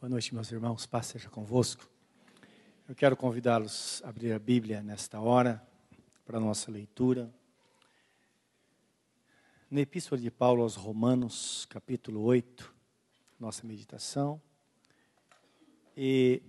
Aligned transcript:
Boa 0.00 0.08
noite, 0.08 0.34
meus 0.34 0.50
irmãos. 0.50 0.86
Paz 0.86 1.08
seja 1.08 1.28
convosco. 1.28 1.86
Eu 2.88 2.94
quero 2.94 3.14
convidá-los 3.14 4.00
a 4.02 4.08
abrir 4.08 4.32
a 4.32 4.38
Bíblia 4.38 4.82
nesta 4.82 5.20
hora 5.20 5.62
para 6.24 6.38
a 6.38 6.40
nossa 6.40 6.70
leitura. 6.70 7.30
Na 9.70 9.82
Epístola 9.82 10.18
de 10.18 10.30
Paulo 10.30 10.62
aos 10.62 10.74
Romanos, 10.74 11.66
capítulo 11.68 12.22
8, 12.22 12.74
nossa 13.38 13.66
meditação. 13.66 14.40
E, 15.94 16.42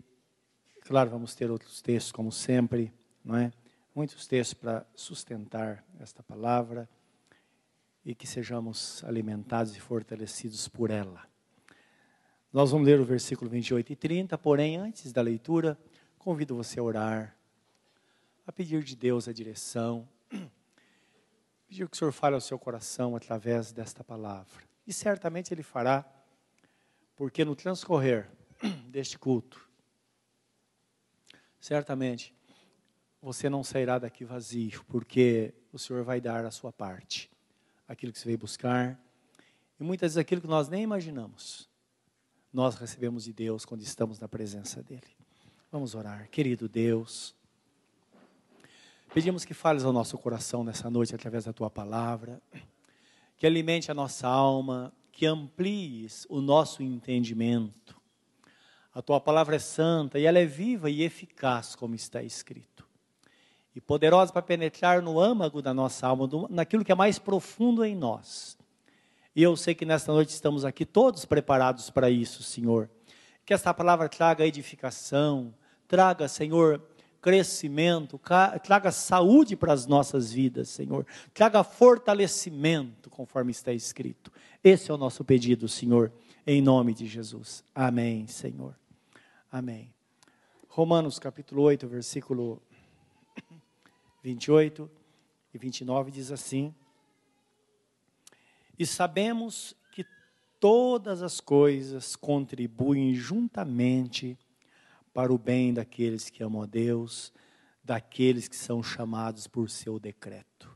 claro, 0.86 1.09
vamos 1.09 1.36
ter 1.36 1.52
outros 1.52 1.81
textos, 1.81 2.13
como 2.13 2.31
sempre, 2.31 2.93
não 3.21 3.36
é? 3.36 3.52
Muitos 3.93 4.27
textos 4.27 4.54
para 4.54 4.88
sustentar 4.95 5.83
esta 5.99 6.23
palavra 6.23 6.89
e 8.05 8.15
que 8.15 8.25
sejamos 8.25 9.04
alimentados 9.04 9.75
e 9.75 9.81
fortalecidos 9.81 10.70
por 10.70 10.89
ela. 10.89 11.29
Nós 12.54 12.70
vamos 12.71 12.86
ler 12.86 12.99
o 12.99 13.05
versículo 13.05 13.49
28 13.49 13.93
e 13.93 13.95
30, 13.95 14.38
porém, 14.38 14.75
antes 14.75 15.13
da 15.13 15.21
leitura, 15.21 15.80
convido 16.20 16.53
você 16.53 16.81
a 16.81 16.84
orar, 16.84 17.38
a 18.45 18.52
pedir 18.52 18.84
de 18.84 18.93
Deus 18.93 19.30
a 19.30 19.31
direção, 19.31 20.05
pedir 21.66 21.88
que 21.88 21.95
o 21.95 21.98
Senhor 21.98 22.12
fale 22.12 22.35
ao 22.35 22.41
seu 22.41 22.59
coração 22.59 23.16
através 23.16 23.71
desta 23.71 24.03
palavra. 24.03 24.52
E 24.85 24.91
certamente 24.91 25.53
Ele 25.53 25.63
fará, 25.63 26.05
porque 27.16 27.45
no 27.45 27.55
transcorrer 27.55 28.29
deste 28.91 29.18
culto, 29.18 29.65
certamente 31.57 32.35
você 33.21 33.49
não 33.49 33.63
sairá 33.63 33.98
daqui 33.98 34.26
vazio, 34.26 34.84
porque 34.90 35.54
o 35.71 35.79
Senhor 35.79 36.04
vai 36.04 36.20
dar 36.20 36.43
a 36.43 36.52
sua 36.52 36.73
parte, 36.73 37.31
aquilo 37.88 38.12
que 38.12 38.20
você 38.20 38.26
veio 38.26 38.38
buscar, 38.38 38.99
e 39.79 39.84
muitas 39.85 40.15
vezes 40.15 40.18
aquilo 40.18 40.41
que 40.41 40.48
nós 40.48 40.68
nem 40.68 40.84
imaginamos 40.84 41.70
nós 42.54 42.76
recebemos 42.76 43.23
de 43.23 43.34
Deus 43.34 43.66
quando 43.66 43.82
estamos 43.82 44.20
na 44.20 44.28
presença 44.28 44.84
dEle. 44.84 45.02
Vamos 45.72 45.96
orar. 45.96 46.28
Querido 46.30 46.68
Deus, 46.68 47.34
pedimos 49.13 49.46
que 49.46 49.54
fales 49.54 49.85
ao 49.85 49.93
nosso 49.93 50.18
coração 50.18 50.63
nessa 50.63 50.90
noite 50.90 51.16
através 51.16 51.46
da 51.46 51.54
Tua 51.54 51.70
palavra, 51.70 52.41
que 53.38 53.48
alimente 53.48 53.90
a 53.90 53.93
nossa 53.93 54.27
alma, 54.27 54.91
que 55.13 55.26
amplies 55.26 56.27
o 56.30 56.41
nosso 56.41 56.84
entendimento. 56.84 57.99
A 58.93 59.02
Tua 59.02 59.21
palavra 59.21 59.55
é 59.55 59.60
santa 59.60 60.20
e 60.20 60.26
ela 60.26 60.38
é 60.38 60.46
viva 60.46 60.90
e 60.90 61.04
eficaz, 61.04 61.74
como 61.74 61.96
está 61.96 62.21
escrito. 62.21 62.86
E 63.74 63.80
poderosa 63.80 64.34
para 64.34 64.41
penetrar 64.41 65.02
no 65.02 65.22
âmago 65.22 65.62
da 65.62 65.74
nossa 65.74 66.06
alma, 66.06 66.28
naquilo 66.50 66.84
que 66.84 66.91
é 66.91 66.96
mais 66.96 67.18
profundo 67.18 67.86
em 67.86 67.96
nós 67.96 68.58
e 69.35 69.44
eu 69.44 69.56
sei 69.56 69.74
que 69.74 69.85
nesta 69.85 70.12
noite 70.12 70.29
estamos 70.29 70.66
aqui 70.66 70.85
todos 70.85 71.25
preparados 71.25 71.90
para 71.90 72.09
isso, 72.09 72.44
Senhor. 72.44 72.90
Que 73.46 73.53
esta 73.53 73.74
palavra 73.74 74.09
traga 74.09 74.46
edificação, 74.46 75.53
traga, 75.88 76.28
Senhor, 76.28 76.81
crescimento, 77.22 78.19
traga 78.63 78.91
saúde 78.91 79.56
para 79.56 79.72
as 79.72 79.85
nossas 79.85 80.34
vidas, 80.34 80.69
Senhor. 80.69 81.06
Traga 81.34 81.63
fortalecimento, 81.63 83.09
conforme 83.09 83.52
está 83.52 83.72
escrito. 83.72 84.31
Esse 84.63 84.91
é 84.91 84.94
o 84.94 84.97
nosso 84.97 85.24
pedido, 85.24 85.68
Senhor, 85.68 86.12
em 86.46 86.62
nome 86.62 86.94
de 86.94 87.06
Jesus. 87.06 87.63
Amém, 87.74 88.28
Senhor. 88.28 88.75
Amém. 89.52 89.94
Romanos 90.68 91.19
capítulo 91.19 91.62
8, 91.63 91.88
versículo 91.88 92.62
28 94.24 94.90
e 95.53 95.57
29 95.57 96.12
diz 96.12 96.31
assim: 96.31 96.74
e 98.81 98.85
sabemos 98.88 99.75
que 99.91 100.03
todas 100.59 101.22
as 101.22 101.40
coisas 101.40 102.16
contribuem 102.16 103.13
juntamente 103.13 104.35
para 105.13 105.31
o 105.31 105.38
bem 105.38 105.72
daqueles 105.72 106.31
que 106.31 106.41
amam 106.41 106.63
a 106.63 106.66
Deus, 106.66 107.31
daqueles 107.84 108.47
que 108.47 108.56
são 108.56 108.81
chamados 108.81 109.46
por 109.46 109.69
seu 109.69 110.00
decreto. 110.00 110.75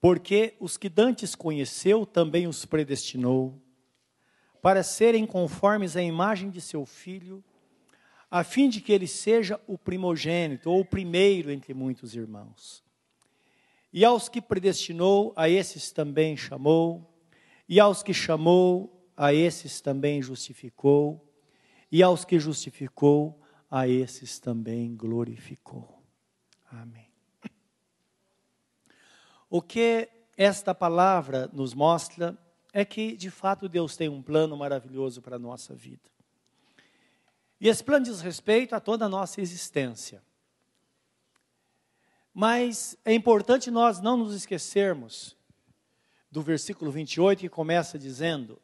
Porque 0.00 0.56
os 0.58 0.78
que 0.78 0.88
dantes 0.88 1.34
conheceu 1.34 2.06
também 2.06 2.46
os 2.46 2.64
predestinou 2.64 3.60
para 4.62 4.82
serem 4.82 5.26
conformes 5.26 5.94
à 5.94 6.02
imagem 6.02 6.48
de 6.48 6.62
seu 6.62 6.86
filho, 6.86 7.44
a 8.30 8.42
fim 8.42 8.70
de 8.70 8.80
que 8.80 8.94
ele 8.94 9.06
seja 9.06 9.60
o 9.66 9.76
primogênito 9.76 10.70
ou 10.70 10.80
o 10.80 10.86
primeiro 10.86 11.50
entre 11.50 11.74
muitos 11.74 12.14
irmãos. 12.14 12.82
E 13.92 14.04
aos 14.04 14.28
que 14.28 14.40
predestinou, 14.40 15.32
a 15.36 15.48
esses 15.48 15.92
também 15.92 16.36
chamou, 16.36 17.12
e 17.68 17.78
aos 17.78 18.02
que 18.02 18.14
chamou, 18.14 19.06
a 19.16 19.34
esses 19.34 19.80
também 19.80 20.22
justificou, 20.22 21.28
e 21.90 22.02
aos 22.02 22.24
que 22.24 22.38
justificou, 22.38 23.38
a 23.70 23.86
esses 23.86 24.38
também 24.38 24.96
glorificou. 24.96 26.02
Amém. 26.70 27.10
O 29.48 29.60
que 29.60 30.08
esta 30.36 30.74
palavra 30.74 31.50
nos 31.52 31.74
mostra 31.74 32.38
é 32.72 32.86
que, 32.86 33.14
de 33.14 33.30
fato, 33.30 33.68
Deus 33.68 33.96
tem 33.96 34.08
um 34.08 34.22
plano 34.22 34.56
maravilhoso 34.56 35.20
para 35.20 35.36
a 35.36 35.38
nossa 35.38 35.74
vida. 35.74 36.10
E 37.60 37.68
esse 37.68 37.84
plano 37.84 38.06
diz 38.06 38.22
respeito 38.22 38.74
a 38.74 38.80
toda 38.80 39.04
a 39.04 39.08
nossa 39.08 39.40
existência. 39.40 40.22
Mas 42.34 42.96
é 43.04 43.12
importante 43.12 43.70
nós 43.70 44.00
não 44.00 44.16
nos 44.16 44.34
esquecermos 44.34 45.36
do 46.30 46.40
versículo 46.40 46.90
28 46.90 47.40
que 47.40 47.48
começa 47.48 47.98
dizendo 47.98 48.60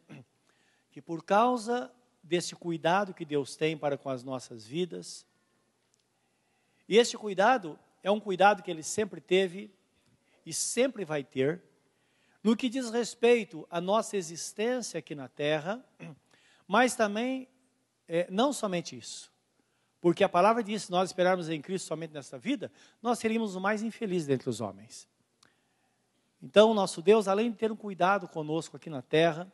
que 0.91 1.03
por 1.03 1.23
causa 1.23 1.93
desse 2.23 2.55
cuidado 2.55 3.13
que 3.13 3.27
Deus 3.27 3.57
tem 3.57 3.77
para 3.77 3.99
com 3.99 4.09
as 4.09 4.23
nossas 4.23 4.67
vidas, 4.67 5.27
e 6.89 6.97
este 6.97 7.19
cuidado 7.19 7.79
é 8.03 8.11
um 8.11 8.19
cuidado 8.19 8.63
que 8.63 8.71
ele 8.71 8.83
sempre 8.83 9.21
teve 9.21 9.71
e 10.47 10.53
sempre 10.53 11.05
vai 11.05 11.23
ter, 11.23 11.63
no 12.43 12.57
que 12.57 12.71
diz 12.71 12.89
respeito 12.89 13.67
à 13.71 13.81
nossa 13.81 14.17
existência 14.17 14.99
aqui 14.99 15.15
na 15.15 15.29
terra, 15.29 15.85
mas 16.67 16.95
também, 16.95 17.47
é, 18.09 18.27
não 18.31 18.53
somente 18.53 18.97
isso, 18.97 19.31
porque 20.01 20.23
a 20.23 20.29
palavra 20.29 20.63
diz: 20.63 20.85
se 20.85 20.91
nós 20.91 21.11
esperarmos 21.11 21.49
em 21.49 21.61
Cristo 21.61 21.87
somente 21.87 22.13
nesta 22.13 22.39
vida, 22.39 22.71
nós 23.03 23.19
seríamos 23.19 23.55
o 23.55 23.61
mais 23.61 23.83
infeliz 23.83 24.27
dentre 24.27 24.49
os 24.49 24.61
homens. 24.61 25.09
Então, 26.43 26.73
nosso 26.73 27.03
Deus, 27.03 27.27
além 27.27 27.51
de 27.51 27.57
ter 27.57 27.73
um 27.73 27.77
cuidado 27.77 28.29
conosco 28.29 28.77
aqui 28.77 28.89
na 28.89 29.03
terra, 29.03 29.51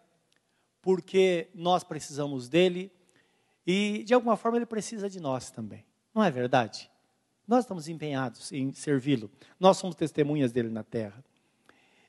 porque 0.82 1.48
nós 1.54 1.82
precisamos 1.82 2.48
dele 2.48 2.92
e, 3.66 4.04
de 4.04 4.12
alguma 4.12 4.36
forma, 4.36 4.58
ele 4.58 4.66
precisa 4.66 5.08
de 5.08 5.18
nós 5.18 5.50
também. 5.50 5.84
Não 6.14 6.22
é 6.22 6.30
verdade? 6.30 6.90
Nós 7.48 7.64
estamos 7.64 7.88
empenhados 7.88 8.52
em 8.52 8.72
servi-lo. 8.72 9.30
Nós 9.58 9.78
somos 9.78 9.96
testemunhas 9.96 10.52
dele 10.52 10.68
na 10.68 10.82
terra. 10.82 11.24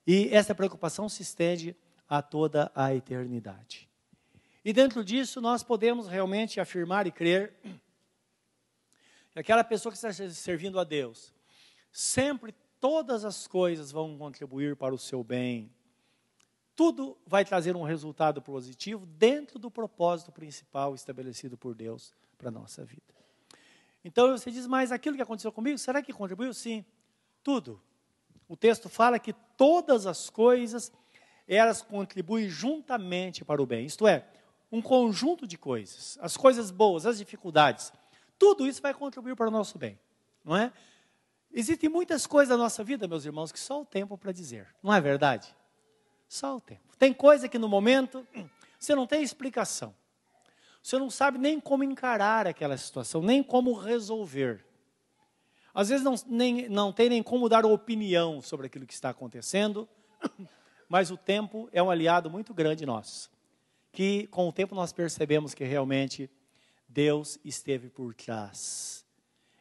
E 0.06 0.28
essa 0.34 0.53
preocupação 0.53 1.07
se 1.07 1.22
estende 1.22 1.75
a 2.07 2.22
toda 2.22 2.72
a 2.75 2.94
eternidade. 2.94 3.90
E 4.63 4.74
dentro 4.74 5.03
disso, 5.03 5.40
nós 5.40 5.63
podemos 5.63 6.07
realmente 6.07 6.59
afirmar 6.59 7.07
e 7.07 7.12
crer 7.12 7.53
aquela 9.40 9.63
pessoa 9.63 9.91
que 9.91 9.97
está 9.97 10.12
servindo 10.29 10.79
a 10.79 10.84
Deus, 10.84 11.34
sempre 11.91 12.53
todas 12.79 13.25
as 13.25 13.47
coisas 13.47 13.91
vão 13.91 14.18
contribuir 14.18 14.75
para 14.75 14.94
o 14.94 14.97
seu 14.97 15.23
bem. 15.23 15.72
Tudo 16.75 17.18
vai 17.25 17.45
trazer 17.45 17.75
um 17.75 17.84
resultado 17.84 18.41
positivo 18.41 19.06
dentro 19.06 19.57
do 19.57 19.72
propósito 19.72 20.31
principal 20.31 20.94
estabelecido 20.94 21.57
por 21.57 21.74
Deus 21.74 22.13
para 22.38 22.50
a 22.50 22.51
nossa 22.51 22.84
vida. 22.84 23.13
Então 24.03 24.38
você 24.38 24.51
diz, 24.51 24.68
mas 24.68 24.91
aquilo 24.91 25.16
que 25.16 25.22
aconteceu 25.22 25.51
comigo, 25.51 25.78
será 25.78 26.01
que 26.01 26.13
contribuiu? 26.13 26.53
Sim, 26.53 26.85
tudo. 27.41 27.81
O 28.47 28.56
texto 28.56 28.88
fala 28.88 29.18
que 29.18 29.34
todas 29.57 30.06
as 30.06 30.29
coisas, 30.29 30.91
elas 31.47 31.81
contribuem 31.81 32.47
juntamente 32.47 33.44
para 33.44 33.62
o 33.62 33.66
bem. 33.66 33.85
Isto 33.85 34.07
é, 34.07 34.28
um 34.72 34.81
conjunto 34.81 35.47
de 35.47 35.57
coisas. 35.57 36.18
As 36.22 36.38
coisas 36.38 36.69
boas, 36.69 37.06
as 37.06 37.18
dificuldades, 37.18 37.92
tudo 38.37 38.67
isso 38.67 38.81
vai 38.81 38.93
contribuir 38.93 39.35
para 39.35 39.47
o 39.47 39.51
nosso 39.51 39.77
bem, 39.77 39.99
não 40.43 40.55
é? 40.55 40.71
Existem 41.51 41.89
muitas 41.89 42.27
coisas 42.27 42.49
na 42.49 42.61
nossa 42.61 42.83
vida, 42.83 43.07
meus 43.07 43.25
irmãos, 43.25 43.51
que 43.51 43.59
só 43.59 43.81
o 43.81 43.85
tempo 43.85 44.17
para 44.17 44.31
dizer, 44.31 44.67
não 44.83 44.93
é 44.93 44.99
verdade? 44.99 45.55
Só 46.27 46.57
o 46.57 46.61
tempo. 46.61 46.81
Tem 46.97 47.13
coisa 47.13 47.47
que 47.47 47.57
no 47.57 47.69
momento 47.69 48.27
você 48.77 48.93
não 48.93 49.07
tem 49.07 49.23
explicação. 49.23 49.95
Você 50.83 50.99
não 50.99 51.09
sabe 51.09 51.37
nem 51.37 51.59
como 51.59 51.83
encarar 51.83 52.45
aquela 52.45 52.77
situação, 52.77 53.21
nem 53.21 53.41
como 53.41 53.73
resolver. 53.73 54.65
Às 55.73 55.89
vezes 55.89 56.03
não, 56.03 56.15
nem, 56.27 56.69
não 56.69 56.93
tem 56.93 57.09
nem 57.09 57.23
como 57.23 57.49
dar 57.49 57.65
opinião 57.65 58.41
sobre 58.41 58.67
aquilo 58.67 58.85
que 58.85 58.93
está 58.93 59.09
acontecendo, 59.09 59.89
mas 60.87 61.09
o 61.09 61.17
tempo 61.17 61.67
é 61.71 61.81
um 61.81 61.89
aliado 61.89 62.29
muito 62.29 62.53
grande 62.53 62.85
nosso. 62.85 63.31
Que 63.91 64.27
com 64.27 64.47
o 64.47 64.53
tempo 64.53 64.75
nós 64.75 64.93
percebemos 64.93 65.53
que 65.53 65.63
realmente 65.63 66.29
Deus 66.95 67.38
esteve 67.44 67.89
por 67.89 68.13
trás. 68.13 69.06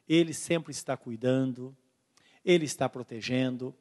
Ele 0.09 0.33
sempre 0.33 0.71
está 0.71 0.97
cuidando, 0.97 1.77
Ele 2.45 2.65
está 2.65 2.89
protegendo, 2.89 3.75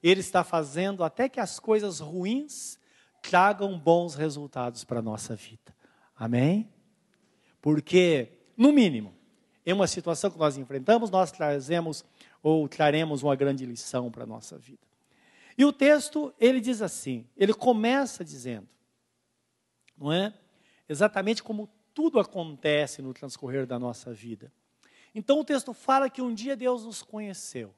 Ele 0.00 0.20
está 0.20 0.44
fazendo 0.44 1.02
até 1.02 1.28
que 1.28 1.40
as 1.40 1.58
coisas 1.58 1.98
ruins 1.98 2.78
tragam 3.20 3.76
bons 3.76 4.14
resultados 4.14 4.84
para 4.84 5.00
a 5.00 5.02
nossa 5.02 5.34
vida. 5.34 5.74
Amém? 6.14 6.72
Porque, 7.60 8.38
no 8.56 8.72
mínimo, 8.72 9.12
em 9.66 9.72
uma 9.72 9.88
situação 9.88 10.30
que 10.30 10.38
nós 10.38 10.56
enfrentamos, 10.56 11.10
nós 11.10 11.32
trazemos 11.32 12.04
ou 12.40 12.68
traremos 12.68 13.24
uma 13.24 13.34
grande 13.34 13.66
lição 13.66 14.08
para 14.08 14.22
a 14.22 14.26
nossa 14.26 14.56
vida. 14.56 14.86
E 15.58 15.64
o 15.64 15.72
texto, 15.72 16.32
ele 16.38 16.60
diz 16.60 16.80
assim, 16.80 17.26
ele 17.36 17.52
começa 17.52 18.24
dizendo, 18.24 18.68
não 19.98 20.12
é? 20.12 20.32
Exatamente 20.88 21.42
como 21.42 21.68
tudo 22.00 22.18
acontece 22.18 23.02
no 23.02 23.12
transcorrer 23.12 23.66
da 23.66 23.78
nossa 23.78 24.10
vida. 24.10 24.50
Então 25.14 25.38
o 25.38 25.44
texto 25.44 25.74
fala 25.74 26.08
que 26.08 26.22
um 26.22 26.32
dia 26.32 26.56
Deus 26.56 26.86
nos 26.86 27.02
conheceu. 27.02 27.74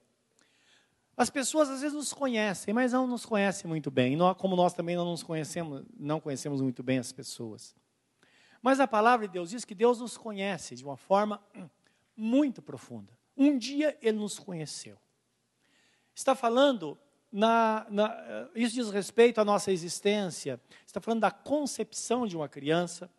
As 1.16 1.28
pessoas 1.28 1.68
às 1.68 1.80
vezes 1.80 1.96
nos 1.96 2.12
conhecem, 2.12 2.72
mas 2.72 2.92
não 2.92 3.04
nos 3.04 3.26
conhecem 3.26 3.68
muito 3.68 3.90
bem, 3.90 4.16
como 4.38 4.54
nós 4.54 4.74
também 4.74 4.94
não 4.94 5.06
nos 5.06 5.24
conhecemos, 5.24 5.84
não 5.98 6.20
conhecemos 6.20 6.60
muito 6.60 6.84
bem 6.84 7.00
as 7.00 7.10
pessoas. 7.10 7.74
Mas 8.62 8.78
a 8.78 8.86
palavra 8.86 9.26
de 9.26 9.32
Deus 9.32 9.50
diz 9.50 9.64
que 9.64 9.74
Deus 9.74 9.98
nos 9.98 10.16
conhece 10.16 10.76
de 10.76 10.84
uma 10.84 10.96
forma 10.96 11.42
muito 12.16 12.62
profunda. 12.62 13.12
Um 13.36 13.58
dia 13.58 13.98
Ele 14.00 14.18
nos 14.18 14.38
conheceu. 14.38 14.96
Está 16.14 16.36
falando, 16.36 16.96
na, 17.32 17.88
na, 17.90 18.48
isso 18.54 18.76
diz 18.76 18.88
respeito 18.88 19.40
à 19.40 19.44
nossa 19.44 19.72
existência, 19.72 20.60
está 20.86 21.00
falando 21.00 21.22
da 21.22 21.30
concepção 21.32 22.24
de 22.24 22.36
uma 22.36 22.48
criança, 22.48 23.10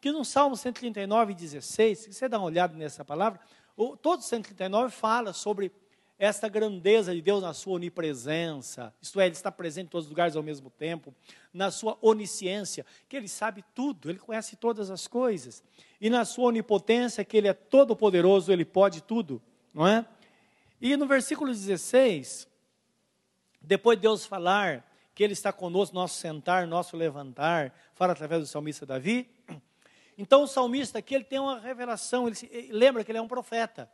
que 0.00 0.12
no 0.12 0.24
Salmo 0.24 0.56
139, 0.56 1.34
16, 1.34 1.98
se 1.98 2.12
você 2.12 2.28
dá 2.28 2.38
uma 2.38 2.46
olhada 2.46 2.76
nessa 2.76 3.04
palavra, 3.04 3.40
o, 3.76 3.96
todo 3.96 4.22
139 4.22 4.94
fala 4.94 5.32
sobre 5.32 5.72
esta 6.18 6.48
grandeza 6.48 7.14
de 7.14 7.22
Deus 7.22 7.42
na 7.42 7.54
sua 7.54 7.74
onipresença, 7.74 8.92
isto 9.00 9.20
é, 9.20 9.26
Ele 9.26 9.34
está 9.34 9.52
presente 9.52 9.86
em 9.86 9.90
todos 9.90 10.06
os 10.06 10.10
lugares 10.10 10.34
ao 10.34 10.42
mesmo 10.42 10.68
tempo, 10.68 11.14
na 11.54 11.70
sua 11.70 11.96
onisciência, 12.02 12.84
que 13.08 13.16
Ele 13.16 13.28
sabe 13.28 13.64
tudo, 13.74 14.10
Ele 14.10 14.18
conhece 14.18 14.56
todas 14.56 14.90
as 14.90 15.06
coisas, 15.06 15.62
e 16.00 16.10
na 16.10 16.24
sua 16.24 16.46
onipotência, 16.46 17.24
que 17.24 17.36
Ele 17.36 17.46
é 17.46 17.54
todo 17.54 17.94
poderoso, 17.94 18.52
Ele 18.52 18.64
pode 18.64 19.00
tudo, 19.00 19.40
não 19.72 19.86
é? 19.86 20.04
E 20.80 20.96
no 20.96 21.06
versículo 21.06 21.52
16, 21.52 22.48
depois 23.60 23.96
de 23.96 24.02
Deus 24.02 24.26
falar 24.26 24.84
que 25.14 25.22
Ele 25.22 25.32
está 25.32 25.52
conosco, 25.52 25.94
nosso 25.94 26.18
sentar, 26.18 26.66
nosso 26.66 26.96
levantar, 26.96 27.72
fala 27.94 28.12
através 28.12 28.40
do 28.40 28.46
salmista 28.46 28.84
Davi, 28.84 29.28
então 30.18 30.42
o 30.42 30.48
salmista 30.48 30.98
aqui 30.98 31.14
ele 31.14 31.22
tem 31.22 31.38
uma 31.38 31.60
revelação, 31.60 32.26
ele, 32.26 32.34
se, 32.34 32.50
ele 32.52 32.72
lembra 32.72 33.04
que 33.04 33.10
ele 33.12 33.18
é 33.18 33.22
um 33.22 33.28
profeta. 33.28 33.88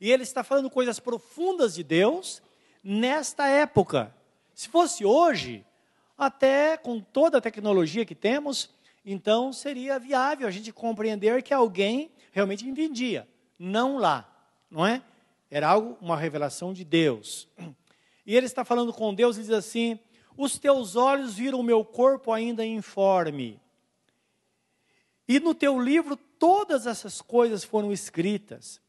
E 0.00 0.10
ele 0.10 0.24
está 0.24 0.42
falando 0.42 0.68
coisas 0.68 0.98
profundas 0.98 1.76
de 1.76 1.84
Deus 1.84 2.42
nesta 2.82 3.46
época. 3.46 4.12
Se 4.54 4.68
fosse 4.68 5.04
hoje, 5.04 5.64
até 6.16 6.76
com 6.76 7.00
toda 7.00 7.38
a 7.38 7.40
tecnologia 7.40 8.04
que 8.04 8.14
temos, 8.14 8.70
então 9.06 9.52
seria 9.52 10.00
viável 10.00 10.48
a 10.48 10.50
gente 10.50 10.72
compreender 10.72 11.42
que 11.44 11.54
alguém 11.54 12.10
realmente 12.32 12.68
entendia, 12.68 13.28
não 13.56 13.98
lá, 13.98 14.28
não 14.68 14.84
é? 14.84 15.00
Era 15.48 15.68
algo, 15.68 15.96
uma 16.00 16.16
revelação 16.16 16.72
de 16.72 16.84
Deus. 16.84 17.48
E 18.26 18.36
ele 18.36 18.44
está 18.44 18.62
falando 18.64 18.92
com 18.92 19.14
Deus 19.14 19.38
e 19.38 19.40
diz 19.40 19.50
assim: 19.50 19.98
Os 20.36 20.58
teus 20.58 20.96
olhos 20.96 21.36
viram 21.36 21.60
o 21.60 21.62
meu 21.62 21.82
corpo 21.82 22.30
ainda 22.30 22.66
informe. 22.66 23.58
E 25.28 25.38
no 25.38 25.54
teu 25.54 25.78
livro 25.78 26.16
todas 26.16 26.86
essas 26.86 27.20
coisas 27.20 27.62
foram 27.62 27.92
escritas 27.92 28.80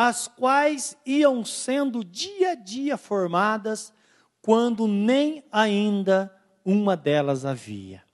as 0.00 0.28
quais 0.28 0.96
iam 1.04 1.44
sendo 1.44 2.04
dia 2.04 2.52
a 2.52 2.54
dia 2.54 2.96
formadas, 2.96 3.92
quando 4.40 4.86
nem 4.86 5.42
ainda 5.50 6.32
uma 6.64 6.96
delas 6.96 7.44
havia. 7.44 8.04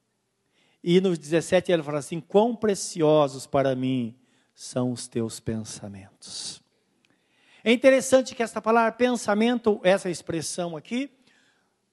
E 0.83 0.99
no 0.99 1.15
17 1.15 1.71
ele 1.71 1.83
fala 1.83 1.99
assim: 1.99 2.21
Quão 2.21 2.57
preciosos 2.57 3.47
para 3.47 3.77
mim 3.77 4.17
são 4.55 4.93
os 4.93 5.07
teus 5.07 5.41
pensamentos. 5.41 6.63
É 7.63 7.71
interessante 7.71 8.35
que 8.35 8.43
essa 8.43 8.63
palavra 8.63 8.91
pensamento, 8.93 9.79
essa 9.83 10.09
expressão 10.09 10.79
aqui, 10.79 11.11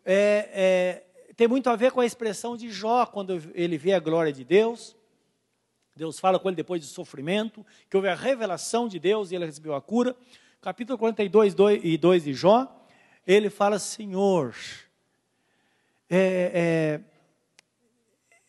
é, 0.05 0.49
é, 0.53 1.33
tem 1.35 1.49
muito 1.49 1.69
a 1.69 1.75
ver 1.75 1.91
com 1.91 1.99
a 1.99 2.05
expressão 2.05 2.55
de 2.55 2.69
Jó, 2.71 3.05
quando 3.05 3.41
ele 3.53 3.77
vê 3.77 3.91
a 3.91 3.99
glória 3.99 4.31
de 4.31 4.45
Deus. 4.45 4.95
Deus 5.95 6.19
fala 6.19 6.39
com 6.39 6.49
ele 6.49 6.55
depois 6.55 6.81
de 6.81 6.87
sofrimento, 6.87 7.65
que 7.89 7.97
houve 7.97 8.07
a 8.07 8.15
revelação 8.15 8.87
de 8.87 8.99
Deus 8.99 9.31
e 9.31 9.35
ele 9.35 9.45
recebeu 9.45 9.75
a 9.75 9.81
cura. 9.81 10.15
Capítulo 10.61 10.97
42 10.97 11.53
2, 11.53 11.81
e 11.83 11.97
2 11.97 12.23
de 12.23 12.33
Jó, 12.33 12.85
ele 13.25 13.49
fala: 13.49 13.77
Senhor, 13.77 14.55
é, 16.09 17.01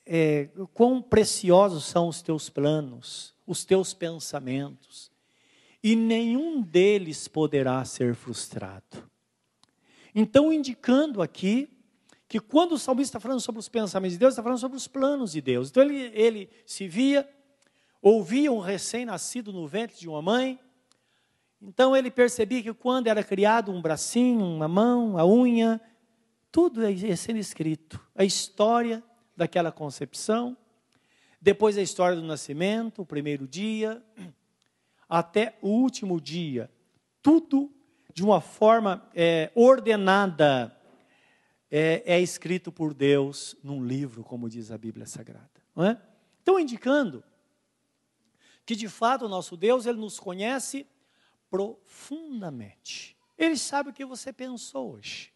é, 0.07 0.45
é, 0.45 0.49
quão 0.73 1.03
preciosos 1.03 1.85
são 1.85 2.09
os 2.09 2.23
teus 2.23 2.49
planos, 2.49 3.35
os 3.47 3.65
teus 3.65 3.93
pensamentos, 3.93 5.11
e 5.83 5.97
nenhum 5.97 6.61
deles 6.61 7.27
poderá 7.27 7.85
ser 7.85 8.15
frustrado. 8.15 9.11
Então, 10.15 10.53
indicando 10.53 11.23
aqui 11.23 11.69
que 12.33 12.41
quando 12.41 12.73
o 12.73 12.79
salmista 12.79 13.19
está 13.19 13.21
falando 13.21 13.43
sobre 13.43 13.59
os 13.59 13.69
pensamentos 13.69 14.15
de 14.15 14.19
Deus, 14.19 14.33
está 14.33 14.43
falando 14.43 14.59
sobre 14.59 14.79
os 14.79 14.89
planos 14.89 15.33
de 15.33 15.43
Deus. 15.43 15.69
Então 15.69 15.83
ele, 15.83 16.11
ele 16.15 16.49
se 16.65 16.89
via, 16.89 17.29
ouvia 18.01 18.51
um 18.51 18.59
recém-nascido 18.59 19.53
no 19.53 19.69
ventre 19.69 19.99
de 19.99 20.09
uma 20.09 20.23
mãe, 20.23 20.59
então 21.61 21.95
ele 21.95 22.11
percebia 22.11 22.63
que 22.63 22.73
quando 22.73 23.09
era 23.09 23.23
criado 23.23 23.71
um 23.71 23.83
bracinho, 23.83 24.47
uma 24.47 24.67
mão, 24.67 25.19
a 25.19 25.27
unha, 25.27 25.79
tudo 26.51 26.89
ia 26.89 27.15
sendo 27.19 27.39
escrito. 27.39 28.01
A 28.15 28.25
história 28.25 29.05
daquela 29.37 29.71
concepção, 29.71 30.57
depois 31.39 31.77
a 31.77 31.83
história 31.83 32.17
do 32.17 32.27
nascimento, 32.27 33.03
o 33.03 33.07
primeiro 33.07 33.47
dia, 33.47 34.03
até 35.07 35.59
o 35.61 35.69
último 35.69 36.19
dia. 36.19 36.71
Tudo 37.21 37.71
de 38.15 38.25
uma 38.25 38.41
forma 38.41 39.07
é, 39.15 39.53
ordenada 39.55 40.75
é, 41.75 42.03
é 42.05 42.21
escrito 42.21 42.71
por 42.71 42.93
Deus 42.93 43.57
num 43.65 43.83
livro, 43.83 44.23
como 44.23 44.47
diz 44.47 44.71
a 44.71 44.77
Bíblia 44.77 45.07
Sagrada. 45.07 45.49
Não 45.75 45.87
é? 45.87 45.99
Então, 46.43 46.61
indicando 46.61 47.25
que 48.67 48.77
de 48.77 48.89
fato 48.89 49.25
o 49.25 49.29
nosso 49.29 49.57
Deus, 49.57 49.87
ele 49.87 49.99
nos 49.99 50.21
conhece 50.21 50.87
profundamente. 51.49 53.17
Ele 53.39 53.57
sabe 53.57 53.89
o 53.89 53.93
que 53.93 54.05
você 54.05 54.35
pensou 54.35 54.93
hoje. 54.93 55.33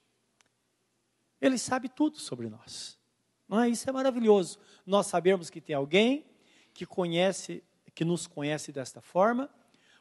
Ele 1.41 1.57
sabe 1.57 1.89
tudo 1.89 2.19
sobre 2.19 2.51
nós. 2.51 2.99
Não 3.49 3.63
é? 3.63 3.71
Isso 3.71 3.89
é 3.89 3.93
maravilhoso. 3.93 4.59
Nós 4.85 5.07
sabemos 5.07 5.49
que 5.49 5.61
tem 5.61 5.75
alguém 5.75 6.27
que 6.75 6.85
conhece, 6.85 7.65
que 7.95 8.05
nos 8.05 8.27
conhece 8.27 8.73
desta 8.73 9.01
forma, 9.01 9.49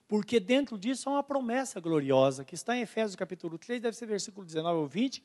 porque 0.06 0.38
dentro 0.38 0.78
disso 0.78 1.10
há 1.10 1.14
uma 1.14 1.24
promessa 1.24 1.80
gloriosa 1.80 2.44
que 2.44 2.56
está 2.56 2.76
em 2.76 2.82
Efésios 2.82 3.16
capítulo 3.16 3.58
3, 3.58 3.82
deve 3.82 3.96
ser 3.96 4.06
versículo 4.06 4.46
19 4.46 4.80
ou 4.80 4.88
20, 4.88 5.24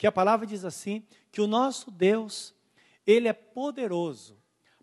que 0.00 0.06
a 0.06 0.12
palavra 0.12 0.46
diz 0.46 0.64
assim: 0.64 1.04
que 1.30 1.42
o 1.42 1.46
nosso 1.46 1.90
Deus, 1.90 2.54
ele 3.06 3.28
é 3.28 3.34
poderoso 3.34 4.34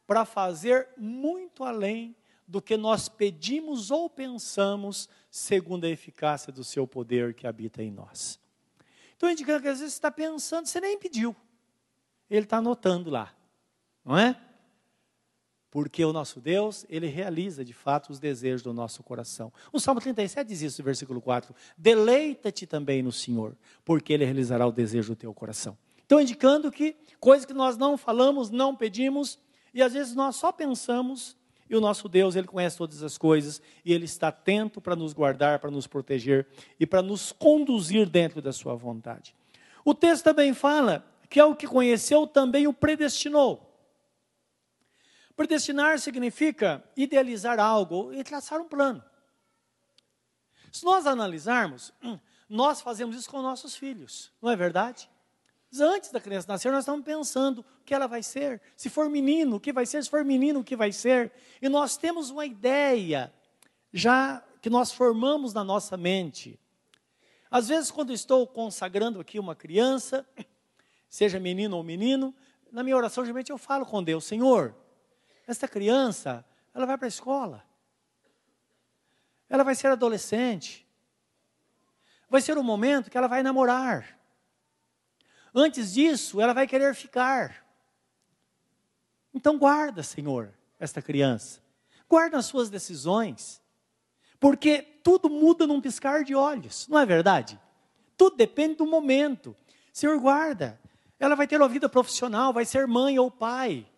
para 0.06 0.24
fazer 0.26 0.90
muito 0.96 1.64
além 1.64 2.16
do 2.48 2.62
que 2.62 2.78
nós 2.78 3.10
pedimos 3.10 3.90
ou 3.90 4.08
pensamos, 4.08 5.10
segundo 5.32 5.86
a 5.86 5.90
eficácia 5.90 6.54
do 6.54 6.64
seu 6.64 6.86
poder 6.86 7.34
que 7.34 7.48
habita 7.48 7.82
em 7.82 7.90
nós. 7.90 8.40
Então, 9.16 9.28
indicando 9.28 9.64
que 9.64 9.68
às 9.68 9.80
vezes 9.80 9.96
você 9.96 9.98
está 9.98 10.12
pensando, 10.12 10.68
você 10.68 10.80
nem 10.80 11.00
pediu. 11.00 11.36
Ele 12.30 12.44
está 12.44 12.58
anotando 12.58 13.10
lá, 13.10 13.36
não 14.06 14.16
é? 14.16 14.40
Porque 15.78 16.04
o 16.04 16.12
nosso 16.12 16.42
Deus, 16.42 16.88
ele 16.90 17.06
realiza 17.06 17.64
de 17.64 17.72
fato 17.72 18.10
os 18.10 18.18
desejos 18.18 18.64
do 18.64 18.74
nosso 18.74 19.04
coração. 19.04 19.54
O 19.72 19.80
Salmo 19.80 20.02
37 20.02 20.48
diz 20.48 20.64
isso, 20.64 20.82
versículo 20.82 21.22
4: 21.22 21.54
Deleita-te 21.78 22.66
também 22.66 23.04
no 23.04 23.12
Senhor, 23.12 23.56
porque 23.86 24.12
ele 24.12 24.26
realizará 24.26 24.66
o 24.66 24.72
desejo 24.72 25.14
do 25.14 25.16
teu 25.16 25.32
coração. 25.36 25.78
Então, 26.04 26.20
indicando 26.20 26.72
que 26.72 26.96
coisas 27.20 27.46
que 27.46 27.54
nós 27.54 27.78
não 27.78 27.96
falamos, 27.96 28.50
não 28.50 28.76
pedimos, 28.76 29.38
e 29.72 29.84
às 29.84 29.94
vezes 29.94 30.16
nós 30.16 30.36
só 30.36 30.52
pensamos, 30.52 31.38
e 31.70 31.76
o 31.76 31.80
nosso 31.80 32.10
Deus, 32.10 32.36
ele 32.36 32.48
conhece 32.48 32.76
todas 32.76 33.04
as 33.04 33.16
coisas, 33.16 33.62
e 33.86 33.94
ele 33.94 34.06
está 34.06 34.30
atento 34.30 34.82
para 34.82 34.96
nos 34.96 35.14
guardar, 35.14 35.60
para 35.60 35.70
nos 35.70 35.86
proteger 35.86 36.48
e 36.80 36.88
para 36.88 37.04
nos 37.04 37.32
conduzir 37.32 38.10
dentro 38.10 38.42
da 38.42 38.52
sua 38.52 38.74
vontade. 38.74 39.36
O 39.86 39.94
texto 39.94 40.24
também 40.24 40.56
fala 40.56 41.06
que 41.30 41.40
ao 41.40 41.56
que 41.56 41.68
conheceu 41.68 42.26
também 42.26 42.66
o 42.66 42.74
predestinou. 42.74 43.67
Predestinar 45.38 46.00
significa 46.00 46.84
idealizar 46.98 47.60
algo 47.60 48.12
e 48.12 48.24
traçar 48.24 48.60
um 48.60 48.68
plano. 48.68 49.04
Se 50.72 50.84
nós 50.84 51.06
analisarmos, 51.06 51.94
nós 52.50 52.82
fazemos 52.82 53.16
isso 53.16 53.30
com 53.30 53.40
nossos 53.44 53.76
filhos, 53.76 54.34
não 54.42 54.50
é 54.50 54.56
verdade? 54.56 55.08
Antes 55.80 56.12
da 56.12 56.20
criança 56.20 56.48
nascer, 56.48 56.72
nós 56.72 56.80
estamos 56.80 57.06
pensando 57.06 57.60
o 57.60 57.84
que 57.86 57.94
ela 57.94 58.08
vai 58.08 58.24
ser. 58.24 58.60
Se 58.76 58.90
for 58.90 59.08
menino, 59.10 59.58
o 59.58 59.60
que 59.60 59.72
vai 59.72 59.86
ser? 59.86 60.04
Se 60.04 60.10
for 60.10 60.26
menino, 60.26 60.62
o 60.62 60.64
que 60.64 60.76
vai 60.76 60.92
ser? 60.92 61.32
E 61.62 61.70
nós 61.70 61.98
temos 61.98 62.32
uma 62.32 62.46
ideia 62.46 63.32
já 63.94 64.44
que 64.60 64.72
nós 64.72 64.92
formamos 64.92 65.54
na 65.54 65.64
nossa 65.64 65.96
mente. 65.96 66.60
Às 67.52 67.68
vezes, 67.68 67.92
quando 67.92 68.12
estou 68.12 68.48
consagrando 68.48 69.20
aqui 69.20 69.38
uma 69.38 69.56
criança, 69.56 70.28
seja 71.08 71.40
menino 71.40 71.78
ou 71.78 71.84
menino, 71.84 72.34
na 72.72 72.82
minha 72.82 72.98
oração, 72.98 73.24
geralmente 73.24 73.52
eu 73.52 73.58
falo 73.58 73.86
com 73.86 74.04
Deus: 74.04 74.26
Senhor, 74.26 74.76
esta 75.48 75.68
criança, 75.68 76.46
ela 76.74 76.86
vai 76.86 76.98
para 76.98 77.08
a 77.08 77.10
escola. 77.10 77.64
Ela 79.50 79.64
vai 79.64 79.74
ser 79.74 79.88
adolescente. 79.88 80.86
Vai 82.30 82.42
ser 82.42 82.58
o 82.58 82.64
momento 82.64 83.10
que 83.10 83.18
ela 83.18 83.28
vai 83.28 83.42
namorar. 83.42 84.20
Antes 85.56 85.94
disso, 85.94 86.42
ela 86.42 86.54
vai 86.54 86.68
querer 86.68 86.94
ficar. 86.94 87.66
Então 89.34 89.58
guarda, 89.58 90.04
Senhor, 90.04 90.54
esta 90.78 91.02
criança. 91.02 91.62
Guarda 92.10 92.38
as 92.38 92.46
suas 92.46 92.70
decisões. 92.70 93.62
Porque 94.40 94.82
tudo 95.02 95.30
muda 95.30 95.66
num 95.66 95.82
piscar 95.82 96.24
de 96.24 96.36
olhos, 96.36 96.88
não 96.88 97.00
é 97.00 97.06
verdade? 97.06 97.60
Tudo 98.18 98.36
depende 98.36 98.76
do 98.76 98.86
momento. 98.86 99.56
Senhor, 99.94 100.20
guarda. 100.20 100.80
Ela 101.20 101.36
vai 101.36 101.48
ter 101.48 101.58
uma 101.58 101.70
vida 101.70 101.88
profissional, 101.88 102.52
vai 102.54 102.66
ser 102.66 102.86
mãe 102.86 103.18
ou 103.18 103.32
pai. 103.32 103.90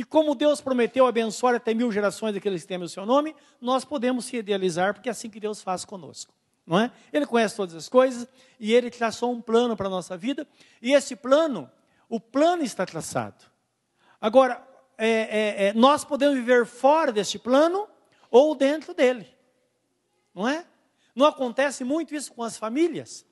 E 0.00 0.04
como 0.04 0.34
Deus 0.34 0.62
prometeu 0.62 1.04
abençoar 1.04 1.54
até 1.54 1.74
mil 1.74 1.92
gerações 1.92 2.32
daqueles 2.32 2.62
que 2.62 2.68
temem 2.68 2.86
o 2.86 2.88
seu 2.88 3.04
nome, 3.04 3.36
nós 3.60 3.84
podemos 3.84 4.24
se 4.24 4.38
idealizar, 4.38 4.94
porque 4.94 5.10
é 5.10 5.12
assim 5.12 5.28
que 5.28 5.38
Deus 5.38 5.60
faz 5.60 5.84
conosco. 5.84 6.32
Não 6.66 6.80
é? 6.80 6.90
Ele 7.12 7.26
conhece 7.26 7.54
todas 7.54 7.74
as 7.74 7.86
coisas 7.86 8.26
e 8.58 8.72
ele 8.72 8.88
traçou 8.88 9.30
um 9.30 9.42
plano 9.42 9.76
para 9.76 9.88
a 9.88 9.90
nossa 9.90 10.16
vida, 10.16 10.48
e 10.80 10.94
esse 10.94 11.14
plano, 11.14 11.70
o 12.08 12.18
plano 12.18 12.62
está 12.62 12.86
traçado. 12.86 13.44
Agora, 14.18 14.66
é, 14.96 15.08
é, 15.08 15.66
é, 15.66 15.72
nós 15.74 16.02
podemos 16.02 16.34
viver 16.34 16.64
fora 16.64 17.12
deste 17.12 17.38
plano 17.38 17.86
ou 18.30 18.54
dentro 18.54 18.94
dele. 18.94 19.28
Não 20.34 20.48
é? 20.48 20.64
Não 21.14 21.26
acontece 21.26 21.84
muito 21.84 22.14
isso 22.14 22.32
com 22.32 22.42
as 22.42 22.56
famílias. 22.56 23.26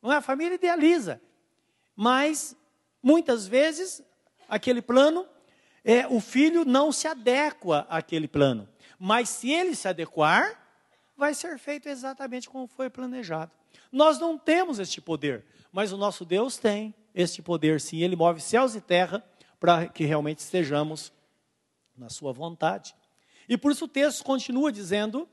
Não 0.00 0.10
é? 0.10 0.16
A 0.16 0.22
família 0.22 0.54
idealiza. 0.54 1.20
Mas, 1.94 2.56
muitas 3.02 3.46
vezes, 3.46 4.02
aquele 4.48 4.80
plano, 4.80 5.28
é, 5.88 6.06
o 6.06 6.20
filho 6.20 6.66
não 6.66 6.92
se 6.92 7.08
adequa 7.08 7.86
àquele 7.88 8.28
plano. 8.28 8.68
Mas 8.98 9.30
se 9.30 9.50
ele 9.50 9.74
se 9.74 9.88
adequar, 9.88 10.62
vai 11.16 11.32
ser 11.32 11.58
feito 11.58 11.88
exatamente 11.88 12.46
como 12.46 12.66
foi 12.66 12.90
planejado. 12.90 13.50
Nós 13.90 14.18
não 14.18 14.36
temos 14.36 14.78
este 14.78 15.00
poder, 15.00 15.46
mas 15.72 15.90
o 15.90 15.96
nosso 15.96 16.26
Deus 16.26 16.58
tem 16.58 16.94
este 17.14 17.40
poder, 17.40 17.80
sim. 17.80 18.02
Ele 18.02 18.14
move 18.14 18.38
céus 18.38 18.74
e 18.74 18.82
terra 18.82 19.24
para 19.58 19.88
que 19.88 20.04
realmente 20.04 20.40
estejamos 20.40 21.10
na 21.96 22.10
sua 22.10 22.34
vontade. 22.34 22.94
E 23.48 23.56
por 23.56 23.72
isso 23.72 23.86
o 23.86 23.88
texto 23.88 24.22
continua 24.22 24.70
dizendo, 24.70 25.26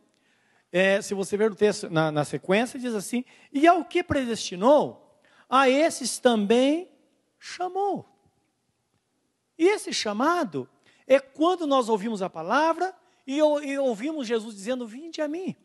é, 0.72 1.02
se 1.02 1.14
você 1.14 1.36
ver 1.36 1.52
o 1.52 1.56
texto 1.56 1.90
na, 1.90 2.14
na 2.14 2.24
sequência, 2.24 2.80
diz 2.80 2.96
assim: 2.96 3.26
E 3.52 3.68
ao 3.68 3.84
que 3.84 4.02
predestinou, 4.02 5.20
a 5.50 5.70
esses 5.70 6.18
também 6.18 6.90
chamou. 7.38 8.15
E 9.58 9.68
esse 9.68 9.94
chamado 9.94 10.70
é 11.08 11.20
quando 11.20 11.66
nós 11.66 11.90
ouvimos 11.90 12.22
a 12.22 12.30
palavra 12.30 12.96
e, 13.26 13.38
e 13.38 13.78
ouvimos 13.78 14.28
Jesus 14.28 14.56
dizendo: 14.56 14.86
Vinde 14.86 15.22
a 15.22 15.28
mim. 15.28 15.56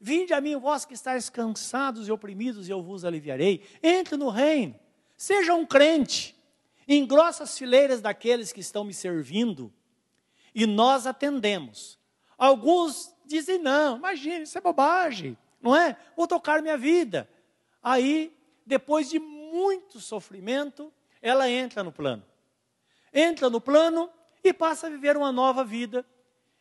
Vinde 0.00 0.34
a 0.34 0.40
mim, 0.40 0.56
vós 0.56 0.84
que 0.84 0.94
estáis 0.94 1.30
cansados 1.30 2.08
e 2.08 2.12
oprimidos, 2.12 2.68
e 2.68 2.70
eu 2.70 2.82
vos 2.82 3.04
aliviarei. 3.04 3.62
Entre 3.82 4.16
no 4.16 4.28
reino. 4.28 4.78
Seja 5.16 5.54
um 5.54 5.64
crente. 5.64 6.36
Engrossa 6.86 7.44
as 7.44 7.56
fileiras 7.56 8.00
daqueles 8.00 8.52
que 8.52 8.60
estão 8.60 8.84
me 8.84 8.92
servindo. 8.92 9.72
E 10.54 10.66
nós 10.66 11.06
atendemos. 11.06 11.98
Alguns 12.36 13.14
dizem: 13.24 13.58
não, 13.58 13.96
imagine, 13.96 14.42
isso 14.42 14.58
é 14.58 14.60
bobagem, 14.60 15.36
não 15.60 15.74
é? 15.74 15.96
Vou 16.16 16.26
tocar 16.26 16.60
minha 16.60 16.76
vida. 16.76 17.28
Aí, 17.82 18.36
depois 18.66 19.08
de 19.08 19.18
muito 19.18 20.00
sofrimento, 20.00 20.92
ela 21.22 21.48
entra 21.48 21.82
no 21.82 21.92
plano. 21.92 22.24
Entra 23.14 23.48
no 23.48 23.60
plano 23.60 24.10
e 24.42 24.52
passa 24.52 24.88
a 24.88 24.90
viver 24.90 25.16
uma 25.16 25.30
nova 25.30 25.64
vida 25.64 26.04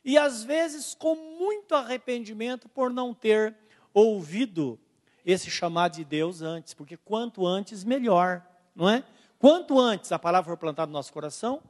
e 0.06 0.18
às 0.18 0.44
vezes 0.44 0.94
com 0.94 1.16
muito 1.16 1.74
arrependimento 1.74 2.70
por 2.70 2.92
não 2.92 3.14
ter 3.14 3.56
ouvido 3.94 4.80
esse 5.26 5.50
chamado 5.50 5.96
de 5.96 6.04
Deus 6.04 6.42
antes, 6.42 6.74
porque 6.74 6.98
quanto 6.98 7.46
antes, 7.48 7.84
melhor, 7.84 8.46
não 8.76 8.90
é? 8.90 9.04
Quanto 9.40 9.80
antes 9.80 10.12
a 10.12 10.20
palavra 10.20 10.52
for 10.52 10.58
plantada 10.58 10.88
no 10.88 10.94
nosso 10.94 11.12
coração, 11.12 11.62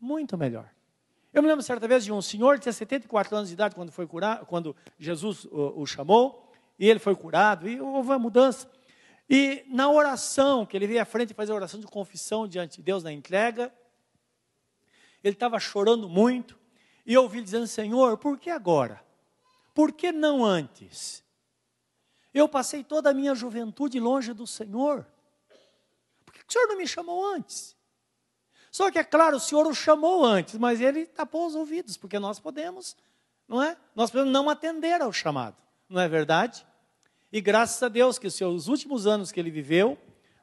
muito 0.00 0.38
melhor. 0.38 0.68
Eu 1.32 1.42
me 1.42 1.48
lembro 1.48 1.64
certa 1.64 1.88
vez 1.88 2.04
de 2.04 2.12
um 2.12 2.22
senhor 2.22 2.58
tinha 2.60 2.72
74 2.72 3.36
anos 3.36 3.48
de 3.48 3.54
idade 3.54 3.74
quando 3.74 3.90
foi 3.90 4.06
curado, 4.06 4.46
quando 4.46 4.76
Jesus 4.98 5.44
o, 5.46 5.80
o 5.80 5.86
chamou, 5.86 6.52
e 6.78 6.88
ele 6.88 7.00
foi 7.00 7.16
curado, 7.16 7.68
e 7.68 7.80
houve 7.80 8.10
uma 8.10 8.18
mudança. 8.18 8.70
E 9.28 9.64
na 9.68 9.90
oração, 9.90 10.64
que 10.64 10.76
ele 10.76 10.86
veio 10.86 11.02
à 11.02 11.04
frente 11.04 11.34
fazer 11.34 11.52
a 11.52 11.56
oração 11.56 11.80
de 11.80 11.86
confissão 11.86 12.46
diante 12.46 12.76
de 12.76 12.82
Deus 12.82 13.02
na 13.02 13.12
entrega, 13.12 13.72
ele 15.28 15.34
estava 15.34 15.58
chorando 15.58 16.08
muito, 16.08 16.58
e 17.06 17.14
eu 17.14 17.22
ouvi 17.22 17.42
dizendo: 17.42 17.66
Senhor, 17.66 18.16
por 18.18 18.38
que 18.38 18.50
agora? 18.50 19.02
Por 19.74 19.92
que 19.92 20.12
não 20.12 20.44
antes? 20.44 21.24
Eu 22.32 22.48
passei 22.48 22.82
toda 22.82 23.10
a 23.10 23.14
minha 23.14 23.34
juventude 23.34 23.98
longe 24.00 24.32
do 24.32 24.46
Senhor. 24.46 25.06
Por 26.24 26.34
que 26.34 26.40
o 26.40 26.52
Senhor 26.52 26.66
não 26.68 26.76
me 26.76 26.86
chamou 26.86 27.24
antes? 27.26 27.76
Só 28.70 28.90
que 28.90 28.98
é 28.98 29.04
claro, 29.04 29.36
o 29.36 29.40
Senhor 29.40 29.66
o 29.66 29.74
chamou 29.74 30.24
antes, 30.24 30.56
mas 30.56 30.80
ele 30.80 31.06
tapou 31.06 31.46
os 31.46 31.54
ouvidos, 31.54 31.96
porque 31.96 32.18
nós 32.18 32.40
podemos, 32.40 32.96
não 33.46 33.62
é? 33.62 33.76
Nós 33.94 34.10
podemos 34.10 34.32
não 34.32 34.50
atender 34.50 35.00
ao 35.00 35.12
chamado, 35.12 35.56
não 35.88 36.00
é 36.00 36.08
verdade? 36.08 36.66
E 37.32 37.40
graças 37.40 37.80
a 37.82 37.88
Deus 37.88 38.18
que 38.18 38.26
os 38.26 38.68
últimos 38.68 39.06
anos 39.06 39.30
que 39.30 39.38
ele 39.38 39.50
viveu, 39.50 39.96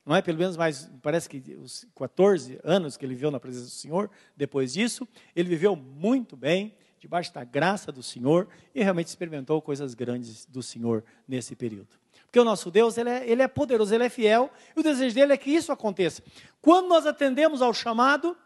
não 0.06 0.16
é? 0.16 0.22
Pelo 0.22 0.38
menos 0.38 0.58
mais, 0.58 0.90
parece 1.02 1.30
que 1.30 1.56
os 1.56 1.86
14 1.96 2.60
anos 2.64 2.98
que 2.98 3.06
ele 3.06 3.14
viveu 3.14 3.32
na 3.32 3.40
presença 3.40 3.66
do 3.66 3.72
Senhor, 3.72 4.10
depois 4.36 4.74
disso, 4.74 5.08
ele 5.36 5.50
viveu 5.50 5.76
muito 5.76 6.36
bem, 6.36 6.76
debaixo 7.00 7.34
da 7.34 7.44
graça 7.44 7.92
do 7.92 8.04
Senhor, 8.04 8.48
e 8.74 8.84
realmente 8.84 9.08
experimentou 9.08 9.62
coisas 9.62 9.94
grandes 9.94 10.46
do 10.46 10.62
Senhor 10.62 11.04
nesse 11.28 11.56
período. 11.56 12.00
Porque 12.26 12.40
o 12.40 12.46
nosso 12.46 12.72
Deus, 12.72 12.98
ele 12.98 13.10
é, 13.10 13.30
ele 13.30 13.42
é 13.42 13.48
poderoso, 13.48 13.94
ele 13.94 14.06
é 14.06 14.10
fiel, 14.10 14.52
e 14.76 14.80
o 14.80 14.84
desejo 14.84 15.14
dele 15.14 15.34
é 15.34 15.38
que 15.38 15.52
isso 15.52 15.72
aconteça. 15.72 16.24
Quando 16.62 16.88
nós 16.88 17.06
atendemos 17.06 17.62
ao 17.62 17.74
chamado, 17.74 18.38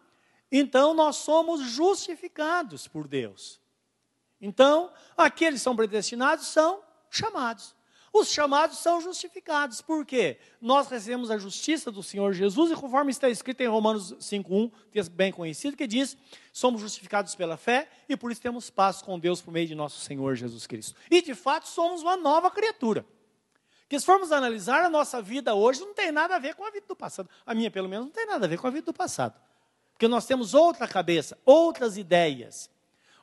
então 0.51 0.93
nós 0.93 1.17
somos 1.17 1.62
justificados 1.62 2.88
por 2.88 3.07
Deus. 3.07 3.59
Então, 4.39 4.91
aqueles 5.17 5.59
que 5.59 5.63
são 5.63 5.75
predestinados 5.75 6.47
são 6.47 6.81
chamados. 7.09 7.75
Os 8.17 8.29
chamados 8.31 8.77
são 8.77 9.01
justificados. 9.01 9.81
Por 9.81 10.05
quê? 10.05 10.38
Nós 10.62 10.88
recebemos 10.88 11.29
a 11.29 11.38
justiça 11.38 11.91
do 11.91 12.01
Senhor 12.01 12.31
Jesus, 12.31 12.72
e 12.72 12.74
conforme 12.74 13.12
está 13.12 13.27
escrito 13.29 13.60
em 13.60 13.67
Romanos 13.67 14.13
5,1, 14.22 14.72
texto 14.89 15.12
bem 15.12 15.34
conhecido, 15.34 15.75
que 15.75 15.86
diz: 15.86 16.15
somos 16.53 16.79
justificados 16.79 17.36
pela 17.36 17.57
fé 17.57 17.89
e 18.07 18.15
por 18.15 18.31
isso 18.31 18.39
temos 18.39 18.69
paz 18.69 19.01
com 19.01 19.19
Deus 19.19 19.41
por 19.41 19.51
meio 19.51 19.67
de 19.67 19.75
nosso 19.75 20.00
Senhor 20.00 20.34
Jesus 20.34 20.65
Cristo. 20.65 20.95
E 21.12 21.22
de 21.22 21.36
fato 21.36 21.67
somos 21.67 22.03
uma 22.03 22.15
nova 22.15 22.50
criatura. 22.50 23.05
Que 23.89 24.00
se 24.00 24.05
formos 24.05 24.31
analisar 24.31 24.86
a 24.86 24.89
nossa 24.89 25.22
vida 25.22 25.53
hoje, 25.53 25.81
não 25.81 25.93
tem 25.93 26.10
nada 26.10 26.38
a 26.38 26.39
ver 26.39 26.55
com 26.55 26.63
a 26.63 26.72
vida 26.72 26.86
do 26.88 26.95
passado. 26.95 27.29
A 27.45 27.53
minha, 27.53 27.69
pelo 27.69 27.89
menos, 27.89 28.05
não 28.05 28.13
tem 28.13 28.25
nada 28.25 28.45
a 28.45 28.48
ver 28.48 28.57
com 28.57 28.67
a 28.67 28.69
vida 28.69 28.86
do 28.86 28.93
passado. 28.93 29.38
Porque 29.91 30.07
nós 30.07 30.25
temos 30.25 30.53
outra 30.53 30.88
cabeça, 30.88 31.38
outras 31.45 31.98
ideias. 31.98 32.69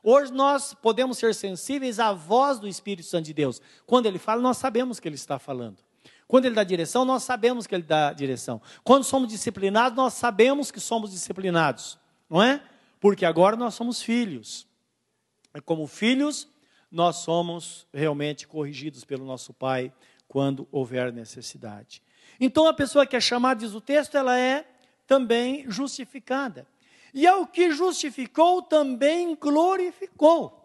Hoje 0.02 0.32
nós 0.32 0.74
podemos 0.74 1.18
ser 1.18 1.34
sensíveis 1.34 2.00
à 2.00 2.12
voz 2.12 2.58
do 2.58 2.66
Espírito 2.66 3.06
Santo 3.06 3.26
de 3.26 3.32
Deus. 3.32 3.62
Quando 3.86 4.06
ele 4.06 4.18
fala, 4.18 4.42
nós 4.42 4.56
sabemos 4.56 4.98
que 4.98 5.08
ele 5.08 5.14
está 5.14 5.38
falando. 5.38 5.78
Quando 6.26 6.46
ele 6.46 6.54
dá 6.54 6.64
direção, 6.64 7.04
nós 7.04 7.22
sabemos 7.22 7.66
que 7.66 7.74
ele 7.74 7.84
dá 7.84 8.12
direção. 8.12 8.60
Quando 8.82 9.04
somos 9.04 9.28
disciplinados, 9.28 9.96
nós 9.96 10.14
sabemos 10.14 10.70
que 10.70 10.80
somos 10.80 11.10
disciplinados, 11.10 11.98
não 12.28 12.42
é? 12.42 12.62
Porque 12.98 13.24
agora 13.24 13.54
nós 13.54 13.74
somos 13.74 14.02
filhos. 14.02 14.66
E 15.54 15.60
como 15.60 15.86
filhos, 15.86 16.48
nós 16.90 17.16
somos 17.16 17.86
realmente 17.92 18.48
corrigidos 18.48 19.04
pelo 19.04 19.24
nosso 19.24 19.52
Pai 19.52 19.92
quando 20.26 20.66
houver 20.72 21.12
necessidade. 21.12 22.02
Então 22.40 22.66
a 22.66 22.72
pessoa 22.72 23.06
que 23.06 23.14
é 23.14 23.20
chamada, 23.20 23.60
diz 23.60 23.74
o 23.74 23.80
texto, 23.80 24.16
ela 24.16 24.38
é 24.38 24.66
também 25.06 25.70
justificada. 25.70 26.66
E 27.12 27.26
ao 27.26 27.46
que 27.46 27.70
justificou, 27.70 28.62
também 28.62 29.34
glorificou. 29.34 30.58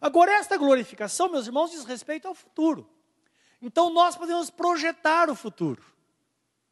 Agora, 0.00 0.32
esta 0.32 0.56
glorificação, 0.56 1.28
meus 1.28 1.46
irmãos, 1.46 1.70
diz 1.70 1.84
respeito 1.84 2.26
ao 2.26 2.34
futuro. 2.34 2.88
Então, 3.60 3.90
nós 3.90 4.16
podemos 4.16 4.50
projetar 4.50 5.30
o 5.30 5.34
futuro. 5.34 5.82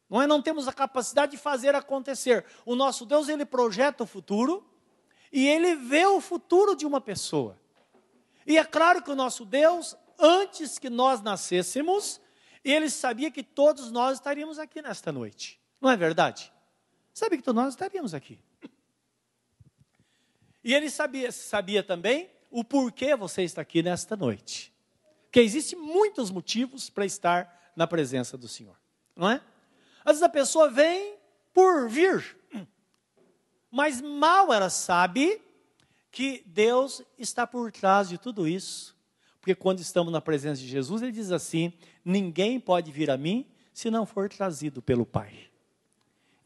Não 0.09 0.21
é? 0.21 0.27
Não 0.27 0.41
temos 0.41 0.67
a 0.67 0.73
capacidade 0.73 1.33
de 1.33 1.37
fazer 1.37 1.75
acontecer. 1.75 2.45
O 2.65 2.75
nosso 2.75 3.05
Deus, 3.05 3.27
ele 3.27 3.45
projeta 3.45 4.03
o 4.03 4.07
futuro 4.07 4.65
e 5.31 5.45
ele 5.45 5.75
vê 5.75 6.05
o 6.05 6.21
futuro 6.21 6.75
de 6.75 6.85
uma 6.85 7.01
pessoa. 7.01 7.59
E 8.45 8.57
é 8.57 8.63
claro 8.63 9.01
que 9.01 9.11
o 9.11 9.15
nosso 9.15 9.43
Deus, 9.43 9.95
antes 10.17 10.79
que 10.79 10.89
nós 10.89 11.21
nascêssemos, 11.21 12.21
ele 12.63 12.89
sabia 12.89 13.29
que 13.29 13.43
todos 13.43 13.91
nós 13.91 14.17
estaríamos 14.17 14.57
aqui 14.57 14.81
nesta 14.81 15.11
noite. 15.11 15.59
Não 15.81 15.89
é 15.89 15.97
verdade? 15.97 16.51
Sabe 17.13 17.37
que 17.37 17.43
todos 17.43 17.61
nós 17.61 17.73
estaríamos 17.73 18.13
aqui. 18.13 18.39
E 20.67 20.73
ele 20.73 20.89
sabia, 20.89 21.31
sabia 21.31 21.81
também 21.81 22.29
o 22.51 22.61
porquê 22.61 23.15
você 23.15 23.41
está 23.41 23.61
aqui 23.61 23.81
nesta 23.81 24.17
noite. 24.17 24.73
Que 25.31 25.39
existem 25.39 25.79
muitos 25.79 26.29
motivos 26.29 26.89
para 26.89 27.05
estar 27.05 27.71
na 27.73 27.87
presença 27.87 28.37
do 28.37 28.49
Senhor, 28.49 28.75
não 29.15 29.29
é? 29.29 29.41
Às 30.03 30.15
vezes 30.15 30.23
a 30.23 30.27
pessoa 30.27 30.69
vem 30.69 31.15
por 31.53 31.87
vir, 31.87 32.35
mas 33.71 34.01
mal 34.01 34.51
ela 34.51 34.69
sabe 34.69 35.41
que 36.11 36.43
Deus 36.45 37.01
está 37.17 37.47
por 37.47 37.71
trás 37.71 38.09
de 38.09 38.17
tudo 38.17 38.45
isso. 38.45 38.93
Porque 39.39 39.55
quando 39.55 39.79
estamos 39.79 40.11
na 40.11 40.19
presença 40.19 40.59
de 40.59 40.67
Jesus, 40.67 41.01
ele 41.01 41.13
diz 41.13 41.31
assim: 41.31 41.71
ninguém 42.03 42.59
pode 42.59 42.91
vir 42.91 43.09
a 43.09 43.15
mim 43.15 43.49
se 43.73 43.89
não 43.89 44.05
for 44.05 44.27
trazido 44.27 44.81
pelo 44.81 45.05
Pai. 45.05 45.47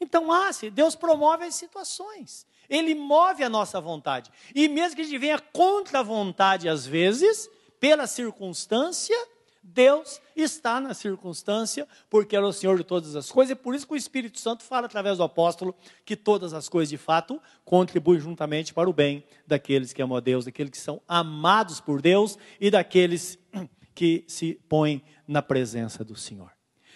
Então, 0.00 0.30
ah, 0.30 0.50
Deus 0.72 0.94
promove 0.94 1.44
as 1.44 1.56
situações, 1.56 2.46
Ele 2.68 2.94
move 2.94 3.42
a 3.42 3.48
nossa 3.48 3.80
vontade. 3.80 4.30
E 4.54 4.68
mesmo 4.68 4.96
que 4.96 5.02
a 5.02 5.04
gente 5.04 5.18
venha 5.18 5.38
contra 5.38 6.00
a 6.00 6.02
vontade, 6.02 6.68
às 6.68 6.86
vezes, 6.86 7.48
pela 7.78 8.06
circunstância, 8.06 9.16
Deus 9.62 10.20
está 10.34 10.80
na 10.80 10.92
circunstância, 10.92 11.86
porque 12.10 12.34
Ele 12.34 12.46
é 12.46 12.48
o 12.48 12.52
Senhor 12.52 12.76
de 12.76 12.82
todas 12.82 13.14
as 13.14 13.30
coisas, 13.30 13.52
e 13.52 13.54
por 13.54 13.74
isso 13.74 13.86
que 13.86 13.92
o 13.92 13.96
Espírito 13.96 14.40
Santo 14.40 14.64
fala 14.64 14.86
através 14.86 15.18
do 15.18 15.22
apóstolo 15.22 15.74
que 16.04 16.16
todas 16.16 16.52
as 16.52 16.68
coisas 16.68 16.90
de 16.90 16.96
fato 16.96 17.40
contribuem 17.64 18.18
juntamente 18.18 18.74
para 18.74 18.90
o 18.90 18.92
bem 18.92 19.24
daqueles 19.46 19.92
que 19.92 20.02
amam 20.02 20.16
a 20.16 20.20
Deus, 20.20 20.44
daqueles 20.44 20.72
que 20.72 20.78
são 20.78 21.00
amados 21.06 21.80
por 21.80 22.02
Deus 22.02 22.36
e 22.60 22.70
daqueles 22.70 23.38
que 23.94 24.24
se 24.26 24.60
põem 24.68 25.02
na 25.28 25.40
presença 25.40 26.04
do 26.04 26.16
Senhor. 26.16 26.50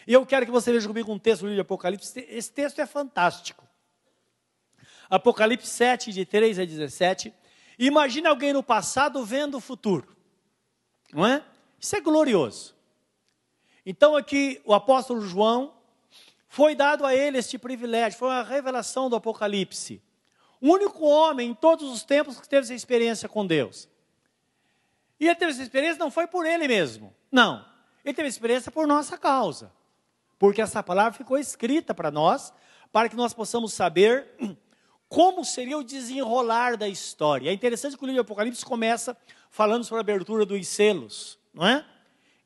E 0.06 0.12
eu 0.12 0.24
quero 0.26 0.46
que 0.46 0.52
você 0.52 0.72
veja 0.72 0.88
comigo 0.88 1.12
um 1.12 1.18
texto 1.18 1.42
do 1.42 1.46
livro 1.46 1.56
de 1.56 1.60
Apocalipse, 1.62 2.26
esse 2.28 2.50
texto 2.50 2.80
é 2.80 2.86
fantástico. 2.86 3.65
Apocalipse 5.08 5.68
7, 5.68 6.12
de 6.12 6.24
3 6.24 6.58
a 6.58 6.64
17. 6.64 7.32
Imagine 7.78 8.26
alguém 8.26 8.52
no 8.52 8.62
passado 8.62 9.24
vendo 9.24 9.58
o 9.58 9.60
futuro, 9.60 10.16
não 11.12 11.26
é? 11.26 11.44
Isso 11.78 11.94
é 11.94 12.00
glorioso. 12.00 12.74
Então 13.84 14.16
aqui 14.16 14.60
o 14.64 14.74
apóstolo 14.74 15.20
João 15.20 15.74
foi 16.48 16.74
dado 16.74 17.04
a 17.04 17.14
ele 17.14 17.38
este 17.38 17.58
privilégio, 17.58 18.18
foi 18.18 18.28
uma 18.28 18.42
revelação 18.42 19.10
do 19.10 19.16
Apocalipse. 19.16 20.02
O 20.60 20.70
único 20.72 21.04
homem 21.04 21.50
em 21.50 21.54
todos 21.54 21.90
os 21.90 22.02
tempos 22.02 22.40
que 22.40 22.48
teve 22.48 22.62
essa 22.64 22.74
experiência 22.74 23.28
com 23.28 23.46
Deus. 23.46 23.88
E 25.20 25.26
ele 25.26 25.34
teve 25.34 25.52
essa 25.52 25.62
experiência 25.62 25.98
não 25.98 26.10
foi 26.10 26.26
por 26.26 26.46
ele 26.46 26.66
mesmo, 26.66 27.14
não. 27.30 27.64
Ele 28.04 28.14
teve 28.14 28.28
experiência 28.28 28.72
por 28.72 28.86
nossa 28.86 29.18
causa. 29.18 29.72
Porque 30.38 30.60
essa 30.60 30.82
palavra 30.82 31.12
ficou 31.12 31.38
escrita 31.38 31.94
para 31.94 32.10
nós, 32.10 32.52
para 32.92 33.08
que 33.08 33.16
nós 33.16 33.34
possamos 33.34 33.72
saber 33.72 34.26
como 35.08 35.44
seria 35.44 35.78
o 35.78 35.84
desenrolar 35.84 36.76
da 36.76 36.88
história. 36.88 37.50
É 37.50 37.52
interessante 37.52 37.96
que 37.96 38.02
o 38.02 38.06
livro 38.06 38.22
do 38.22 38.26
Apocalipse 38.26 38.64
começa 38.64 39.16
falando 39.50 39.84
sobre 39.84 39.98
a 39.98 40.00
abertura 40.00 40.44
dos 40.44 40.66
selos 40.68 41.38
não 41.56 41.66
é? 41.66 41.84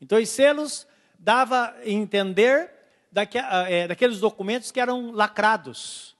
Então, 0.00 0.18
os 0.18 0.28
selos 0.28 0.86
dava 1.18 1.74
a 1.76 1.88
entender 1.88 2.70
daque, 3.10 3.36
é, 3.36 3.88
daqueles 3.88 4.20
documentos 4.20 4.70
que 4.70 4.80
eram 4.80 5.10
lacrados. 5.10 6.16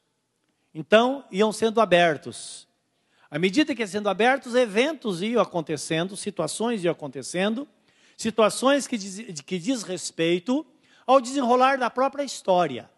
Então, 0.75 1.25
iam 1.30 1.52
sendo 1.52 1.80
abertos. 1.80 2.68
À 3.30 3.38
medida 3.38 3.75
que 3.75 3.82
iam 3.82 3.88
sendo 3.88 4.09
abertos, 4.09 4.56
eventos 4.56 5.23
iam 5.23 5.40
acontecendo, 5.40 6.16
situações 6.16 6.82
iam 6.82 6.90
acontecendo, 6.90 7.66
situações 8.16 8.88
que 8.88 8.99
diz, 8.99 9.40
que 9.40 9.59
diz 9.59 9.85
respeito 9.85 10.66
ao 11.06 11.20
desenrolar 11.20 11.78
da 11.78 11.88
própria 11.88 12.25
história. 12.25 12.90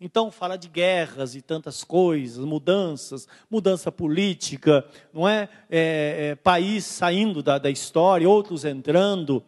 Então 0.00 0.30
fala 0.30 0.56
de 0.56 0.66
guerras 0.66 1.34
e 1.34 1.42
tantas 1.42 1.84
coisas, 1.84 2.42
mudanças, 2.42 3.28
mudança 3.50 3.92
política, 3.92 4.88
não 5.12 5.28
é? 5.28 5.46
é, 5.68 6.28
é 6.30 6.34
país 6.34 6.86
saindo 6.86 7.42
da, 7.42 7.58
da, 7.58 7.70
história, 7.70 8.26
outros 8.26 8.64
entrando. 8.64 9.44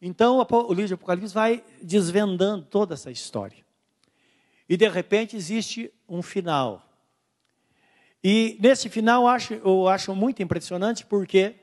Então 0.00 0.38
o 0.38 0.72
livro 0.72 0.86
de 0.86 0.94
Apocalipse 0.94 1.34
vai 1.34 1.64
desvendando 1.82 2.64
toda 2.66 2.94
essa 2.94 3.10
história. 3.10 3.58
E 4.68 4.76
de 4.76 4.88
repente 4.88 5.34
existe 5.34 5.92
um 6.08 6.22
final. 6.22 6.84
E 8.22 8.56
nesse 8.60 8.88
final 8.88 9.22
eu 9.22 9.28
acho, 9.28 9.54
eu 9.54 9.88
acho 9.88 10.14
muito 10.14 10.40
impressionante 10.40 11.04
porque 11.04 11.56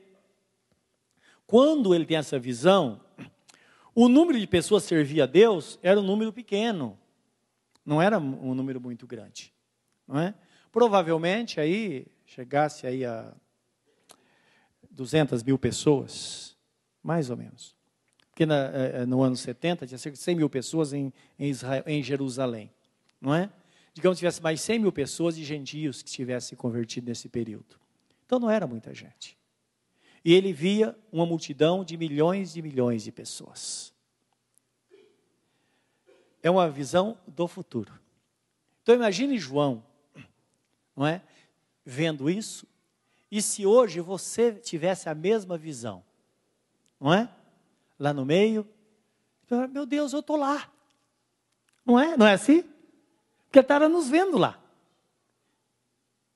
quando 1.46 1.94
ele 1.94 2.04
tem 2.04 2.18
essa 2.18 2.38
visão, 2.38 3.00
o 3.94 4.10
número 4.10 4.38
de 4.38 4.46
pessoas 4.46 4.82
que 4.82 4.90
servia 4.90 5.24
a 5.24 5.26
Deus 5.26 5.78
era 5.82 5.98
um 5.98 6.02
número 6.02 6.34
pequeno. 6.34 6.98
Não 7.86 8.02
era 8.02 8.18
um 8.18 8.52
número 8.52 8.80
muito 8.80 9.06
grande, 9.06 9.54
não 10.08 10.18
é? 10.18 10.34
Provavelmente 10.72 11.60
aí 11.60 12.04
chegasse 12.26 12.84
aí 12.84 13.04
a 13.04 13.32
200 14.90 15.44
mil 15.44 15.56
pessoas, 15.56 16.56
mais 17.00 17.30
ou 17.30 17.36
menos. 17.36 17.76
Porque 18.30 18.44
na, 18.44 18.66
eh, 18.74 18.90
eh, 18.94 19.06
no 19.06 19.22
ano 19.22 19.36
70 19.36 19.86
tinha 19.86 19.98
cerca 19.98 20.18
de 20.18 20.22
100 20.22 20.34
mil 20.34 20.50
pessoas 20.50 20.92
em, 20.92 21.12
em, 21.38 21.48
Israel, 21.48 21.84
em 21.86 22.02
Jerusalém, 22.02 22.72
não 23.20 23.32
é? 23.32 23.48
Digamos 23.94 24.16
que 24.16 24.20
tivesse 24.20 24.42
mais 24.42 24.60
100 24.60 24.80
mil 24.80 24.92
pessoas 24.92 25.36
de 25.36 25.44
gentios 25.44 26.02
que 26.02 26.10
tivessem 26.10 26.58
convertido 26.58 27.08
nesse 27.08 27.28
período. 27.28 27.78
Então 28.26 28.40
não 28.40 28.50
era 28.50 28.66
muita 28.66 28.92
gente. 28.92 29.38
E 30.24 30.34
ele 30.34 30.52
via 30.52 30.98
uma 31.12 31.24
multidão 31.24 31.84
de 31.84 31.96
milhões 31.96 32.56
e 32.56 32.62
milhões 32.62 33.04
de 33.04 33.12
pessoas 33.12 33.95
é 36.46 36.50
uma 36.50 36.70
visão 36.70 37.18
do 37.26 37.48
futuro. 37.48 37.92
Então 38.82 38.94
imagine 38.94 39.36
João, 39.38 39.82
não 40.94 41.06
é? 41.06 41.20
Vendo 41.84 42.30
isso, 42.30 42.66
e 43.30 43.42
se 43.42 43.66
hoje 43.66 44.00
você 44.00 44.52
tivesse 44.52 45.08
a 45.08 45.14
mesma 45.14 45.58
visão, 45.58 46.04
não 47.00 47.12
é? 47.12 47.28
Lá 47.98 48.12
no 48.12 48.24
meio, 48.24 48.66
meu 49.72 49.84
Deus, 49.84 50.12
eu 50.12 50.20
estou 50.20 50.36
lá. 50.36 50.70
Não 51.84 51.98
é? 51.98 52.16
Não 52.16 52.26
é 52.26 52.34
assim? 52.34 52.62
Porque 53.44 53.58
estava 53.58 53.88
nos 53.88 54.08
vendo 54.08 54.38
lá. 54.38 54.58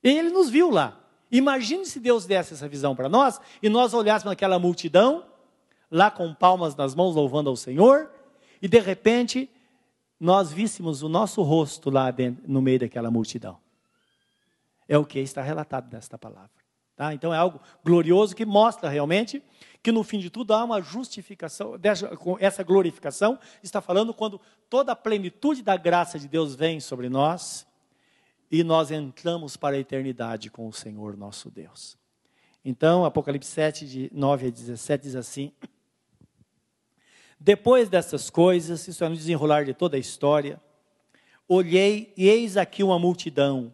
E 0.03 0.09
ele 0.09 0.31
nos 0.31 0.49
viu 0.51 0.71
lá. 0.71 0.99
Imagine 1.31 1.87
se 1.87 2.01
Deus 2.01 2.27
desse 2.27 2.55
essa 2.55 2.69
visão 2.69 2.97
para 2.97 3.09
nós 3.09 3.41
e 3.63 3.69
nós 3.69 3.95
olhássemos 3.95 4.33
naquela 4.33 4.59
multidão, 4.59 5.25
lá 5.89 6.11
com 6.11 6.35
palmas 6.35 6.75
nas 6.75 6.95
mãos 6.95 7.15
louvando 7.15 7.49
ao 7.49 7.57
Senhor, 7.57 8.11
e 8.61 8.67
de 8.67 8.79
repente 8.81 9.49
nós 10.21 10.53
víssemos 10.53 11.03
o 11.03 11.09
nosso 11.09 11.41
rosto 11.41 11.89
lá 11.89 12.11
dentro, 12.11 12.45
no 12.47 12.61
meio 12.61 12.81
daquela 12.81 13.11
multidão. 13.11 13.59
É 14.87 14.99
o 14.99 15.05
que 15.05 15.19
está 15.19 15.41
relatado 15.41 15.91
nesta 15.91 16.19
palavra. 16.19 16.51
Tá? 16.95 17.15
Então 17.15 17.33
é 17.33 17.39
algo 17.39 17.59
glorioso 17.83 18.37
que 18.37 18.45
mostra 18.45 18.91
realmente 18.91 19.43
que 19.83 19.91
no 19.91 20.03
fim 20.05 20.19
de 20.19 20.29
tudo 20.29 20.53
há 20.53 20.63
uma 20.63 20.83
justificação, 20.83 21.81
essa 22.39 22.63
glorificação 22.63 23.39
está 23.63 23.81
falando 23.81 24.13
quando 24.13 24.39
toda 24.69 24.93
a 24.93 24.97
plenitude 24.97 25.63
da 25.63 25.79
graça 25.79 26.19
de 26.19 26.29
Deus 26.29 26.55
vem 26.55 26.79
sobre 26.79 27.09
nós 27.09 27.67
e 28.51 28.63
nós 28.63 28.91
entramos 28.91 29.57
para 29.57 29.77
a 29.77 29.79
eternidade 29.79 30.51
com 30.51 30.69
o 30.69 30.73
Senhor 30.73 31.17
nosso 31.17 31.51
Deus. 31.51 31.97
Então, 32.63 33.07
Apocalipse 33.07 33.51
7, 33.51 33.87
de 33.87 34.11
9 34.13 34.49
a 34.49 34.51
17 34.51 35.05
diz 35.05 35.17
assim: 35.17 35.51
depois 37.43 37.89
dessas 37.89 38.29
coisas, 38.29 38.87
isso 38.87 39.03
é 39.03 39.09
no 39.09 39.17
desenrolar 39.17 39.65
de 39.65 39.73
toda 39.73 39.97
a 39.97 40.01
história, 40.01 40.61
olhei 41.49 42.13
e 42.15 42.29
eis 42.29 42.59
aqui 42.59 42.83
uma 42.83 42.99
multidão, 42.99 43.73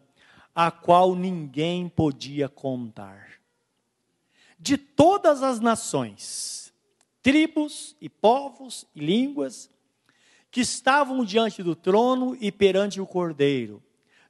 a 0.54 0.70
qual 0.70 1.16
ninguém 1.16 1.88
podia 1.88 2.48
contar. 2.48 3.40
De 4.56 4.78
todas 4.78 5.42
as 5.42 5.58
nações, 5.58 6.72
tribos 7.20 7.96
e 8.00 8.08
povos 8.08 8.86
e 8.94 9.00
línguas, 9.00 9.68
que 10.48 10.60
estavam 10.60 11.24
diante 11.24 11.60
do 11.60 11.74
trono 11.74 12.36
e 12.40 12.52
perante 12.52 13.00
o 13.00 13.06
cordeiro, 13.06 13.82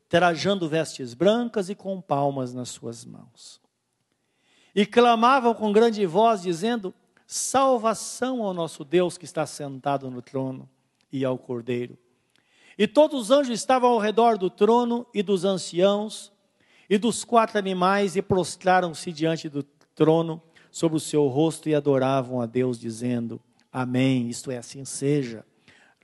trajando 0.08 0.66
vestes 0.66 1.12
brancas 1.12 1.68
e 1.68 1.74
com 1.74 2.00
palmas 2.00 2.54
nas 2.54 2.70
suas 2.70 3.04
mãos. 3.04 3.60
E 4.74 4.86
clamavam 4.86 5.54
com 5.54 5.72
grande 5.72 6.04
voz, 6.06 6.40
dizendo: 6.40 6.94
salvação 7.26 8.42
ao 8.42 8.54
nosso 8.54 8.84
Deus 8.84 9.18
que 9.18 9.24
está 9.24 9.44
sentado 9.46 10.10
no 10.10 10.22
trono 10.22 10.68
e 11.12 11.24
ao 11.24 11.36
Cordeiro. 11.36 11.98
E 12.78 12.86
todos 12.86 13.22
os 13.22 13.30
anjos 13.30 13.58
estavam 13.58 13.90
ao 13.90 13.98
redor 13.98 14.36
do 14.36 14.50
trono 14.50 15.06
e 15.12 15.22
dos 15.22 15.44
anciãos 15.44 16.32
e 16.88 16.98
dos 16.98 17.24
quatro 17.24 17.58
animais 17.58 18.16
e 18.16 18.22
prostraram-se 18.22 19.10
diante 19.12 19.48
do 19.48 19.62
trono 19.94 20.42
sobre 20.70 20.96
o 20.96 21.00
seu 21.00 21.26
rosto 21.26 21.68
e 21.68 21.74
adoravam 21.74 22.40
a 22.40 22.46
Deus, 22.46 22.78
dizendo: 22.78 23.40
Amém. 23.72 24.28
Isto 24.28 24.50
é, 24.50 24.58
assim 24.58 24.84
seja. 24.84 25.44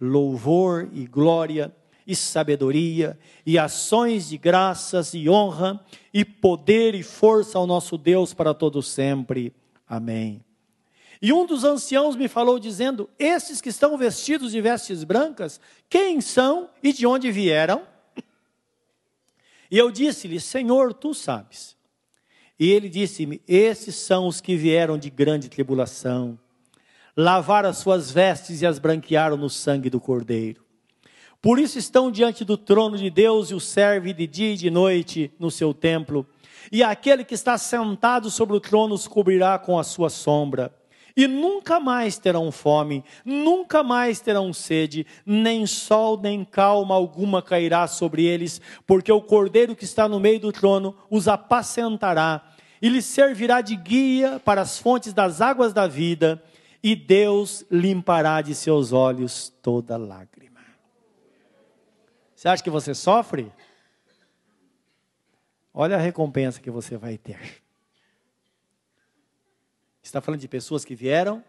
Louvor 0.00 0.88
e 0.92 1.06
glória 1.06 1.74
e 2.06 2.16
sabedoria 2.16 3.16
e 3.46 3.58
ações 3.58 4.28
de 4.28 4.37
graças 4.37 5.14
e 5.14 5.28
honra 5.28 5.80
e 6.12 6.24
poder 6.24 6.94
e 6.94 7.02
força 7.02 7.58
ao 7.58 7.66
nosso 7.66 7.96
Deus 7.96 8.35
para 8.35 8.52
todo 8.52 8.82
sempre. 8.82 9.54
Amém. 9.87 10.42
E 11.22 11.32
um 11.32 11.46
dos 11.46 11.62
anciãos 11.62 12.16
me 12.16 12.26
falou, 12.26 12.58
dizendo: 12.58 13.08
Esses 13.18 13.61
que 13.61 13.68
estão 13.68 13.96
vestidos 13.96 14.50
de 14.50 14.61
vestes 14.61 15.04
brancas, 15.04 15.61
quem 15.88 16.20
são 16.20 16.68
e 16.82 16.92
de 16.92 17.06
onde 17.06 17.30
vieram? 17.30 17.87
E 19.70 19.78
eu 19.78 19.90
disse-lhe: 19.90 20.40
Senhor, 20.40 20.92
tu 20.92 21.14
sabes. 21.14 21.76
E 22.58 22.70
ele 22.70 22.88
disse-me: 22.88 23.40
Esses 23.46 23.94
são 23.94 24.26
os 24.26 24.40
que 24.40 24.56
vieram 24.56 24.98
de 24.98 25.08
grande 25.08 25.48
tribulação, 25.48 26.38
lavaram 27.16 27.70
as 27.70 27.78
suas 27.78 28.11
vestes 28.11 28.61
e 28.61 28.66
as 28.66 28.80
branquearam 28.80 29.37
no 29.37 29.48
sangue 29.48 29.88
do 29.88 30.00
Cordeiro. 30.00 30.62
Por 31.40 31.58
isso 31.58 31.78
estão 31.78 32.11
diante 32.11 32.44
do 32.44 32.56
trono 32.56 32.98
de 32.98 33.08
Deus 33.08 33.50
e 33.50 33.54
o 33.54 33.61
servem 33.61 34.14
de 34.14 34.26
dia 34.26 34.52
e 34.52 34.56
de 34.56 34.70
noite 34.70 35.32
no 35.38 35.50
seu 35.50 35.72
templo 35.72 36.26
e 36.70 36.82
aquele 36.82 37.24
que 37.24 37.35
está 37.35 37.56
sentado 37.58 38.30
sobre 38.30 38.56
o 38.56 38.61
trono 38.61 38.94
os 38.94 39.08
cobrirá 39.08 39.58
com 39.58 39.78
a 39.78 39.85
sua 39.85 40.11
sombra. 40.11 40.72
E 41.16 41.27
nunca 41.27 41.79
mais 41.79 42.18
terão 42.18 42.51
fome, 42.51 43.05
nunca 43.25 43.83
mais 43.83 44.20
terão 44.20 44.53
sede, 44.53 45.07
nem 45.27 45.66
sol 45.66 46.18
nem 46.20 46.44
calma 46.44 46.94
alguma 46.94 47.42
cairá 47.42 47.87
sobre 47.87 48.25
eles, 48.25 48.61
porque 48.87 49.12
o 49.12 49.20
cordeiro 49.20 49.77
que 49.77 49.85
está 49.85 50.09
no 50.09 50.18
meio 50.18 50.40
do 50.40 50.53
trono 50.53 50.96
os 51.11 51.29
apacentará 51.29 52.42
e 52.81 52.88
lhes 52.88 53.05
servirá 53.05 53.61
de 53.61 53.77
guia 53.77 54.40
para 54.44 54.61
as 54.61 54.77
fontes 54.77 55.12
das 55.12 55.40
águas 55.40 55.72
da 55.72 55.87
vida, 55.87 56.42
e 56.83 56.96
Deus 56.96 57.64
limpará 57.70 58.42
de 58.42 58.57
seus 58.57 58.92
olhos 58.92 59.53
toda 59.62 59.96
lágrima. 59.96 60.61
Você 62.35 62.48
acha 62.48 62.64
que 62.64 62.70
você 62.70 62.92
sofre? 62.92 63.53
Olha 65.72 65.94
a 65.94 66.01
recompensa 66.01 66.61
que 66.61 66.72
você 66.72 66.96
vai 66.96 67.16
ter. 67.16 67.62
Está 70.02 70.20
falando 70.20 70.40
de 70.40 70.48
pessoas 70.48 70.84
que 70.84 70.94
vieram 70.94 71.44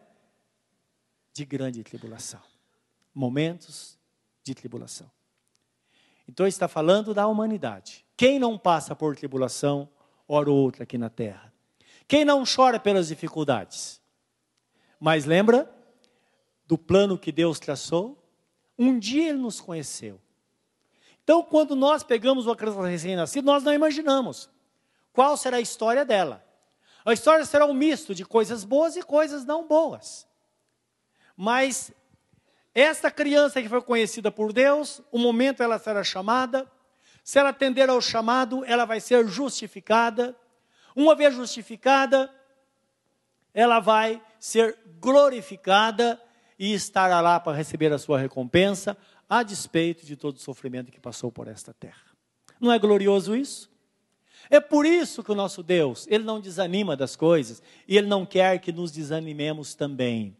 de 1.33 1.43
grande 1.43 1.83
tribulação, 1.83 2.41
momentos 3.13 3.97
de 4.43 4.53
tribulação. 4.53 5.09
Então 6.27 6.45
está 6.45 6.67
falando 6.67 7.13
da 7.13 7.27
humanidade. 7.27 8.05
Quem 8.15 8.37
não 8.37 8.57
passa 8.57 8.95
por 8.95 9.15
tribulação, 9.15 9.89
hora 10.27 10.49
ou 10.49 10.57
outra 10.57 10.83
aqui 10.83 10.97
na 10.97 11.09
terra? 11.09 11.51
Quem 12.07 12.23
não 12.23 12.43
chora 12.45 12.79
pelas 12.79 13.07
dificuldades? 13.07 13.99
Mas 14.99 15.25
lembra 15.25 15.69
do 16.65 16.77
plano 16.77 17.17
que 17.17 17.31
Deus 17.31 17.59
traçou? 17.59 18.17
Um 18.77 18.97
dia 18.99 19.29
Ele 19.29 19.39
nos 19.39 19.59
conheceu. 19.59 20.21
Então, 21.23 21.41
quando 21.43 21.75
nós 21.75 22.03
pegamos 22.03 22.45
uma 22.45 22.55
criança 22.55 22.85
recém-nascida, 22.85 23.45
nós 23.45 23.63
não 23.63 23.73
imaginamos 23.73 24.49
qual 25.11 25.37
será 25.37 25.57
a 25.57 25.61
história 25.61 26.05
dela. 26.05 26.45
A 27.05 27.13
história 27.13 27.45
será 27.45 27.65
um 27.65 27.73
misto 27.73 28.15
de 28.15 28.23
coisas 28.23 28.63
boas 28.63 28.95
e 28.95 29.01
coisas 29.01 29.45
não 29.45 29.67
boas. 29.67 30.27
Mas 31.35 31.91
esta 32.73 33.11
criança 33.11 33.61
que 33.61 33.69
foi 33.69 33.81
conhecida 33.81 34.31
por 34.31 34.53
Deus, 34.53 35.01
o 35.11 35.19
momento 35.19 35.61
ela 35.61 35.77
será 35.77 36.03
chamada, 36.03 36.69
se 37.23 37.39
ela 37.39 37.49
atender 37.49 37.89
ao 37.89 38.01
chamado, 38.01 38.65
ela 38.65 38.85
vai 38.85 38.99
ser 38.99 39.25
justificada. 39.27 40.35
Uma 40.95 41.15
vez 41.15 41.33
justificada, 41.33 42.33
ela 43.53 43.79
vai 43.79 44.21
ser 44.39 44.77
glorificada 44.99 46.21
e 46.59 46.73
estará 46.73 47.21
lá 47.21 47.39
para 47.39 47.55
receber 47.55 47.91
a 47.93 47.97
sua 47.97 48.19
recompensa, 48.19 48.97
a 49.29 49.41
despeito 49.41 50.05
de 50.05 50.15
todo 50.15 50.35
o 50.35 50.39
sofrimento 50.39 50.91
que 50.91 50.99
passou 50.99 51.31
por 51.31 51.47
esta 51.47 51.73
terra. 51.73 52.13
Não 52.59 52.71
é 52.71 52.77
glorioso 52.77 53.35
isso? 53.35 53.72
É 54.49 54.59
por 54.59 54.85
isso 54.85 55.23
que 55.23 55.31
o 55.31 55.35
nosso 55.35 55.63
Deus, 55.63 56.05
ele 56.09 56.23
não 56.23 56.39
desanima 56.39 56.95
das 56.95 57.15
coisas 57.15 57.61
e 57.87 57.97
ele 57.97 58.07
não 58.07 58.25
quer 58.25 58.59
que 58.59 58.71
nos 58.71 58.91
desanimemos 58.91 59.75
também. 59.75 60.35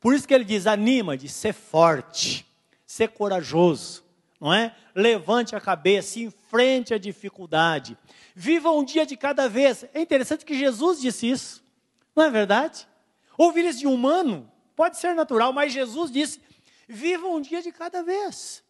Por 0.00 0.14
isso 0.14 0.26
que 0.26 0.34
ele 0.34 0.44
diz: 0.44 0.66
anima 0.66 1.16
de 1.16 1.28
ser 1.28 1.52
forte, 1.52 2.46
ser 2.86 3.08
corajoso, 3.08 4.04
não 4.40 4.52
é? 4.52 4.74
Levante 4.94 5.54
a 5.54 5.60
cabeça, 5.60 6.20
enfrente 6.20 6.94
a 6.94 6.98
dificuldade. 6.98 7.96
Viva 8.34 8.70
um 8.70 8.84
dia 8.84 9.06
de 9.06 9.16
cada 9.16 9.48
vez. 9.48 9.84
É 9.94 10.00
interessante 10.00 10.44
que 10.44 10.58
Jesus 10.58 11.00
disse 11.00 11.28
isso, 11.28 11.64
não 12.14 12.24
é 12.24 12.30
verdade? 12.30 12.86
Ouvir 13.36 13.64
isso 13.64 13.80
de 13.80 13.86
um 13.86 13.94
humano 13.94 14.50
pode 14.74 14.98
ser 14.98 15.14
natural, 15.14 15.52
mas 15.52 15.72
Jesus 15.72 16.10
disse: 16.10 16.40
Viva 16.88 17.26
um 17.26 17.40
dia 17.40 17.60
de 17.60 17.72
cada 17.72 18.02
vez. 18.02 18.62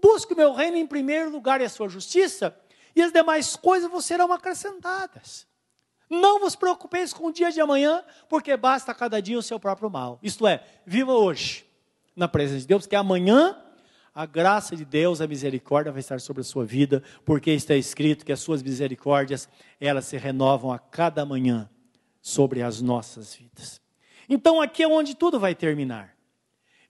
Busque 0.00 0.32
o 0.32 0.36
meu 0.36 0.52
reino 0.52 0.76
em 0.76 0.86
primeiro 0.86 1.30
lugar 1.30 1.60
e 1.60 1.64
a 1.64 1.68
sua 1.68 1.88
justiça, 1.88 2.50
e 2.94 3.02
as 3.02 3.12
demais 3.12 3.56
coisas 3.56 3.90
vos 3.90 4.04
serão 4.04 4.32
acrescentadas. 4.32 5.46
Não 6.08 6.40
vos 6.40 6.54
preocupeis 6.54 7.12
com 7.12 7.28
o 7.28 7.32
dia 7.32 7.50
de 7.50 7.60
amanhã, 7.60 8.04
porque 8.28 8.56
basta 8.56 8.94
cada 8.94 9.20
dia 9.20 9.38
o 9.38 9.42
seu 9.42 9.58
próprio 9.58 9.88
mal. 9.88 10.18
Isto 10.22 10.46
é, 10.46 10.62
viva 10.84 11.12
hoje, 11.12 11.64
na 12.14 12.28
presença 12.28 12.60
de 12.60 12.66
Deus, 12.66 12.82
porque 12.82 12.96
amanhã 12.96 13.56
a 14.14 14.26
graça 14.26 14.76
de 14.76 14.84
Deus, 14.84 15.22
a 15.22 15.26
misericórdia 15.26 15.90
vai 15.90 16.00
estar 16.00 16.20
sobre 16.20 16.42
a 16.42 16.44
sua 16.44 16.66
vida, 16.66 17.02
porque 17.24 17.50
está 17.50 17.74
escrito 17.74 18.26
que 18.26 18.32
as 18.32 18.40
suas 18.40 18.62
misericórdias, 18.62 19.48
elas 19.80 20.04
se 20.04 20.18
renovam 20.18 20.70
a 20.70 20.78
cada 20.78 21.24
manhã 21.24 21.68
sobre 22.20 22.62
as 22.62 22.82
nossas 22.82 23.34
vidas. 23.34 23.80
Então 24.28 24.60
aqui 24.60 24.82
é 24.82 24.88
onde 24.88 25.14
tudo 25.14 25.40
vai 25.40 25.54
terminar. 25.54 26.14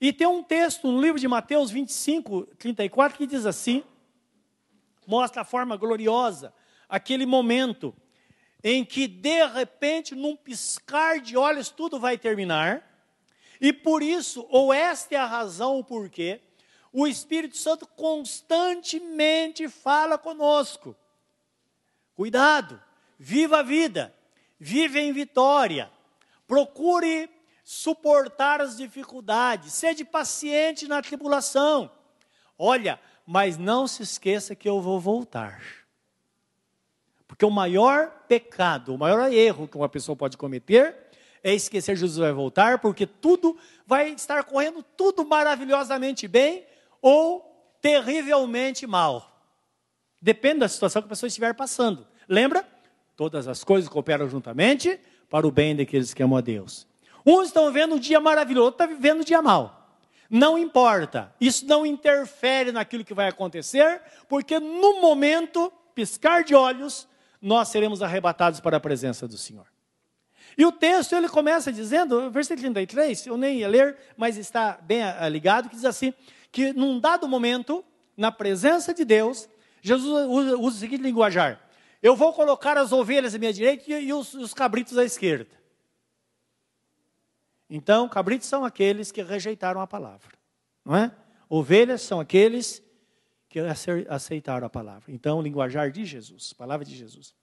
E 0.00 0.12
tem 0.12 0.26
um 0.26 0.42
texto 0.42 0.90
no 0.90 1.00
livro 1.00 1.20
de 1.20 1.28
Mateus 1.28 1.70
25, 1.70 2.48
34, 2.58 3.16
que 3.16 3.26
diz 3.26 3.46
assim: 3.46 3.84
mostra 5.06 5.42
a 5.42 5.44
forma 5.44 5.76
gloriosa, 5.76 6.52
aquele 6.88 7.26
momento 7.26 7.94
em 8.62 8.84
que 8.84 9.08
de 9.08 9.46
repente, 9.46 10.14
num 10.14 10.36
piscar 10.36 11.20
de 11.20 11.36
olhos, 11.36 11.68
tudo 11.68 11.98
vai 11.98 12.16
terminar. 12.16 12.88
E 13.60 13.72
por 13.72 14.02
isso, 14.02 14.46
ou 14.50 14.72
esta 14.72 15.14
é 15.14 15.18
a 15.18 15.26
razão, 15.26 15.78
o 15.78 15.84
porquê, 15.84 16.40
o 16.92 17.06
Espírito 17.06 17.56
Santo 17.56 17.86
constantemente 17.86 19.68
fala 19.68 20.18
conosco. 20.18 20.94
Cuidado, 22.14 22.80
viva 23.18 23.60
a 23.60 23.62
vida, 23.62 24.14
vive 24.58 25.00
em 25.00 25.12
vitória, 25.12 25.90
procure 26.46 27.30
suportar 27.64 28.60
as 28.60 28.76
dificuldades, 28.76 29.72
sede 29.72 30.04
paciente 30.04 30.86
na 30.86 31.00
tribulação. 31.00 31.90
Olha, 32.58 33.00
mas 33.32 33.56
não 33.56 33.86
se 33.86 34.02
esqueça 34.02 34.54
que 34.54 34.68
eu 34.68 34.78
vou 34.78 35.00
voltar. 35.00 35.62
Porque 37.26 37.46
o 37.46 37.50
maior 37.50 38.10
pecado, 38.28 38.94
o 38.94 38.98
maior 38.98 39.32
erro 39.32 39.66
que 39.66 39.74
uma 39.74 39.88
pessoa 39.88 40.14
pode 40.14 40.36
cometer 40.36 40.94
é 41.42 41.54
esquecer 41.54 41.94
que 41.94 42.00
Jesus 42.00 42.18
vai 42.18 42.30
voltar, 42.30 42.78
porque 42.80 43.06
tudo 43.06 43.56
vai 43.86 44.10
estar 44.10 44.44
correndo 44.44 44.82
tudo 44.82 45.24
maravilhosamente 45.24 46.28
bem 46.28 46.66
ou 47.00 47.40
terrivelmente 47.80 48.86
mal. 48.86 49.42
Depende 50.20 50.58
da 50.58 50.68
situação 50.68 51.00
que 51.00 51.06
a 51.06 51.08
pessoa 51.08 51.28
estiver 51.28 51.54
passando. 51.54 52.06
Lembra? 52.28 52.68
Todas 53.16 53.48
as 53.48 53.64
coisas 53.64 53.88
cooperam 53.88 54.28
juntamente 54.28 55.00
para 55.30 55.46
o 55.46 55.50
bem 55.50 55.74
daqueles 55.74 56.12
que 56.12 56.22
amam 56.22 56.36
a 56.36 56.42
Deus. 56.42 56.86
Uns 57.24 57.46
estão 57.46 57.72
vendo 57.72 57.94
um 57.94 57.98
dia 57.98 58.20
maravilhoso, 58.20 58.66
outros 58.66 58.84
estão 58.84 58.94
vivendo 58.94 59.22
um 59.22 59.24
dia 59.24 59.40
mal. 59.40 59.81
Não 60.34 60.56
importa, 60.56 61.30
isso 61.38 61.66
não 61.66 61.84
interfere 61.84 62.72
naquilo 62.72 63.04
que 63.04 63.12
vai 63.12 63.28
acontecer, 63.28 64.00
porque 64.26 64.58
no 64.58 64.98
momento, 64.98 65.70
piscar 65.94 66.42
de 66.42 66.54
olhos, 66.54 67.06
nós 67.38 67.68
seremos 67.68 68.00
arrebatados 68.00 68.58
para 68.58 68.78
a 68.78 68.80
presença 68.80 69.28
do 69.28 69.36
Senhor. 69.36 69.66
E 70.56 70.64
o 70.64 70.72
texto 70.72 71.14
ele 71.14 71.28
começa 71.28 71.70
dizendo, 71.70 72.30
versículo 72.30 72.62
33, 72.62 73.26
eu 73.26 73.36
nem 73.36 73.58
ia 73.58 73.68
ler, 73.68 73.94
mas 74.16 74.38
está 74.38 74.78
bem 74.80 75.02
ligado, 75.30 75.68
que 75.68 75.76
diz 75.76 75.84
assim: 75.84 76.14
que 76.50 76.72
num 76.72 76.98
dado 76.98 77.28
momento, 77.28 77.84
na 78.16 78.32
presença 78.32 78.94
de 78.94 79.04
Deus, 79.04 79.46
Jesus 79.82 80.10
usa, 80.30 80.56
usa 80.56 80.76
o 80.78 80.80
seguinte 80.80 81.02
linguajar: 81.02 81.60
Eu 82.02 82.16
vou 82.16 82.32
colocar 82.32 82.78
as 82.78 82.90
ovelhas 82.90 83.34
à 83.34 83.38
minha 83.38 83.52
direita 83.52 83.84
e 83.86 84.10
os, 84.14 84.32
os 84.32 84.54
cabritos 84.54 84.96
à 84.96 85.04
esquerda. 85.04 85.61
Então, 87.74 88.06
cabritos 88.06 88.48
são 88.48 88.66
aqueles 88.66 89.10
que 89.10 89.22
rejeitaram 89.22 89.80
a 89.80 89.86
palavra, 89.86 90.28
não 90.84 90.94
é? 90.94 91.10
Ovelhas 91.48 92.02
são 92.02 92.20
aqueles 92.20 92.82
que 93.48 93.58
aceitaram 94.10 94.66
a 94.66 94.68
palavra. 94.68 95.10
Então, 95.10 95.40
linguajar 95.40 95.90
de 95.90 96.04
Jesus, 96.04 96.52
palavra 96.52 96.84
de 96.84 96.94
Jesus. 96.94 97.34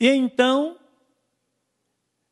E 0.00 0.08
então 0.08 0.80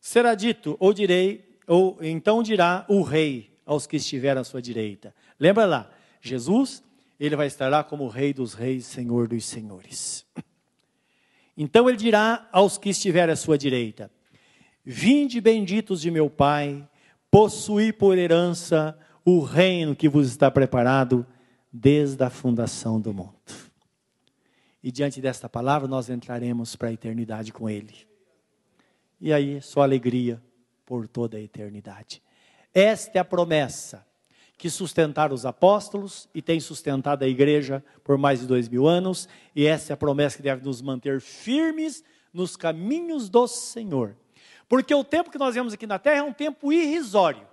será 0.01 0.35
dito, 0.35 0.77
ou 0.81 0.93
direi, 0.93 1.57
ou 1.69 1.97
então 2.01 2.43
dirá 2.43 2.85
o 2.89 3.03
rei 3.03 3.57
aos 3.65 3.87
que 3.87 3.95
estiverem 3.95 4.41
à 4.41 4.45
sua 4.45 4.61
direita. 4.61 5.15
Lembra 5.39 5.67
lá, 5.67 5.89
Jesus, 6.21 6.83
ele 7.21 7.37
vai 7.37 7.47
estar 7.47 7.69
lá 7.69 7.85
como 7.85 8.09
rei 8.09 8.35
dos 8.35 8.55
reis, 8.55 8.87
senhor 8.87 9.29
dos 9.29 9.45
senhores. 9.45 10.27
Então 11.57 11.89
ele 11.89 11.97
dirá 11.97 12.49
aos 12.51 12.77
que 12.77 12.89
estiverem 12.89 13.33
à 13.33 13.37
sua 13.37 13.57
direita: 13.57 14.11
Vinde 14.85 15.41
benditos 15.41 16.01
de 16.01 16.11
meu 16.11 16.31
Pai, 16.31 16.89
possuí 17.31 17.93
por 17.93 18.17
herança 18.17 18.99
o 19.25 19.41
reino 19.41 19.95
que 19.95 20.09
vos 20.09 20.27
está 20.27 20.51
preparado 20.51 21.27
desde 21.73 22.23
a 22.25 22.31
fundação 22.31 23.01
do 23.01 23.13
mundo. 23.13 23.35
E 24.83 24.91
diante 24.91 25.21
desta 25.21 25.49
palavra 25.49 25.87
nós 25.87 26.09
entraremos 26.09 26.75
para 26.75 26.89
a 26.89 26.93
eternidade 26.93 27.53
com 27.53 27.69
Ele. 27.69 27.95
E 29.21 29.33
aí, 29.33 29.61
só 29.61 29.83
alegria 29.83 30.43
por 30.87 31.07
toda 31.07 31.37
a 31.37 31.41
eternidade. 31.41 32.23
Esta 32.73 33.19
é 33.19 33.21
a 33.21 33.25
promessa 33.25 34.07
que 34.57 34.71
sustentaram 34.71 35.35
os 35.35 35.45
apóstolos 35.45 36.29
e 36.35 36.41
tem 36.41 36.59
sustentado 36.59 37.23
a 37.23 37.29
igreja 37.29 37.85
por 38.03 38.17
mais 38.17 38.41
de 38.41 38.47
dois 38.47 38.69
mil 38.69 38.87
anos, 38.87 39.29
e 39.55 39.67
essa 39.67 39.93
é 39.93 39.95
a 39.95 39.97
promessa 39.97 40.37
que 40.37 40.43
deve 40.43 40.65
nos 40.65 40.81
manter 40.81 41.21
firmes 41.21 42.03
nos 42.33 42.57
caminhos 42.57 43.29
do 43.29 43.47
Senhor. 43.47 44.17
Porque 44.71 44.95
o 44.95 45.03
tempo 45.03 45.33
que 45.33 45.37
nós 45.37 45.57
vemos 45.57 45.73
aqui 45.73 45.85
na 45.85 45.99
Terra 45.99 46.19
é 46.19 46.23
um 46.23 46.33
tempo 46.33 46.73
irrisório, 46.73 47.45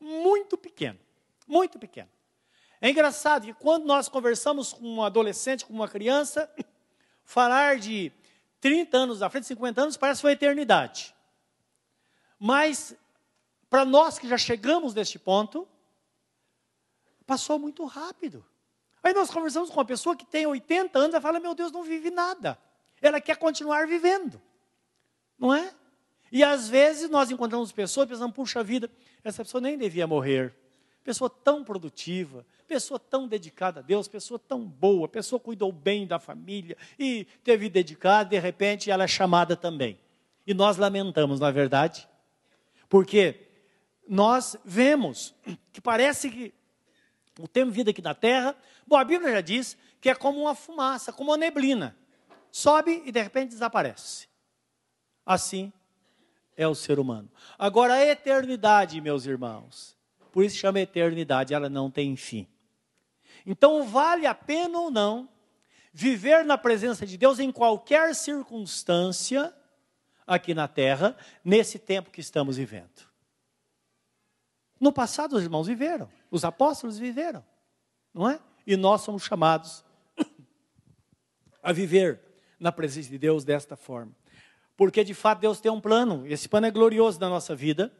muito 0.00 0.58
pequeno, 0.58 0.98
muito 1.46 1.78
pequeno. 1.78 2.10
É 2.80 2.90
engraçado 2.90 3.46
que 3.46 3.54
quando 3.54 3.84
nós 3.84 4.08
conversamos 4.08 4.72
com 4.72 4.96
um 4.96 5.00
adolescente, 5.04 5.64
com 5.64 5.72
uma 5.72 5.86
criança, 5.86 6.52
falar 7.22 7.78
de 7.78 8.10
30 8.60 8.96
anos 8.96 9.22
à 9.22 9.30
frente, 9.30 9.46
50 9.46 9.82
anos, 9.82 9.96
parece 9.96 10.24
uma 10.24 10.32
eternidade. 10.32 11.14
Mas, 12.40 12.96
para 13.70 13.84
nós 13.84 14.18
que 14.18 14.26
já 14.26 14.36
chegamos 14.36 14.94
neste 14.94 15.16
ponto, 15.16 15.68
passou 17.24 17.56
muito 17.56 17.84
rápido. 17.84 18.44
Aí 19.00 19.14
nós 19.14 19.30
conversamos 19.30 19.70
com 19.70 19.76
uma 19.76 19.84
pessoa 19.84 20.16
que 20.16 20.26
tem 20.26 20.44
80 20.44 20.98
anos, 20.98 21.14
ela 21.14 21.22
fala: 21.22 21.38
Meu 21.38 21.54
Deus, 21.54 21.70
não 21.70 21.84
vive 21.84 22.10
nada. 22.10 22.58
Ela 23.00 23.20
quer 23.20 23.36
continuar 23.36 23.86
vivendo. 23.86 24.42
Não 25.38 25.54
é? 25.54 25.72
E 26.34 26.42
às 26.42 26.68
vezes 26.68 27.08
nós 27.08 27.30
encontramos 27.30 27.70
pessoas 27.70 28.08
pensando: 28.08 28.32
Puxa 28.32 28.64
vida, 28.64 28.90
essa 29.22 29.44
pessoa 29.44 29.60
nem 29.60 29.78
devia 29.78 30.04
morrer. 30.04 30.52
Pessoa 31.04 31.30
tão 31.30 31.62
produtiva, 31.62 32.44
pessoa 32.66 32.98
tão 32.98 33.28
dedicada 33.28 33.78
a 33.78 33.82
Deus, 33.84 34.08
pessoa 34.08 34.36
tão 34.36 34.66
boa, 34.66 35.06
pessoa 35.06 35.38
cuidou 35.38 35.70
bem 35.70 36.08
da 36.08 36.18
família 36.18 36.76
e 36.98 37.24
teve 37.44 37.68
dedicado, 37.68 38.30
de 38.30 38.38
repente 38.40 38.90
ela 38.90 39.04
é 39.04 39.06
chamada 39.06 39.54
também. 39.54 40.00
E 40.44 40.52
nós 40.52 40.76
lamentamos, 40.76 41.38
na 41.38 41.50
é 41.50 41.52
verdade, 41.52 42.08
porque 42.88 43.46
nós 44.08 44.56
vemos 44.64 45.36
que 45.72 45.80
parece 45.80 46.28
que 46.30 46.54
o 47.38 47.46
tempo 47.46 47.70
vida 47.70 47.92
aqui 47.92 48.02
na 48.02 48.14
terra, 48.14 48.56
bom, 48.84 48.96
a 48.96 49.04
Bíblia 49.04 49.30
já 49.30 49.40
diz 49.40 49.76
que 50.00 50.08
é 50.08 50.14
como 50.16 50.40
uma 50.40 50.54
fumaça, 50.56 51.12
como 51.12 51.30
uma 51.30 51.36
neblina. 51.36 51.96
Sobe 52.50 53.02
e 53.04 53.12
de 53.12 53.22
repente 53.22 53.50
desaparece. 53.50 54.26
Assim 55.24 55.72
é 56.56 56.66
o 56.66 56.74
ser 56.74 56.98
humano. 56.98 57.30
Agora, 57.58 57.94
a 57.94 58.04
eternidade, 58.04 59.00
meus 59.00 59.26
irmãos, 59.26 59.96
por 60.32 60.44
isso 60.44 60.56
chama 60.56 60.80
eternidade, 60.80 61.54
ela 61.54 61.68
não 61.68 61.90
tem 61.90 62.16
fim. 62.16 62.46
Então, 63.46 63.84
vale 63.84 64.26
a 64.26 64.34
pena 64.34 64.78
ou 64.78 64.90
não 64.90 65.28
viver 65.92 66.44
na 66.44 66.58
presença 66.58 67.06
de 67.06 67.16
Deus 67.16 67.38
em 67.38 67.52
qualquer 67.52 68.14
circunstância 68.14 69.54
aqui 70.26 70.54
na 70.54 70.66
terra, 70.66 71.16
nesse 71.44 71.78
tempo 71.78 72.10
que 72.10 72.20
estamos 72.20 72.56
vivendo. 72.56 73.08
No 74.80 74.92
passado, 74.92 75.36
os 75.36 75.42
irmãos 75.42 75.66
viveram, 75.66 76.10
os 76.30 76.44
apóstolos 76.44 76.98
viveram, 76.98 77.44
não 78.12 78.28
é? 78.28 78.40
E 78.66 78.76
nós 78.76 79.02
somos 79.02 79.22
chamados 79.22 79.84
a 81.62 81.72
viver 81.72 82.20
na 82.58 82.72
presença 82.72 83.10
de 83.10 83.18
Deus 83.18 83.44
desta 83.44 83.76
forma. 83.76 84.14
Porque 84.76 85.04
de 85.04 85.14
fato 85.14 85.40
Deus 85.40 85.60
tem 85.60 85.70
um 85.70 85.80
plano, 85.80 86.26
esse 86.26 86.48
plano 86.48 86.66
é 86.66 86.70
glorioso 86.70 87.20
na 87.20 87.28
nossa 87.28 87.54
vida, 87.54 87.92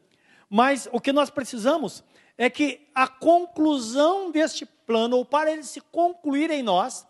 mas 0.49 0.89
o 0.93 1.01
que 1.01 1.13
nós 1.13 1.31
precisamos 1.31 2.03
é 2.37 2.51
que 2.51 2.89
a 2.95 3.07
conclusão 3.07 4.31
deste 4.31 4.67
plano, 4.67 5.17
ou 5.17 5.25
para 5.25 5.53
ele 5.53 5.63
se 5.63 5.81
concluir 5.81 6.51
em 6.51 6.63
nós, 6.63 7.07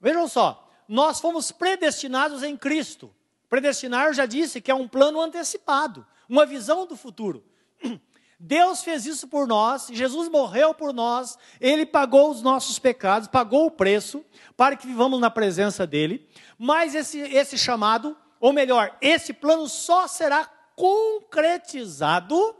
vejam 0.00 0.26
só, 0.28 0.68
nós 0.88 1.20
fomos 1.20 1.52
predestinados 1.52 2.42
em 2.42 2.56
Cristo. 2.56 3.14
Predestinar, 3.48 4.12
já 4.12 4.26
disse, 4.26 4.60
que 4.60 4.70
é 4.70 4.74
um 4.74 4.88
plano 4.88 5.20
antecipado, 5.20 6.06
uma 6.28 6.44
visão 6.44 6.86
do 6.86 6.96
futuro. 6.96 7.44
Deus 8.42 8.82
fez 8.82 9.04
isso 9.04 9.28
por 9.28 9.46
nós, 9.46 9.88
Jesus 9.92 10.28
morreu 10.28 10.72
por 10.72 10.94
nós, 10.94 11.36
Ele 11.60 11.84
pagou 11.84 12.30
os 12.30 12.40
nossos 12.40 12.78
pecados, 12.78 13.28
pagou 13.28 13.66
o 13.66 13.70
preço 13.70 14.24
para 14.56 14.76
que 14.76 14.86
vivamos 14.86 15.20
na 15.20 15.30
presença 15.30 15.86
dEle. 15.86 16.26
Mas 16.58 16.94
esse, 16.94 17.18
esse 17.18 17.58
chamado, 17.58 18.16
ou 18.40 18.52
melhor, 18.52 18.96
esse 19.00 19.32
plano 19.32 19.68
só 19.68 20.08
será 20.08 20.44
concretizado 20.74 22.56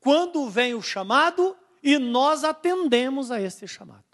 quando 0.00 0.50
vem 0.50 0.74
o 0.74 0.82
chamado 0.82 1.56
e 1.82 1.96
nós 1.98 2.44
atendemos 2.44 3.30
a 3.30 3.40
esse 3.40 3.66
chamado. 3.66 4.04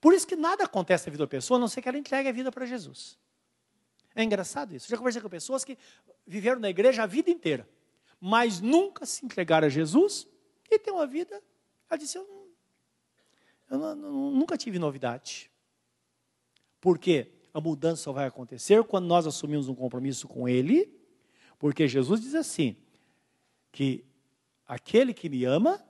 Por 0.00 0.12
isso 0.12 0.26
que 0.26 0.36
nada 0.36 0.64
acontece 0.64 1.06
na 1.06 1.12
vida 1.12 1.24
da 1.24 1.28
pessoa, 1.28 1.56
a 1.56 1.60
não 1.60 1.68
ser 1.68 1.80
que 1.80 1.88
ela 1.88 1.96
entregue 1.96 2.28
a 2.28 2.32
vida 2.32 2.52
para 2.52 2.66
Jesus. 2.66 3.16
É 4.14 4.22
engraçado 4.22 4.74
isso. 4.74 4.88
Já 4.90 4.98
conversei 4.98 5.22
com 5.22 5.28
pessoas 5.28 5.64
que 5.64 5.78
viveram 6.26 6.60
na 6.60 6.68
igreja 6.68 7.04
a 7.04 7.06
vida 7.06 7.30
inteira 7.30 7.66
mas 8.24 8.60
nunca 8.60 9.04
se 9.04 9.26
entregaram 9.26 9.66
a 9.66 9.68
Jesus 9.68 10.28
e 10.70 10.78
tem 10.78 10.92
uma 10.92 11.08
vida. 11.08 11.42
Ela 11.90 11.98
disse: 11.98 12.16
Eu, 12.16 12.54
eu 13.68 13.78
não, 13.78 13.96
não, 13.96 14.30
nunca 14.30 14.56
tive 14.56 14.78
novidade. 14.78 15.50
Porque 16.80 17.32
a 17.52 17.60
mudança 17.60 18.02
só 18.02 18.12
vai 18.12 18.26
acontecer 18.26 18.82
quando 18.84 19.06
nós 19.06 19.26
assumimos 19.26 19.68
um 19.68 19.74
compromisso 19.74 20.26
com 20.26 20.48
Ele, 20.48 20.92
porque 21.58 21.86
Jesus 21.86 22.20
diz 22.20 22.34
assim: 22.34 22.76
que 23.70 24.04
aquele 24.66 25.12
que 25.12 25.28
me 25.28 25.44
ama 25.44 25.82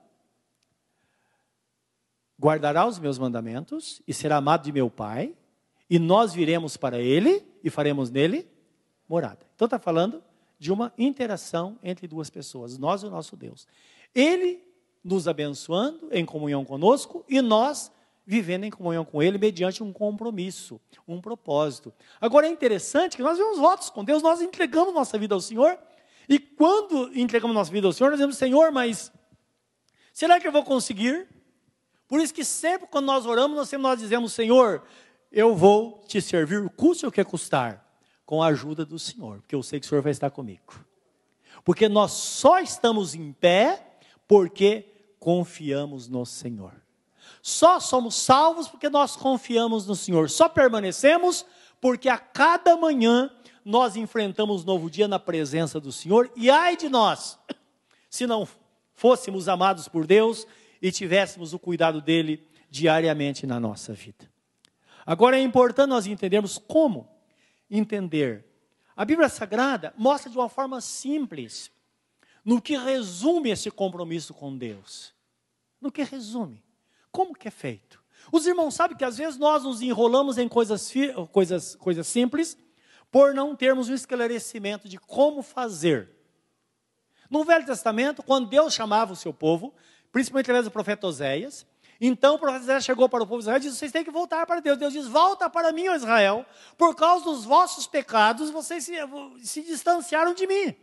guardará 2.40 2.87
os 2.87 2.98
meus 2.98 3.18
mandamentos 3.18 4.03
e 4.07 4.12
será 4.12 4.37
amado 4.37 4.64
de 4.64 4.72
meu 4.72 4.90
Pai, 4.90 5.37
e 5.88 5.98
nós 5.98 6.35
viremos 6.35 6.77
para 6.77 6.98
Ele 6.98 7.46
e 7.62 7.70
faremos 7.70 8.11
nele 8.11 8.48
morada. 9.09 9.46
Então 9.55 9.66
está 9.66 9.79
falando 9.79 10.22
de 10.59 10.72
uma 10.72 10.92
interação 10.96 11.79
entre 11.83 12.09
duas 12.09 12.31
pessoas, 12.31 12.79
nós 12.79 13.03
e 13.03 13.07
o 13.07 13.11
nosso 13.11 13.37
Deus. 13.37 13.66
Ele 14.14 14.64
nos 15.03 15.27
abençoando 15.27 16.09
em 16.12 16.25
comunhão 16.25 16.64
conosco 16.64 17.25
e 17.29 17.40
nós 17.40 17.90
vivendo 18.27 18.65
em 18.65 18.71
comunhão 18.71 19.05
com 19.05 19.23
Ele 19.23 19.39
mediante 19.39 19.83
um 19.83 19.93
compromisso, 19.93 20.81
um 21.07 21.21
propósito. 21.21 21.93
Agora 22.21 22.47
é 22.47 22.51
interessante 22.51 23.17
que 23.17 23.23
nós 23.23 23.39
vemos 23.39 23.59
votos 23.59 23.91
com 23.91 24.05
Deus, 24.05 24.23
nós 24.23 24.41
entregamos 24.41 24.95
nossa 24.95 25.19
vida 25.19 25.35
ao 25.35 25.41
Senhor 25.41 25.79
e 26.29 26.39
quando 26.39 27.11
entregamos 27.19 27.55
nossa 27.55 27.71
vida 27.71 27.87
ao 27.87 27.93
Senhor, 27.93 28.11
nós 28.11 28.19
dizemos, 28.19 28.37
Senhor, 28.37 28.71
mas 28.71 29.13
será 30.13 30.39
que 30.39 30.47
eu 30.47 30.53
vou 30.53 30.63
conseguir? 30.63 31.29
Por 32.07 32.21
isso 32.21 32.33
que 32.33 32.45
sempre 32.45 32.87
quando 32.87 33.07
nós 33.07 33.27
oramos, 33.27 33.57
nós, 33.57 33.69
sempre 33.69 33.83
nós 33.83 33.99
dizemos, 33.99 34.33
Senhor, 34.33 34.83
eu 35.31 35.55
vou 35.55 36.03
te 36.07 36.21
servir, 36.21 36.69
custe 36.71 37.07
o 37.07 37.11
que 37.11 37.25
custar 37.25 37.85
com 38.25 38.43
a 38.43 38.49
ajuda 38.49 38.85
do 38.85 38.99
Senhor, 38.99 39.41
porque 39.41 39.55
eu 39.55 39.63
sei 39.63 39.81
que 39.81 39.87
o 39.87 39.89
Senhor 39.89 40.03
vai 40.03 40.13
estar 40.13 40.31
comigo. 40.31 40.85
Porque 41.65 41.89
nós 41.89 42.13
só 42.13 42.61
estamos 42.61 43.15
em 43.15 43.33
pé 43.33 43.99
porque 44.27 45.15
confiamos 45.19 46.09
no 46.09 46.25
Senhor. 46.25 46.82
Só 47.40 47.81
somos 47.81 48.14
salvos 48.14 48.68
porque 48.68 48.88
nós 48.88 49.16
confiamos 49.16 49.87
no 49.87 49.95
Senhor. 49.95 50.29
Só 50.29 50.49
permanecemos 50.49 51.47
porque 51.81 52.09
a 52.09 52.18
cada 52.18 52.77
manhã 52.77 53.31
nós 53.64 53.97
enfrentamos 53.97 54.64
novo 54.64 54.90
dia 54.90 55.09
na 55.09 55.18
presença 55.18 55.81
do 55.81 55.92
Senhor. 55.92 56.31
E 56.37 56.51
ai 56.51 56.77
de 56.77 56.88
nós, 56.88 57.38
se 58.11 58.27
não 58.27 58.47
fôssemos 58.95 59.49
amados 59.49 59.88
por 59.88 60.07
Deus 60.07 60.47
e 60.81 60.90
tivéssemos 60.92 61.53
o 61.53 61.59
cuidado 61.59 62.01
dele 62.01 62.47
diariamente 62.71 63.47
na 63.47 63.59
nossa 63.59 63.92
vida. 63.92 64.31
Agora 65.05 65.37
é 65.37 65.42
importante 65.42 65.88
nós 65.88 66.07
entendermos 66.07 66.59
como 66.59 67.09
entender. 67.71 68.45
A 68.97 69.05
Bíblia 69.05 69.29
Sagrada 69.29 69.92
mostra 69.97 70.31
de 70.31 70.37
uma 70.37 70.49
forma 70.49 70.81
simples 70.81 71.71
no 72.45 72.61
que 72.61 72.77
resume 72.77 73.51
esse 73.51 73.71
compromisso 73.71 74.35
com 74.35 74.57
Deus. 74.57 75.12
No 75.81 75.90
que 75.90 76.03
resume. 76.03 76.62
Como 77.12 77.35
que 77.35 77.46
é 77.46 77.51
feito? 77.51 78.03
Os 78.33 78.46
irmãos 78.46 78.75
sabem 78.75 78.96
que 78.96 79.05
às 79.05 79.18
vezes 79.18 79.38
nós 79.38 79.62
nos 79.62 79.83
enrolamos 79.83 80.38
em 80.38 80.48
coisas, 80.48 80.90
coisas, 81.31 81.77
coisas 81.77 82.07
simples 82.07 82.57
por 83.11 83.35
não 83.35 83.55
termos 83.55 83.90
o 83.90 83.94
esclarecimento 83.94 84.88
de 84.88 84.98
como 84.98 85.42
fazer. 85.42 86.11
No 87.29 87.44
Velho 87.44 87.66
Testamento, 87.66 88.22
quando 88.22 88.48
Deus 88.48 88.72
chamava 88.72 89.12
o 89.12 89.16
seu 89.16 89.35
povo, 89.35 89.75
principalmente 90.11 90.46
através 90.46 90.64
do 90.64 90.70
profeta 90.70 91.07
Oséias, 91.07 91.66
então 92.01 92.35
o 92.35 92.38
profeta 92.38 92.62
Israel 92.62 92.81
chegou 92.81 93.09
para 93.09 93.22
o 93.22 93.27
povo 93.27 93.38
de 93.38 93.44
Israel 93.44 93.59
e 93.59 93.61
disse: 93.61 93.77
Vocês 93.77 93.92
têm 93.92 94.03
que 94.03 94.11
voltar 94.11 94.46
para 94.46 94.61
Deus. 94.61 94.79
Deus 94.79 94.92
diz: 94.92 95.07
Volta 95.07 95.48
para 95.48 95.70
mim, 95.72 95.88
ó 95.88 95.94
Israel, 95.94 96.44
por 96.77 96.96
causa 96.96 97.25
dos 97.25 97.44
vossos 97.44 97.87
pecados, 97.87 98.51
vocês 98.51 98.85
se, 98.85 98.94
se 99.42 99.62
distanciaram 99.62 100.35
de 100.35 100.46
mim. 100.46 100.75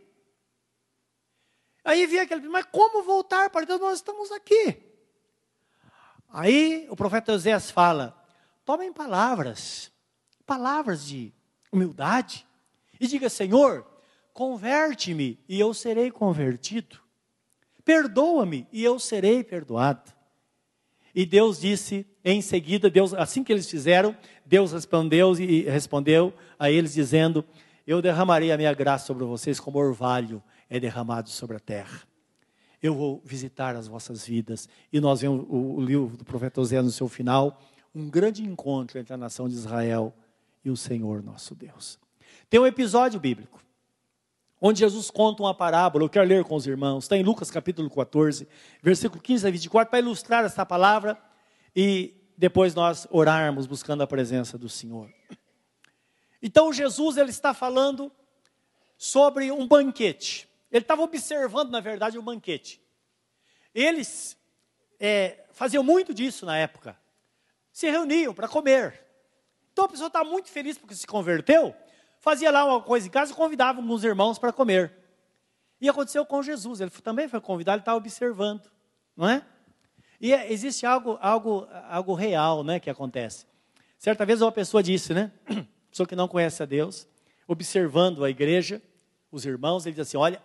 Aí 1.84 2.06
vinha 2.06 2.22
aquele, 2.22 2.48
mas 2.48 2.66
como 2.66 3.02
voltar 3.02 3.50
para 3.50 3.66
Deus? 3.66 3.80
Nós 3.80 3.94
estamos 3.96 4.30
aqui. 4.30 4.89
Aí 6.32 6.86
o 6.88 6.96
profeta 6.96 7.32
Oséias 7.32 7.70
fala: 7.70 8.16
tomem 8.64 8.92
palavras, 8.92 9.90
palavras 10.46 11.04
de 11.04 11.32
humildade, 11.72 12.46
e 13.00 13.06
diga: 13.06 13.28
Senhor, 13.28 13.86
converte-me 14.32 15.38
e 15.48 15.58
eu 15.58 15.74
serei 15.74 16.10
convertido. 16.10 16.98
Perdoa-me 17.84 18.68
e 18.72 18.84
eu 18.84 18.98
serei 18.98 19.42
perdoado. 19.42 20.12
E 21.14 21.26
Deus 21.26 21.60
disse 21.60 22.06
em 22.24 22.40
seguida, 22.40 22.88
Deus, 22.88 23.12
assim 23.14 23.42
que 23.42 23.52
eles 23.52 23.68
fizeram, 23.68 24.16
Deus 24.46 24.72
respondeu 24.72 25.36
e 25.38 25.62
respondeu 25.62 26.32
a 26.58 26.70
eles 26.70 26.92
dizendo: 26.92 27.44
Eu 27.86 28.00
derramarei 28.00 28.52
a 28.52 28.56
minha 28.56 28.72
graça 28.72 29.06
sobre 29.06 29.24
vocês 29.24 29.58
como 29.58 29.78
orvalho 29.78 30.42
é 30.68 30.78
derramado 30.78 31.28
sobre 31.28 31.56
a 31.56 31.60
terra. 31.60 32.09
Eu 32.82 32.94
vou 32.94 33.20
visitar 33.24 33.76
as 33.76 33.86
vossas 33.86 34.26
vidas. 34.26 34.68
E 34.92 35.00
nós 35.00 35.20
vemos 35.20 35.46
o, 35.48 35.80
livro 35.80 36.16
do 36.16 36.24
profeta 36.24 36.60
Oséias 36.60 36.84
no 36.84 36.90
seu 36.90 37.08
final, 37.08 37.60
um 37.94 38.08
grande 38.08 38.42
encontro 38.42 38.98
entre 38.98 39.12
a 39.12 39.16
nação 39.16 39.48
de 39.48 39.54
Israel 39.54 40.14
e 40.64 40.70
o 40.70 40.76
Senhor 40.76 41.22
nosso 41.22 41.54
Deus. 41.54 41.98
Tem 42.48 42.58
um 42.58 42.66
episódio 42.66 43.20
bíblico 43.20 43.60
onde 44.60 44.80
Jesus 44.80 45.10
conta 45.10 45.42
uma 45.42 45.54
parábola, 45.54 46.04
eu 46.04 46.08
quero 46.08 46.28
ler 46.28 46.44
com 46.44 46.54
os 46.54 46.66
irmãos, 46.66 47.04
está 47.04 47.16
em 47.16 47.22
Lucas 47.22 47.50
capítulo 47.50 47.88
14, 47.88 48.46
versículo 48.82 49.20
15 49.22 49.46
a 49.46 49.50
24, 49.50 49.90
para 49.90 49.98
ilustrar 49.98 50.44
essa 50.44 50.66
palavra 50.66 51.18
e 51.74 52.14
depois 52.36 52.74
nós 52.74 53.06
orarmos 53.10 53.66
buscando 53.66 54.02
a 54.02 54.06
presença 54.06 54.58
do 54.58 54.68
Senhor. 54.68 55.10
Então 56.42 56.72
Jesus 56.72 57.16
ele 57.16 57.30
está 57.30 57.54
falando 57.54 58.12
sobre 58.96 59.50
um 59.50 59.66
banquete. 59.66 60.48
Ele 60.70 60.82
estava 60.84 61.02
observando, 61.02 61.70
na 61.70 61.80
verdade, 61.80 62.18
um 62.18 62.22
banquete. 62.22 62.80
Eles 63.74 64.36
é, 64.98 65.44
faziam 65.52 65.82
muito 65.82 66.14
disso 66.14 66.46
na 66.46 66.56
época. 66.56 66.96
Se 67.72 67.90
reuniam 67.90 68.34
para 68.34 68.48
comer. 68.48 69.04
Então 69.72 69.84
a 69.84 69.88
pessoa 69.88 70.08
está 70.08 70.22
muito 70.22 70.48
feliz 70.48 70.76
porque 70.76 70.94
se 70.94 71.06
converteu, 71.06 71.74
fazia 72.18 72.50
lá 72.50 72.64
uma 72.64 72.82
coisa 72.82 73.06
em 73.06 73.10
casa 73.10 73.32
e 73.32 73.34
convidava 73.34 73.80
alguns 73.80 74.04
irmãos 74.04 74.38
para 74.38 74.52
comer. 74.52 74.92
E 75.80 75.88
aconteceu 75.88 76.26
com 76.26 76.42
Jesus, 76.42 76.80
ele 76.80 76.90
também 76.90 77.26
foi 77.28 77.40
convidado, 77.40 77.76
ele 77.76 77.82
estava 77.82 77.96
observando, 77.96 78.70
não 79.16 79.28
é? 79.28 79.42
E 80.20 80.34
é, 80.34 80.52
existe 80.52 80.84
algo, 80.84 81.18
algo, 81.22 81.66
algo 81.88 82.12
real 82.12 82.62
né, 82.62 82.78
que 82.78 82.90
acontece. 82.90 83.46
Certa 83.96 84.26
vez 84.26 84.42
uma 84.42 84.52
pessoa 84.52 84.82
disse, 84.82 85.14
né? 85.14 85.32
Pessoa 85.90 86.06
que 86.06 86.14
não 86.14 86.28
conhece 86.28 86.62
a 86.62 86.66
Deus, 86.66 87.08
observando 87.48 88.24
a 88.24 88.30
igreja, 88.30 88.80
os 89.30 89.46
irmãos, 89.46 89.86
ele 89.86 89.94
diz 89.94 90.08
assim: 90.08 90.16
olha, 90.16 90.42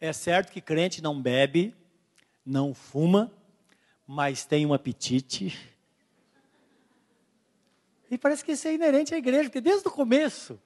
é 0.00 0.12
certo 0.12 0.50
que 0.50 0.60
crente 0.60 1.02
não 1.02 1.20
bebe, 1.20 1.74
não 2.44 2.74
fuma, 2.74 3.30
mas 4.06 4.44
tem 4.44 4.64
um 4.64 4.74
apetite. 4.74 5.56
E 8.10 8.18
parece 8.18 8.44
que 8.44 8.52
isso 8.52 8.66
é 8.66 8.74
inerente 8.74 9.14
à 9.14 9.18
igreja, 9.18 9.44
porque 9.44 9.60
desde 9.60 9.86
o 9.86 9.90
começo, 9.90 10.60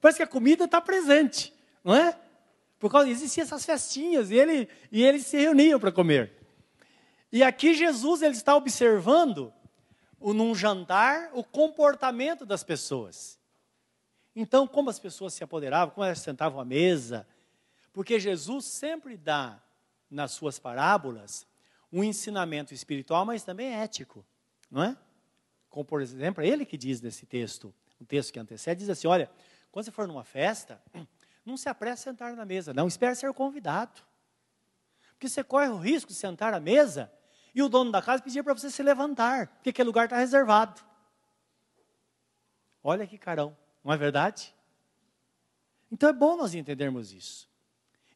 parece 0.00 0.18
que 0.18 0.22
a 0.22 0.26
comida 0.26 0.64
está 0.64 0.80
presente, 0.80 1.52
não 1.84 1.94
é? 1.94 2.18
Por 2.78 2.90
causa 2.90 3.10
existiam 3.10 3.44
essas 3.44 3.66
festinhas 3.66 4.30
e, 4.30 4.34
ele, 4.34 4.68
e 4.90 5.02
eles 5.02 5.26
se 5.26 5.36
reuniam 5.36 5.80
para 5.80 5.92
comer. 5.92 6.32
E 7.30 7.42
aqui 7.42 7.74
Jesus 7.74 8.22
ele 8.22 8.34
está 8.34 8.56
observando 8.56 9.52
num 10.20 10.54
jantar 10.54 11.30
o 11.34 11.44
comportamento 11.44 12.46
das 12.46 12.64
pessoas. 12.64 13.35
Então, 14.38 14.66
como 14.66 14.90
as 14.90 14.98
pessoas 14.98 15.32
se 15.32 15.42
apoderavam, 15.42 15.94
como 15.94 16.04
elas 16.04 16.18
sentavam 16.18 16.60
à 16.60 16.64
mesa, 16.64 17.26
porque 17.90 18.20
Jesus 18.20 18.66
sempre 18.66 19.16
dá 19.16 19.58
nas 20.10 20.32
suas 20.32 20.58
parábolas 20.58 21.46
um 21.90 22.04
ensinamento 22.04 22.74
espiritual, 22.74 23.24
mas 23.24 23.42
também 23.42 23.74
ético, 23.74 24.22
não 24.70 24.82
é? 24.82 24.96
Como 25.70 25.86
por 25.86 26.02
exemplo, 26.02 26.44
é 26.44 26.46
ele 26.46 26.66
que 26.66 26.76
diz 26.76 27.00
nesse 27.00 27.24
texto, 27.24 27.74
o 27.98 28.04
texto 28.04 28.30
que 28.30 28.38
antecede, 28.38 28.80
diz 28.80 28.90
assim: 28.90 29.08
olha, 29.08 29.30
quando 29.72 29.86
você 29.86 29.90
for 29.90 30.06
numa 30.06 30.22
festa, 30.22 30.82
não 31.42 31.56
se 31.56 31.70
apresse 31.70 32.06
a 32.06 32.12
sentar 32.12 32.36
na 32.36 32.44
mesa, 32.44 32.74
não, 32.74 32.86
espere 32.86 33.14
ser 33.14 33.32
convidado. 33.32 34.02
Porque 35.12 35.30
você 35.30 35.42
corre 35.42 35.68
o 35.68 35.78
risco 35.78 36.12
de 36.12 36.14
sentar 36.14 36.52
à 36.52 36.60
mesa 36.60 37.10
e 37.54 37.62
o 37.62 37.70
dono 37.70 37.90
da 37.90 38.02
casa 38.02 38.22
pedir 38.22 38.44
para 38.44 38.52
você 38.52 38.70
se 38.70 38.82
levantar, 38.82 39.46
porque 39.46 39.70
aquele 39.70 39.86
lugar 39.86 40.04
está 40.04 40.18
reservado. 40.18 40.82
Olha 42.84 43.06
que 43.06 43.16
carão, 43.16 43.56
não 43.86 43.92
é 43.92 43.96
verdade? 43.96 44.52
Então 45.92 46.08
é 46.08 46.12
bom 46.12 46.36
nós 46.36 46.54
entendermos 46.54 47.12
isso. 47.12 47.48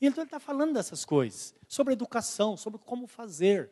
Então 0.00 0.22
ele 0.22 0.26
está 0.26 0.40
falando 0.40 0.74
dessas 0.74 1.04
coisas, 1.04 1.54
sobre 1.68 1.92
educação, 1.92 2.56
sobre 2.56 2.80
como 2.80 3.06
fazer. 3.06 3.70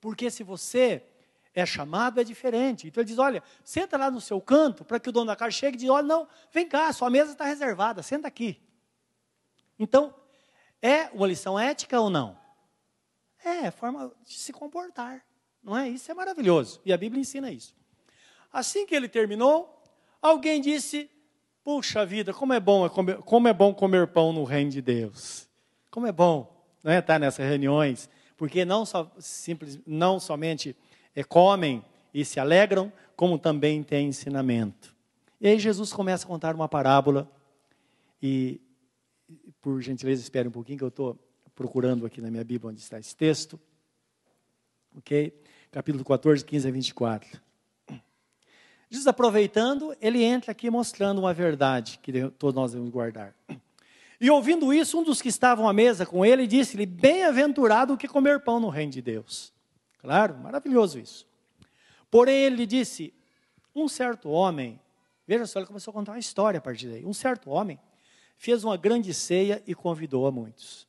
Porque 0.00 0.30
se 0.30 0.42
você 0.42 1.04
é 1.52 1.66
chamado, 1.66 2.18
é 2.18 2.24
diferente. 2.24 2.88
Então 2.88 3.02
ele 3.02 3.08
diz: 3.08 3.18
olha, 3.18 3.42
senta 3.62 3.98
lá 3.98 4.10
no 4.10 4.22
seu 4.22 4.40
canto 4.40 4.86
para 4.86 4.98
que 4.98 5.10
o 5.10 5.12
dono 5.12 5.26
da 5.26 5.36
casa 5.36 5.50
chegue 5.50 5.76
e 5.76 5.80
diga: 5.80 5.92
olha, 5.92 6.06
não, 6.06 6.26
vem 6.50 6.66
cá, 6.66 6.90
sua 6.94 7.10
mesa 7.10 7.32
está 7.32 7.44
reservada, 7.44 8.02
senta 8.02 8.26
aqui. 8.26 8.58
Então, 9.78 10.14
é 10.80 11.10
uma 11.12 11.26
lição 11.26 11.58
ética 11.58 12.00
ou 12.00 12.08
não? 12.08 12.38
É, 13.44 13.66
é 13.66 13.70
forma 13.70 14.10
de 14.24 14.32
se 14.32 14.50
comportar. 14.50 15.22
Não 15.62 15.76
é? 15.76 15.90
Isso 15.90 16.10
é 16.10 16.14
maravilhoso. 16.14 16.80
E 16.86 16.92
a 16.92 16.96
Bíblia 16.96 17.20
ensina 17.20 17.50
isso. 17.50 17.76
Assim 18.50 18.86
que 18.86 18.94
ele 18.94 19.10
terminou, 19.10 19.82
alguém 20.22 20.62
disse: 20.62 21.10
Puxa 21.64 22.04
vida, 22.04 22.34
como 22.34 22.52
é 22.52 22.60
bom, 22.60 22.88
comer, 22.90 23.16
como 23.18 23.48
é 23.48 23.52
bom 23.52 23.72
comer 23.72 24.06
pão 24.08 24.32
no 24.32 24.44
reino 24.44 24.70
de 24.70 24.82
Deus. 24.82 25.48
Como 25.90 26.06
é 26.06 26.12
bom 26.12 26.54
não 26.84 26.92
é, 26.92 26.98
estar 26.98 27.18
nessas 27.18 27.48
reuniões, 27.48 28.10
porque 28.36 28.66
não, 28.66 28.84
só, 28.84 29.10
simples, 29.18 29.80
não 29.86 30.20
somente 30.20 30.76
é, 31.16 31.24
comem 31.24 31.82
e 32.12 32.22
se 32.22 32.38
alegram, 32.38 32.92
como 33.16 33.38
também 33.38 33.82
tem 33.82 34.08
ensinamento. 34.08 34.94
E 35.40 35.48
aí 35.48 35.58
Jesus 35.58 35.92
começa 35.92 36.26
a 36.26 36.28
contar 36.28 36.54
uma 36.54 36.68
parábola 36.68 37.30
e 38.22 38.60
por 39.62 39.80
gentileza, 39.80 40.20
espere 40.20 40.46
um 40.46 40.52
pouquinho 40.52 40.76
que 40.76 40.84
eu 40.84 40.88
estou 40.88 41.18
procurando 41.54 42.04
aqui 42.04 42.20
na 42.20 42.30
minha 42.30 42.44
Bíblia 42.44 42.70
onde 42.70 42.80
está 42.80 42.98
esse 42.98 43.16
texto. 43.16 43.58
Ok? 44.96 45.32
Capítulo 45.70 46.04
14, 46.04 46.44
15 46.44 46.68
a 46.68 46.70
24. 46.70 47.40
Jesus, 48.90 49.06
aproveitando, 49.06 49.96
ele 50.00 50.22
entra 50.22 50.52
aqui 50.52 50.70
mostrando 50.70 51.18
uma 51.18 51.34
verdade 51.34 51.98
que 52.02 52.28
todos 52.30 52.54
nós 52.54 52.72
devemos 52.72 52.92
guardar. 52.92 53.34
E 54.20 54.30
ouvindo 54.30 54.72
isso, 54.72 54.98
um 54.98 55.02
dos 55.02 55.20
que 55.20 55.28
estavam 55.28 55.68
à 55.68 55.72
mesa 55.72 56.06
com 56.06 56.24
ele 56.24 56.46
disse-lhe: 56.46 56.86
Bem-aventurado 56.86 57.94
o 57.94 57.96
que 57.96 58.08
comer 58.08 58.40
pão 58.40 58.60
no 58.60 58.68
reino 58.68 58.92
de 58.92 59.02
Deus. 59.02 59.52
Claro, 59.98 60.38
maravilhoso 60.38 60.98
isso. 60.98 61.26
Porém, 62.10 62.36
ele 62.36 62.64
disse: 62.66 63.12
Um 63.74 63.88
certo 63.88 64.30
homem, 64.30 64.80
veja 65.26 65.46
só, 65.46 65.58
ele 65.58 65.66
começou 65.66 65.90
a 65.90 65.94
contar 65.94 66.12
uma 66.12 66.18
história 66.18 66.58
a 66.58 66.60
partir 66.60 66.88
daí. 66.88 67.04
Um 67.04 67.12
certo 67.12 67.50
homem 67.50 67.78
fez 68.36 68.64
uma 68.64 68.76
grande 68.76 69.12
ceia 69.12 69.62
e 69.66 69.74
convidou 69.74 70.26
a 70.26 70.30
muitos. 70.30 70.86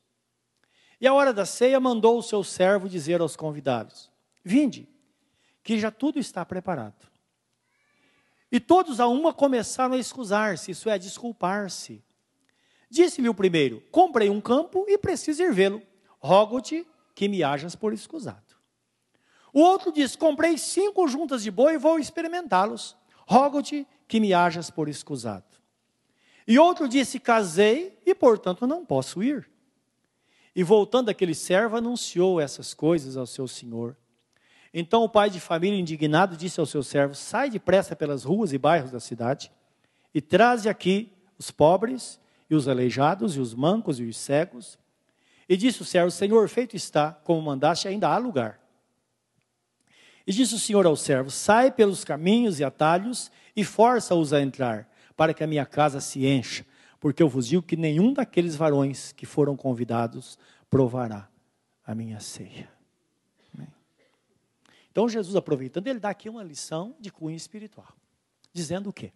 E 0.99 1.07
à 1.07 1.13
hora 1.13 1.33
da 1.33 1.45
ceia 1.45 1.79
mandou 1.79 2.17
o 2.17 2.23
seu 2.23 2.43
servo 2.43 2.87
dizer 2.87 3.21
aos 3.21 3.35
convidados: 3.35 4.11
Vinde, 4.43 4.87
que 5.63 5.79
já 5.79 5.89
tudo 5.89 6.19
está 6.19 6.45
preparado. 6.45 7.14
E 8.51 8.59
todos 8.59 8.99
a 8.99 9.07
uma 9.07 9.33
começaram 9.33 9.95
a 9.95 9.97
escusar-se, 9.97 10.71
isso 10.71 10.89
é, 10.89 10.97
desculpar-se. 10.97 12.03
Disse-lhe 12.89 13.27
o 13.27 13.33
primeiro: 13.33 13.81
Comprei 13.91 14.29
um 14.29 14.39
campo 14.39 14.85
e 14.87 14.97
preciso 14.97 15.43
ir 15.43 15.51
vê-lo. 15.51 15.81
Rogo-te 16.19 16.87
que 17.13 17.27
me 17.27 17.43
hajas 17.43 17.75
por 17.75 17.93
escusado. 17.93 18.55
O 19.51 19.59
outro 19.59 19.91
diz: 19.91 20.15
Comprei 20.15 20.57
cinco 20.57 21.07
juntas 21.07 21.43
de 21.43 21.51
boi 21.51 21.75
e 21.75 21.77
vou 21.77 21.99
experimentá-los. 21.99 22.95
Rogo-te 23.27 23.87
que 24.07 24.19
me 24.19 24.33
hajas 24.33 24.69
por 24.69 24.87
escusado. 24.87 25.45
E 26.47 26.59
outro 26.59 26.87
disse: 26.87 27.19
Casei 27.19 27.97
e, 28.05 28.13
portanto, 28.13 28.67
não 28.67 28.85
posso 28.85 29.23
ir. 29.23 29.49
E 30.55 30.63
voltando 30.63 31.09
aquele 31.09 31.33
servo, 31.33 31.75
anunciou 31.75 32.39
essas 32.39 32.73
coisas 32.73 33.17
ao 33.17 33.25
seu 33.25 33.47
senhor. 33.47 33.97
Então 34.77 35.05
o 35.05 35.09
pai 35.09 35.29
de 35.29 35.39
família, 35.39 35.79
indignado, 35.79 36.35
disse 36.35 36.59
ao 36.59 36.65
seu 36.65 36.83
servo: 36.83 37.15
Sai 37.15 37.49
depressa 37.49 37.95
pelas 37.95 38.25
ruas 38.25 38.51
e 38.51 38.57
bairros 38.57 38.91
da 38.91 38.99
cidade 38.99 39.49
e 40.13 40.19
traze 40.19 40.67
aqui 40.67 41.13
os 41.39 41.49
pobres 41.49 42.19
e 42.49 42.55
os 42.55 42.67
aleijados 42.67 43.37
e 43.37 43.39
os 43.39 43.53
mancos 43.53 44.01
e 44.01 44.03
os 44.03 44.17
cegos. 44.17 44.77
E 45.47 45.55
disse 45.55 45.81
o 45.81 45.85
servo: 45.85 46.11
Senhor, 46.11 46.49
feito 46.49 46.75
está, 46.75 47.13
como 47.13 47.41
mandaste, 47.41 47.87
ainda 47.87 48.09
há 48.09 48.17
lugar. 48.17 48.59
E 50.27 50.33
disse 50.33 50.55
o 50.55 50.59
Senhor 50.59 50.85
ao 50.85 50.97
servo: 50.97 51.31
Sai 51.31 51.71
pelos 51.71 52.03
caminhos 52.03 52.59
e 52.59 52.63
atalhos 52.65 53.31
e 53.55 53.63
força-os 53.63 54.33
a 54.33 54.41
entrar 54.41 54.91
para 55.15 55.33
que 55.33 55.41
a 55.41 55.47
minha 55.47 55.65
casa 55.65 56.01
se 56.01 56.27
encha, 56.27 56.65
porque 56.99 57.23
eu 57.23 57.29
vos 57.29 57.47
digo 57.47 57.63
que 57.63 57.77
nenhum 57.77 58.11
daqueles 58.11 58.57
varões 58.57 59.13
que 59.13 59.25
foram 59.25 59.55
convidados 59.55 60.37
provará 60.69 61.29
a 61.87 61.95
minha 61.95 62.19
ceia. 62.19 62.74
Então 64.95 65.09
Jesus, 65.09 65.35
aproveitando, 65.35 65.87
ele 65.87 65.99
dá 65.99 66.09
aqui 66.09 66.29
uma 66.29 66.41
lição 66.41 66.95
de 67.01 67.11
cunho 67.11 67.35
espiritual, 67.35 67.93
dizendo 68.53 68.89
o 68.89 68.93
quê? 68.93 69.11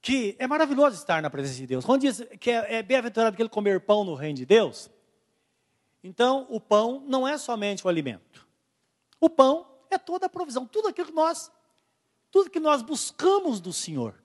Que 0.00 0.36
é 0.38 0.46
maravilhoso 0.46 0.94
estar 0.94 1.20
na 1.20 1.28
presença 1.28 1.56
de 1.56 1.66
Deus. 1.66 1.84
Quando 1.84 2.02
diz 2.02 2.22
que 2.38 2.48
é, 2.48 2.76
é 2.76 2.82
bem-aventurado 2.84 3.34
aquele 3.34 3.48
comer 3.48 3.80
pão 3.80 4.04
no 4.04 4.14
reino 4.14 4.36
de 4.36 4.46
Deus, 4.46 4.88
então 6.04 6.46
o 6.50 6.60
pão 6.60 7.02
não 7.04 7.26
é 7.26 7.36
somente 7.36 7.84
o 7.84 7.88
alimento. 7.88 8.46
O 9.20 9.28
pão 9.28 9.66
é 9.90 9.98
toda 9.98 10.26
a 10.26 10.28
provisão, 10.28 10.68
tudo 10.68 10.86
aquilo 10.86 11.08
que 11.08 11.14
nós, 11.14 11.50
tudo 12.30 12.48
que 12.48 12.60
nós 12.60 12.80
buscamos 12.80 13.60
do 13.60 13.72
Senhor. 13.72 14.22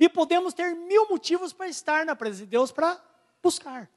E 0.00 0.08
podemos 0.08 0.52
ter 0.52 0.74
mil 0.74 1.08
motivos 1.08 1.52
para 1.52 1.68
estar 1.68 2.04
na 2.04 2.16
presença 2.16 2.46
de 2.46 2.50
Deus 2.50 2.72
para 2.72 3.00
buscar. 3.40 3.88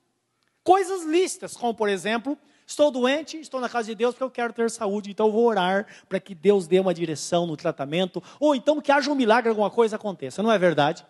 Coisas 0.63 1.05
lícitas, 1.05 1.57
como 1.57 1.73
por 1.73 1.89
exemplo, 1.89 2.37
estou 2.71 2.89
doente, 2.89 3.37
estou 3.37 3.59
na 3.59 3.69
casa 3.69 3.87
de 3.87 3.95
Deus 3.95 4.15
porque 4.15 4.23
eu 4.23 4.31
quero 4.31 4.53
ter 4.53 4.69
saúde, 4.71 5.11
então 5.11 5.27
eu 5.27 5.31
vou 5.31 5.45
orar 5.45 5.85
para 6.09 6.19
que 6.19 6.33
Deus 6.33 6.67
dê 6.67 6.79
uma 6.79 6.93
direção 6.93 7.45
no 7.45 7.55
tratamento, 7.55 8.23
ou 8.39 8.55
então 8.55 8.81
que 8.81 8.91
haja 8.91 9.11
um 9.11 9.15
milagre, 9.15 9.49
alguma 9.49 9.69
coisa 9.69 9.97
aconteça, 9.97 10.41
não 10.41 10.51
é 10.51 10.57
verdade? 10.57 11.05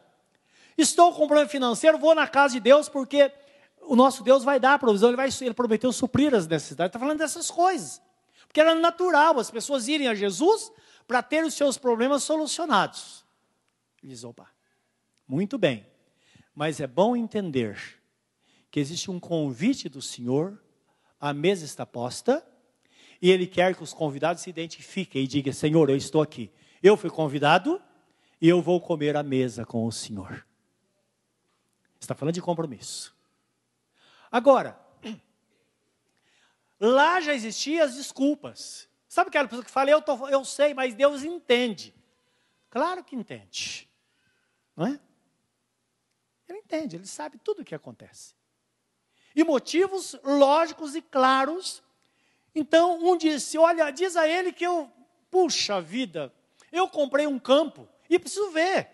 Estou 0.78 1.14
com 1.14 1.28
problema 1.28 1.48
financeiro, 1.48 1.98
vou 1.98 2.16
na 2.16 2.28
casa 2.28 2.56
de 2.56 2.60
Deus 2.60 2.90
porque 2.90 3.32
o 3.82 3.96
nosso 3.96 4.24
Deus 4.24 4.44
vai 4.44 4.60
dar 4.60 4.74
a 4.74 4.80
provisão, 4.80 5.10
ele, 5.10 5.18
vai, 5.18 5.30
ele 5.42 5.54
prometeu 5.54 5.92
suprir 5.92 6.34
as 6.34 6.48
necessidades. 6.48 6.90
Está 6.90 7.00
falando 7.00 7.20
dessas 7.20 7.52
coisas. 7.52 8.02
Porque 8.48 8.60
era 8.60 8.76
natural 8.76 9.40
as 9.40 9.52
pessoas 9.52 9.88
irem 9.88 10.08
a 10.08 10.16
Jesus 10.16 10.72
para 11.08 11.22
ter 11.22 11.44
os 11.44 11.54
seus 11.54 11.78
problemas 11.78 12.24
solucionados. 12.24 13.26
Ele 14.02 14.12
diz, 14.12 14.24
opa, 14.24 14.50
muito 15.28 15.58
bem. 15.58 15.86
Mas 16.56 16.80
é 16.80 16.88
bom 16.88 17.16
entender 17.16 17.80
que 18.70 18.80
existe 18.80 19.12
um 19.12 19.20
convite 19.20 19.90
do 19.90 20.02
Senhor, 20.02 20.62
a 21.22 21.34
mesa 21.34 21.64
está 21.64 21.86
posta, 21.86 22.44
e 23.22 23.30
Ele 23.30 23.46
quer 23.46 23.76
que 23.76 23.84
os 23.84 23.94
convidados 23.94 24.42
se 24.42 24.50
identifiquem 24.50 25.24
e 25.24 25.28
digam: 25.28 25.54
Senhor, 25.54 25.90
eu 25.90 25.96
estou 25.96 26.22
aqui. 26.22 26.52
Eu 26.82 26.98
fui 26.98 27.12
convidado 27.12 27.80
e 28.42 28.50
eu 28.50 28.60
vou 28.60 28.82
comer 28.82 29.16
à 29.16 29.22
mesa 29.22 29.64
com 29.64 29.86
o 29.86 29.92
Senhor. 29.92 30.44
Está 32.00 32.16
falando 32.16 32.34
de 32.34 32.42
compromisso. 32.42 33.16
Agora, 34.32 34.80
lá 36.80 37.22
já 37.22 37.36
existiam 37.36 37.86
as 37.86 37.94
desculpas. 37.94 38.90
Sabe 39.08 39.28
aquela 39.28 39.48
pessoa 39.48 39.64
que 39.64 39.70
fala, 39.70 39.92
eu, 39.92 40.02
tô, 40.02 40.28
eu 40.30 40.44
sei, 40.44 40.74
mas 40.74 40.96
Deus 40.96 41.22
entende. 41.22 41.94
Claro 42.72 43.04
que 43.04 43.16
entende. 43.16 43.88
Não 44.76 44.88
é? 44.88 45.00
Ele 46.50 46.60
entende, 46.60 46.96
ele 46.96 47.06
sabe 47.06 47.38
tudo 47.38 47.62
o 47.62 47.66
que 47.66 47.76
acontece. 47.76 48.34
E 49.36 49.44
motivos 49.44 50.16
lógicos 50.24 50.96
e 50.96 51.02
claros. 51.02 51.82
Então, 52.54 53.00
um 53.04 53.18
disse: 53.18 53.58
Olha, 53.58 53.92
diz 53.92 54.16
a 54.16 54.28
ele 54.28 54.52
que 54.52 54.66
eu, 54.66 54.90
puxa 55.30 55.82
vida, 55.82 56.34
eu 56.72 56.88
comprei 56.88 57.28
um 57.28 57.40
campo 57.40 57.88
e 58.10 58.20
preciso 58.20 58.52
ver. 58.52 58.90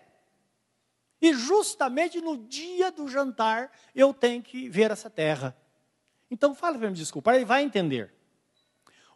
E 1.20 1.32
justamente 1.32 2.20
no 2.20 2.36
dia 2.36 2.92
do 2.92 3.08
jantar 3.08 3.72
eu 3.94 4.14
tenho 4.14 4.42
que 4.42 4.68
ver 4.68 4.90
essa 4.90 5.10
terra. 5.10 5.56
Então 6.30 6.54
fala 6.54 6.78
para 6.78 6.88
me 6.88 6.94
desculpar, 6.94 7.34
ele 7.34 7.44
vai 7.44 7.62
entender. 7.62 8.14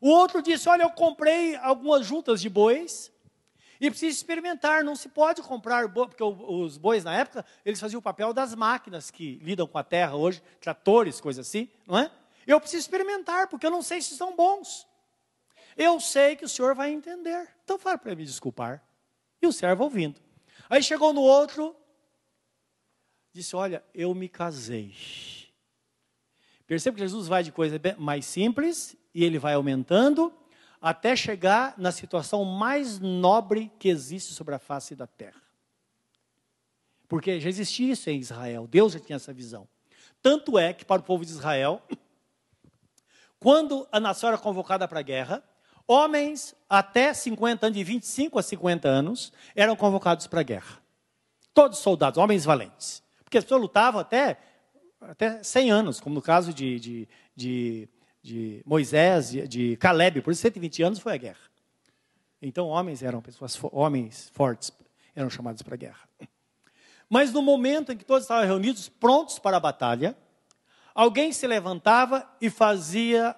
O 0.01 0.09
outro 0.09 0.43
disse: 0.43 0.69
Olha, 0.69 0.83
eu 0.83 0.91
comprei 0.91 1.55
algumas 1.57 2.05
juntas 2.05 2.41
de 2.41 2.49
bois 2.49 3.12
e 3.83 3.91
preciso 3.91 4.17
experimentar. 4.17 4.85
Não 4.85 4.95
se 4.95 5.09
pode 5.09 5.43
comprar 5.43 5.89
boi, 5.89 6.07
porque 6.07 6.23
os 6.23 6.79
bois 6.79 7.03
na 7.03 7.17
época 7.17 7.45
eles 7.65 7.81
faziam 7.81 7.99
o 7.99 8.03
papel 8.03 8.33
das 8.33 8.55
máquinas 8.55 9.11
que 9.11 9.41
lidam 9.43 9.67
com 9.67 9.77
a 9.77 9.83
terra 9.83 10.15
hoje, 10.15 10.41
tratores, 10.61 11.21
coisas 11.21 11.45
assim, 11.45 11.69
não 11.85 11.99
é? 11.99 12.09
Eu 12.47 12.61
preciso 12.61 12.81
experimentar 12.81 13.49
porque 13.49 13.67
eu 13.67 13.73
não 13.73 13.83
sei 13.83 14.01
se 14.01 14.17
são 14.17 14.37
bons. 14.37 14.87
Eu 15.77 15.99
sei 15.99 16.37
que 16.37 16.45
o 16.45 16.49
senhor 16.49 16.77
vai 16.77 16.93
entender. 16.93 17.49
Então 17.65 17.77
fala 17.77 17.99
para 17.99 18.15
me 18.15 18.25
desculpar. 18.25 18.81
E 19.41 19.47
o 19.49 19.53
servo 19.53 19.83
ouvindo. 19.83 20.21
Aí 20.71 20.81
chegou 20.81 21.13
no 21.13 21.21
outro, 21.21 21.75
disse: 23.33 23.57
Olha, 23.57 23.83
eu 23.93 24.15
me 24.15 24.29
casei. 24.29 24.95
Perceba 26.69 26.95
que 26.95 27.03
Jesus 27.03 27.27
vai 27.27 27.43
de 27.43 27.51
coisa 27.51 27.81
mais 27.99 28.27
simples 28.27 28.97
e 29.13 29.25
ele 29.25 29.41
vai 29.41 29.55
aumentando 29.55 30.33
até 30.83 31.15
chegar 31.15 31.75
na 31.79 31.93
situação 31.93 32.45
mais 32.45 32.99
nobre 32.99 33.71
que 33.79 33.89
existe 33.89 34.35
sobre 34.35 34.57
a 34.57 34.59
face 34.59 34.97
da 34.97 35.07
terra. 35.07 35.41
Porque 37.09 37.39
já 37.39 37.49
existia 37.49 37.93
isso 37.93 38.11
em 38.11 38.19
Israel, 38.19 38.67
Deus 38.67 38.93
já 38.93 38.99
tinha 38.99 39.17
essa 39.17 39.33
visão. 39.33 39.69
Tanto 40.21 40.59
é 40.59 40.73
que 40.73 40.85
para 40.85 41.01
o 41.01 41.05
povo 41.05 41.25
de 41.25 41.31
Israel, 41.31 41.81
quando 43.39 43.87
a 43.93 44.01
nação 44.01 44.29
era 44.29 44.39
convocada 44.39 44.89
para 44.89 44.99
a 44.99 45.03
guerra, 45.03 45.45
homens 45.87 46.55
até 46.69 47.15
50 47.15 47.67
anos, 47.67 47.79
de 47.79 47.85
25 47.85 48.39
a 48.39 48.43
50 48.43 48.89
anos, 48.89 49.33
eram 49.55 49.77
convocados 49.77 50.27
para 50.27 50.41
a 50.41 50.45
guerra. 50.45 50.83
Todos 51.55 51.79
soldados, 51.79 52.19
homens 52.19 52.45
valentes. 52.45 53.03
Porque 53.23 53.39
as 53.39 53.45
pessoas 53.45 53.63
lutavam 53.63 54.01
até, 54.01 54.39
até 55.01 55.43
100 55.43 55.71
anos, 55.71 56.01
como 56.01 56.15
no 56.15 56.23
caso 56.23 56.53
de, 56.53 56.81
de, 56.81 57.09
de, 57.37 57.89
de 58.23 58.63
Moisés, 58.65 59.31
de, 59.31 59.49
de 59.49 59.77
Caleb, 59.77 60.23
por 60.23 60.35
120 60.35 60.83
anos 60.83 60.99
foi 61.01 61.15
a 61.15 61.17
guerra. 61.17 61.53
Então, 62.41 62.69
homens 62.69 63.03
eram 63.03 63.21
pessoas, 63.21 63.59
homens 63.73 64.31
fortes, 64.33 64.73
eram 65.15 65.29
chamados 65.29 65.63
para 65.63 65.75
a 65.75 65.79
guerra. 65.79 66.09
Mas 67.09 67.33
no 67.33 67.43
momento 67.43 67.93
em 67.93 67.97
que 67.97 68.05
todos 68.05 68.25
estavam 68.25 68.47
reunidos, 68.47 68.89
prontos 68.89 69.39
para 69.39 69.57
a 69.57 69.61
batalha, 69.61 70.17
alguém 70.95 71.33
se 71.33 71.47
levantava 71.47 72.27
e 72.41 72.49
fazia 72.49 73.37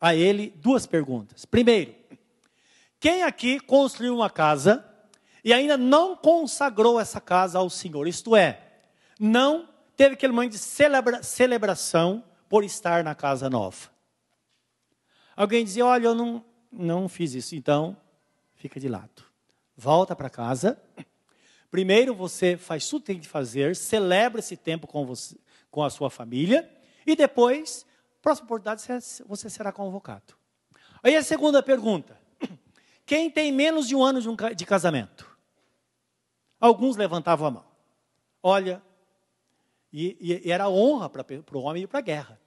a 0.00 0.14
ele 0.14 0.52
duas 0.56 0.86
perguntas. 0.86 1.44
Primeiro, 1.44 1.94
quem 3.00 3.22
aqui 3.22 3.58
construiu 3.58 4.14
uma 4.14 4.30
casa 4.30 4.84
e 5.42 5.52
ainda 5.52 5.76
não 5.76 6.16
consagrou 6.16 7.00
essa 7.00 7.20
casa 7.20 7.58
ao 7.58 7.68
Senhor? 7.68 8.06
Isto 8.06 8.36
é, 8.36 8.60
não 9.18 9.68
teve 9.96 10.14
aquele 10.14 10.32
momento 10.32 10.52
de 10.52 10.58
celebra 10.58 11.22
celebração 11.22 12.24
por 12.48 12.64
estar 12.64 13.02
na 13.02 13.14
casa 13.14 13.50
nova. 13.50 13.93
Alguém 15.36 15.64
dizia: 15.64 15.86
Olha, 15.86 16.06
eu 16.06 16.14
não, 16.14 16.44
não 16.72 17.08
fiz 17.08 17.34
isso, 17.34 17.54
então 17.54 17.96
fica 18.54 18.78
de 18.78 18.88
lado. 18.88 19.24
Volta 19.76 20.14
para 20.14 20.30
casa. 20.30 20.80
Primeiro 21.70 22.14
você 22.14 22.56
faz 22.56 22.88
tudo 22.88 23.02
que 23.02 23.06
tem 23.06 23.20
que 23.20 23.26
fazer, 23.26 23.74
celebra 23.74 24.38
esse 24.38 24.56
tempo 24.56 24.86
com, 24.86 25.04
você, 25.04 25.36
com 25.70 25.82
a 25.82 25.90
sua 25.90 26.08
família, 26.08 26.70
e 27.04 27.16
depois 27.16 27.84
Próxima 28.24 28.46
oportunidade 28.46 28.82
você 29.26 29.50
será 29.50 29.70
convocado. 29.70 30.32
Aí 31.02 31.14
a 31.14 31.22
segunda 31.22 31.62
pergunta: 31.62 32.18
quem 33.04 33.30
tem 33.30 33.52
menos 33.52 33.86
de 33.86 33.94
um 33.94 34.02
ano 34.02 34.18
de, 34.18 34.54
de 34.54 34.64
casamento? 34.64 35.30
Alguns 36.58 36.96
levantavam 36.96 37.46
a 37.46 37.50
mão. 37.50 37.64
Olha, 38.42 38.82
e, 39.92 40.40
e 40.42 40.50
era 40.50 40.70
honra 40.70 41.10
para 41.10 41.22
o 41.52 41.58
homem 41.60 41.82
ir 41.82 41.86
para 41.86 41.98
a 41.98 42.02
guerra. 42.02 42.40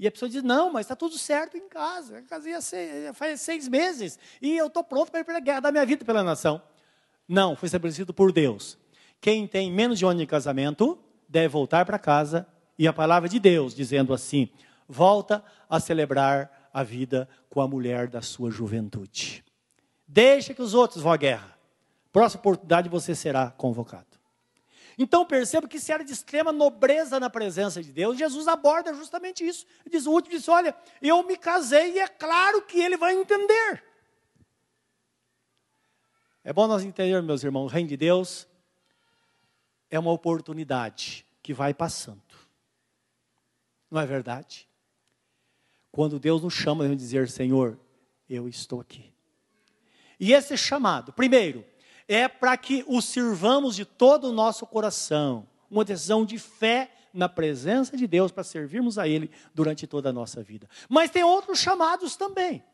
E 0.00 0.06
a 0.06 0.10
pessoa 0.10 0.30
diz: 0.30 0.42
Não, 0.42 0.72
mas 0.72 0.86
está 0.86 0.96
tudo 0.96 1.18
certo 1.18 1.58
em 1.58 1.68
casa. 1.68 2.16
Eu 2.16 2.24
casei 2.24 2.58
seis, 2.62 3.16
faz 3.16 3.38
seis 3.42 3.68
meses 3.68 4.18
e 4.40 4.56
eu 4.56 4.68
estou 4.68 4.82
pronto 4.82 5.10
para 5.10 5.20
ir 5.20 5.24
para 5.24 5.36
a 5.36 5.40
guerra, 5.40 5.60
dar 5.60 5.70
minha 5.70 5.84
vida 5.84 6.06
pela 6.06 6.24
nação. 6.24 6.62
Não, 7.28 7.54
foi 7.54 7.66
estabelecido 7.66 8.14
por 8.14 8.32
Deus. 8.32 8.78
Quem 9.20 9.46
tem 9.46 9.70
menos 9.70 9.98
de 9.98 10.06
um 10.06 10.08
ano 10.08 10.20
de 10.20 10.26
casamento 10.26 10.98
deve 11.28 11.48
voltar 11.48 11.84
para 11.84 11.98
casa 11.98 12.46
e 12.78 12.88
a 12.88 12.94
palavra 12.94 13.28
de 13.28 13.38
Deus 13.38 13.74
dizendo 13.74 14.14
assim: 14.14 14.48
volta 14.88 15.44
a 15.68 15.78
celebrar 15.78 16.70
a 16.72 16.82
vida 16.82 17.28
com 17.50 17.60
a 17.60 17.68
mulher 17.68 18.08
da 18.08 18.22
sua 18.22 18.50
juventude. 18.50 19.44
Deixa 20.08 20.54
que 20.54 20.62
os 20.62 20.72
outros 20.72 21.02
vão 21.02 21.12
à 21.12 21.16
guerra. 21.18 21.58
Próxima 22.10 22.40
oportunidade 22.40 22.88
você 22.88 23.14
será 23.14 23.50
convocado. 23.50 24.09
Então 25.02 25.24
perceba 25.24 25.66
que 25.66 25.80
se 25.80 25.90
era 25.90 26.04
de 26.04 26.12
extrema 26.12 26.52
nobreza 26.52 27.18
na 27.18 27.30
presença 27.30 27.82
de 27.82 27.90
Deus, 27.90 28.18
Jesus 28.18 28.46
aborda 28.46 28.92
justamente 28.92 29.42
isso. 29.42 29.64
Ele 29.80 29.96
diz, 29.96 30.04
o 30.04 30.10
último 30.10 30.36
disse, 30.36 30.50
olha, 30.50 30.76
eu 31.00 31.22
me 31.22 31.38
casei 31.38 31.94
e 31.94 31.98
é 31.98 32.06
claro 32.06 32.60
que 32.66 32.78
ele 32.78 32.98
vai 32.98 33.14
entender. 33.14 33.82
É 36.44 36.52
bom 36.52 36.66
nós 36.66 36.84
entendermos, 36.84 37.26
meus 37.26 37.42
irmãos, 37.42 37.64
o 37.64 37.68
reino 37.68 37.88
de 37.88 37.96
Deus 37.96 38.46
é 39.88 39.98
uma 39.98 40.12
oportunidade 40.12 41.24
que 41.42 41.54
vai 41.54 41.72
passando. 41.72 42.20
Não 43.90 43.98
é 43.98 44.04
verdade? 44.04 44.68
Quando 45.90 46.20
Deus 46.20 46.42
nos 46.42 46.52
chama, 46.52 46.82
devemos 46.84 47.02
dizer: 47.02 47.30
Senhor, 47.30 47.80
eu 48.28 48.46
estou 48.46 48.82
aqui. 48.82 49.10
E 50.18 50.34
esse 50.34 50.58
chamado, 50.58 51.10
primeiro, 51.10 51.64
é 52.10 52.26
para 52.26 52.56
que 52.56 52.84
o 52.88 53.00
sirvamos 53.00 53.76
de 53.76 53.84
todo 53.84 54.30
o 54.30 54.32
nosso 54.32 54.66
coração, 54.66 55.46
uma 55.70 55.84
decisão 55.84 56.24
de 56.24 56.40
fé 56.40 56.90
na 57.14 57.28
presença 57.28 57.96
de 57.96 58.04
Deus 58.04 58.32
para 58.32 58.42
servirmos 58.42 58.98
a 58.98 59.06
Ele 59.06 59.30
durante 59.54 59.86
toda 59.86 60.08
a 60.08 60.12
nossa 60.12 60.42
vida. 60.42 60.68
Mas 60.88 61.12
tem 61.12 61.22
outros 61.22 61.60
chamados 61.60 62.16
também, 62.16 62.64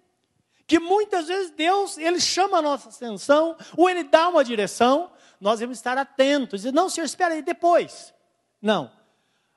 que 0.67 0.79
muitas 0.79 1.29
vezes 1.29 1.51
Deus 1.51 1.99
ele 1.99 2.19
chama 2.19 2.57
a 2.57 2.63
nossa 2.63 2.89
atenção 2.89 3.55
ou 3.77 3.91
Ele 3.91 4.05
dá 4.05 4.27
uma 4.31 4.43
direção, 4.43 5.11
nós 5.39 5.59
devemos 5.59 5.77
estar 5.77 5.99
atentos, 5.99 6.63
dizer 6.63 6.73
não, 6.73 6.89
Senhor, 6.89 7.05
espera 7.05 7.35
aí 7.35 7.43
depois. 7.43 8.15
Não, 8.61 8.91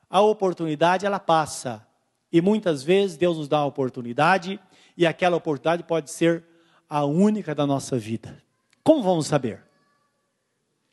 a 0.10 0.20
oportunidade 0.20 1.06
ela 1.06 1.22
passa. 1.22 1.88
E 2.30 2.42
muitas 2.42 2.84
vezes 2.84 3.16
Deus 3.16 3.38
nos 3.38 3.48
dá 3.48 3.60
uma 3.62 3.68
oportunidade 3.68 4.60
e 4.98 5.08
aquela 5.08 5.38
oportunidade 5.38 5.84
pode 5.84 6.12
ser 6.12 6.44
a 6.90 7.06
única 7.06 7.56
da 7.56 7.66
nossa 7.66 7.98
vida. 7.98 8.44
Como 8.84 9.02
vamos 9.02 9.28
saber? 9.28 9.69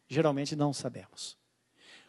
Geralmente 0.09 0.54
não 0.54 0.72
sabemos. 0.72 1.36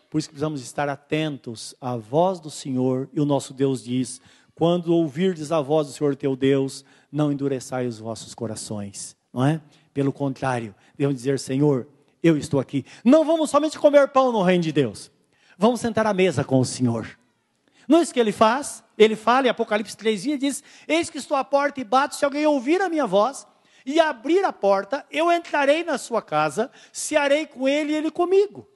Por 0.09 0.19
isso 0.19 0.29
que 0.29 0.33
precisamos 0.33 0.61
estar 0.61 0.87
atentos 0.87 1.75
à 1.81 1.95
voz 1.95 2.39
do 2.39 2.49
Senhor 2.49 3.09
e 3.11 3.19
o 3.19 3.25
nosso 3.25 3.53
Deus 3.53 3.83
diz: 3.83 4.21
quando 4.55 4.93
ouvirdes 4.93 5.51
a 5.51 5.61
voz 5.61 5.87
do 5.87 5.93
Senhor 5.93 6.15
teu 6.15 6.35
Deus, 6.35 6.85
não 7.11 7.31
endureçai 7.31 7.85
os 7.85 7.99
vossos 7.99 8.33
corações, 8.33 9.15
não 9.33 9.45
é? 9.45 9.61
Pelo 9.93 10.13
contrário, 10.13 10.73
devemos 10.97 11.17
dizer: 11.17 11.39
Senhor, 11.39 11.87
eu 12.23 12.37
estou 12.37 12.59
aqui. 12.59 12.85
Não 13.03 13.25
vamos 13.25 13.49
somente 13.49 13.77
comer 13.77 14.07
pão 14.09 14.31
no 14.31 14.41
reino 14.41 14.63
de 14.63 14.71
Deus. 14.71 15.11
Vamos 15.57 15.79
sentar 15.79 16.05
à 16.07 16.13
mesa 16.13 16.43
com 16.43 16.59
o 16.59 16.65
Senhor. 16.65 17.07
Não 17.87 17.99
é 17.99 18.01
isso 18.01 18.13
que 18.13 18.19
ele 18.19 18.31
faz? 18.31 18.83
Ele 18.97 19.15
fala 19.15 19.47
em 19.47 19.49
Apocalipse 19.49 19.95
3 19.97 20.25
e 20.25 20.37
diz: 20.37 20.63
Eis 20.87 21.09
que 21.09 21.17
estou 21.17 21.35
à 21.35 21.43
porta 21.43 21.81
e 21.81 21.83
bato, 21.83 22.15
se 22.15 22.23
alguém 22.23 22.45
ouvir 22.45 22.81
a 22.81 22.89
minha 22.89 23.05
voz 23.05 23.45
e 23.87 24.01
abrir 24.01 24.43
a 24.43 24.51
porta, 24.51 25.05
eu 25.09 25.31
entrarei 25.31 25.81
na 25.81 25.97
sua 25.97 26.21
casa, 26.21 26.69
cearei 26.91 27.47
com 27.47 27.69
ele 27.69 27.93
e 27.93 27.95
ele 27.95 28.11
comigo. 28.11 28.67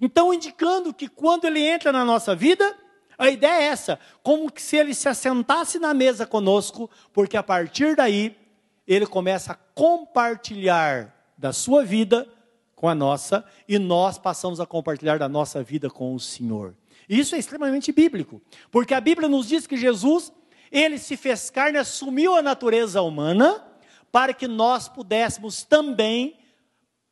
Então, 0.00 0.34
indicando 0.34 0.92
que 0.92 1.06
quando 1.06 1.44
ele 1.44 1.60
entra 1.60 1.92
na 1.92 2.04
nossa 2.04 2.34
vida, 2.34 2.76
a 3.16 3.30
ideia 3.30 3.62
é 3.62 3.64
essa, 3.66 4.00
como 4.20 4.50
se 4.56 4.76
ele 4.76 4.92
se 4.94 5.08
assentasse 5.08 5.78
na 5.78 5.94
mesa 5.94 6.26
conosco, 6.26 6.90
porque 7.12 7.36
a 7.36 7.42
partir 7.42 7.94
daí 7.94 8.36
ele 8.84 9.06
começa 9.06 9.52
a 9.52 9.54
compartilhar 9.54 11.14
da 11.36 11.52
sua 11.52 11.84
vida 11.84 12.28
com 12.74 12.88
a 12.88 12.96
nossa 12.96 13.44
e 13.68 13.78
nós 13.78 14.18
passamos 14.18 14.58
a 14.58 14.66
compartilhar 14.66 15.20
da 15.20 15.28
nossa 15.28 15.62
vida 15.62 15.88
com 15.88 16.16
o 16.16 16.18
Senhor. 16.18 16.74
Isso 17.08 17.36
é 17.36 17.38
extremamente 17.38 17.92
bíblico, 17.92 18.42
porque 18.72 18.92
a 18.92 19.00
Bíblia 19.00 19.28
nos 19.28 19.46
diz 19.46 19.68
que 19.68 19.76
Jesus, 19.76 20.32
ele 20.72 20.98
se 20.98 21.16
fez 21.16 21.48
carne, 21.48 21.78
assumiu 21.78 22.34
a 22.34 22.42
natureza 22.42 23.00
humana 23.02 23.67
para 24.10 24.32
que 24.34 24.46
nós 24.48 24.88
pudéssemos 24.88 25.62
também 25.62 26.38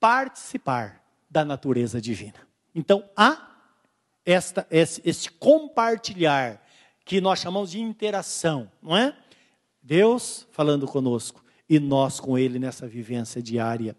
participar 0.01 1.03
da 1.31 1.45
natureza 1.45 2.01
divina. 2.01 2.47
Então, 2.75 3.05
há 3.17 3.57
esta, 4.25 4.67
esse, 4.71 5.01
esse 5.05 5.31
compartilhar, 5.31 6.63
que 7.05 7.21
nós 7.21 7.39
chamamos 7.39 7.71
de 7.71 7.81
interação, 7.81 8.71
não 8.83 8.97
é? 8.97 9.17
Deus 9.81 10.47
falando 10.51 10.87
conosco 10.87 11.45
e 11.69 11.79
nós 11.79 12.19
com 12.19 12.37
Ele 12.37 12.59
nessa 12.59 12.89
vivência 12.89 13.41
diária. 13.41 13.97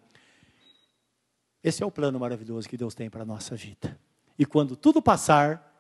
Esse 1.64 1.82
é 1.82 1.86
o 1.86 1.92
plano 1.92 2.20
maravilhoso 2.20 2.68
que 2.68 2.76
Deus 2.76 2.94
tem 2.94 3.10
para 3.10 3.24
a 3.24 3.26
nossa 3.26 3.56
vida. 3.56 3.98
E 4.38 4.46
quando 4.46 4.76
tudo 4.76 5.02
passar, 5.02 5.74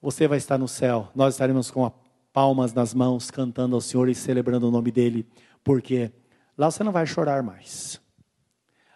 você 0.00 0.28
vai 0.28 0.38
estar 0.38 0.58
no 0.58 0.68
céu, 0.68 1.10
nós 1.14 1.34
estaremos 1.34 1.70
com 1.70 1.90
palmas 2.32 2.72
nas 2.72 2.92
mãos, 2.92 3.30
cantando 3.30 3.74
ao 3.74 3.80
Senhor 3.80 4.08
e 4.08 4.14
celebrando 4.14 4.68
o 4.68 4.70
nome 4.70 4.92
dEle, 4.92 5.26
porque 5.68 6.10
lá 6.56 6.70
você 6.70 6.82
não 6.82 6.92
vai 6.92 7.06
chorar 7.06 7.42
mais. 7.42 8.00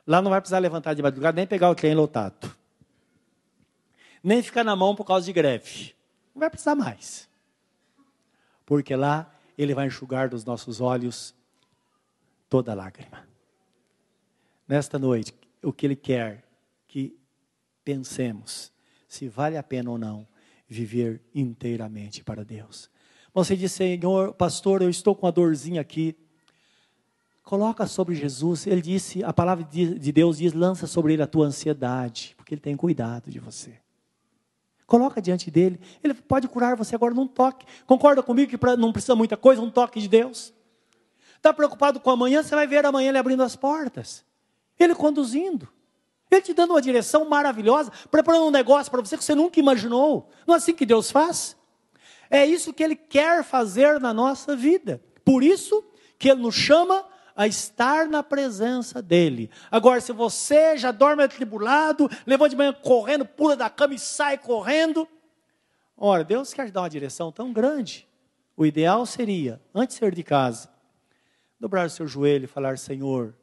Lá 0.06 0.22
não 0.22 0.30
vai 0.30 0.40
precisar 0.40 0.58
levantar 0.58 0.94
de 0.94 1.02
madrugada, 1.02 1.36
nem 1.36 1.46
pegar 1.46 1.68
o 1.68 1.74
trem 1.74 1.94
lotado. 1.94 2.50
Nem 4.24 4.42
ficar 4.42 4.64
na 4.64 4.74
mão 4.74 4.96
por 4.96 5.04
causa 5.04 5.26
de 5.26 5.34
greve. 5.34 5.94
Não 6.34 6.40
vai 6.40 6.48
precisar 6.48 6.74
mais. 6.74 7.28
Porque 8.64 8.96
lá 8.96 9.38
Ele 9.58 9.74
vai 9.74 9.88
enxugar 9.88 10.30
dos 10.30 10.46
nossos 10.46 10.80
olhos 10.80 11.34
toda 12.48 12.72
lágrima. 12.72 13.28
Nesta 14.66 14.98
noite, 14.98 15.34
o 15.62 15.74
que 15.74 15.84
Ele 15.84 15.96
quer 15.96 16.42
que 16.88 17.14
pensemos 17.84 18.72
se 19.06 19.28
vale 19.28 19.58
a 19.58 19.62
pena 19.62 19.90
ou 19.90 19.98
não 19.98 20.26
viver 20.66 21.20
inteiramente 21.34 22.24
para 22.24 22.42
Deus. 22.42 22.88
Você 23.34 23.54
diz, 23.58 23.72
Senhor, 23.72 24.32
pastor, 24.32 24.80
eu 24.80 24.88
estou 24.88 25.14
com 25.14 25.26
uma 25.26 25.32
dorzinha 25.32 25.82
aqui. 25.82 26.16
Coloca 27.42 27.86
sobre 27.86 28.14
Jesus. 28.14 28.66
Ele 28.66 28.80
disse, 28.80 29.22
a 29.24 29.32
palavra 29.32 29.64
de 29.64 30.12
Deus 30.12 30.38
diz: 30.38 30.52
lança 30.52 30.86
sobre 30.86 31.12
ele 31.12 31.22
a 31.22 31.26
tua 31.26 31.46
ansiedade, 31.46 32.34
porque 32.36 32.54
ele 32.54 32.60
tem 32.60 32.76
cuidado 32.76 33.30
de 33.30 33.38
você. 33.38 33.80
Coloca 34.86 35.22
diante 35.22 35.50
dele. 35.50 35.80
Ele 36.04 36.14
pode 36.14 36.46
curar 36.48 36.76
você 36.76 36.94
agora 36.94 37.14
num 37.14 37.26
toque. 37.26 37.64
Concorda 37.86 38.22
comigo 38.22 38.56
que 38.56 38.76
não 38.76 38.92
precisa 38.92 39.16
muita 39.16 39.36
coisa, 39.36 39.62
um 39.62 39.70
toque 39.70 40.00
de 40.00 40.08
Deus? 40.08 40.52
Está 41.36 41.52
preocupado 41.52 41.98
com 41.98 42.10
amanhã? 42.10 42.42
Você 42.42 42.54
vai 42.54 42.66
ver 42.66 42.84
amanhã 42.84 43.08
ele 43.08 43.18
abrindo 43.18 43.42
as 43.42 43.56
portas. 43.56 44.24
Ele 44.78 44.94
conduzindo. 44.94 45.68
Ele 46.30 46.42
te 46.42 46.54
dando 46.54 46.70
uma 46.70 46.80
direção 46.80 47.28
maravilhosa, 47.28 47.90
preparando 48.10 48.46
um 48.46 48.50
negócio 48.50 48.90
para 48.90 49.00
você 49.00 49.16
que 49.16 49.24
você 49.24 49.34
nunca 49.34 49.58
imaginou. 49.58 50.28
Não 50.46 50.54
é 50.54 50.58
assim 50.58 50.74
que 50.74 50.86
Deus 50.86 51.10
faz? 51.10 51.56
É 52.30 52.46
isso 52.46 52.72
que 52.72 52.82
Ele 52.82 52.96
quer 52.96 53.42
fazer 53.44 54.00
na 54.00 54.14
nossa 54.14 54.54
vida. 54.54 55.02
Por 55.24 55.42
isso 55.42 55.84
que 56.18 56.30
Ele 56.30 56.40
nos 56.40 56.54
chama 56.54 57.04
a 57.36 57.46
estar 57.46 58.06
na 58.06 58.22
presença 58.22 59.00
dele. 59.00 59.50
Agora, 59.70 60.00
se 60.00 60.12
você 60.12 60.76
já 60.76 60.90
dorme 60.90 61.22
atribulado, 61.22 62.08
levanta 62.26 62.50
de 62.50 62.56
manhã 62.56 62.72
correndo, 62.72 63.24
pula 63.24 63.56
da 63.56 63.70
cama 63.70 63.94
e 63.94 63.98
sai 63.98 64.38
correndo, 64.38 65.06
ora, 65.96 66.24
Deus 66.24 66.52
quer 66.52 66.66
te 66.66 66.72
dar 66.72 66.82
uma 66.82 66.90
direção 66.90 67.32
tão 67.32 67.52
grande. 67.52 68.06
O 68.56 68.66
ideal 68.66 69.06
seria, 69.06 69.60
antes 69.74 69.96
de 69.96 70.00
sair 70.00 70.14
de 70.14 70.22
casa, 70.22 70.68
dobrar 71.58 71.86
o 71.86 71.90
seu 71.90 72.06
joelho 72.06 72.44
e 72.44 72.48
falar: 72.48 72.76
Senhor, 72.78 73.34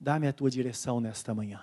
dá-me 0.00 0.26
a 0.26 0.32
tua 0.32 0.50
direção 0.50 1.00
nesta 1.00 1.34
manhã. 1.34 1.60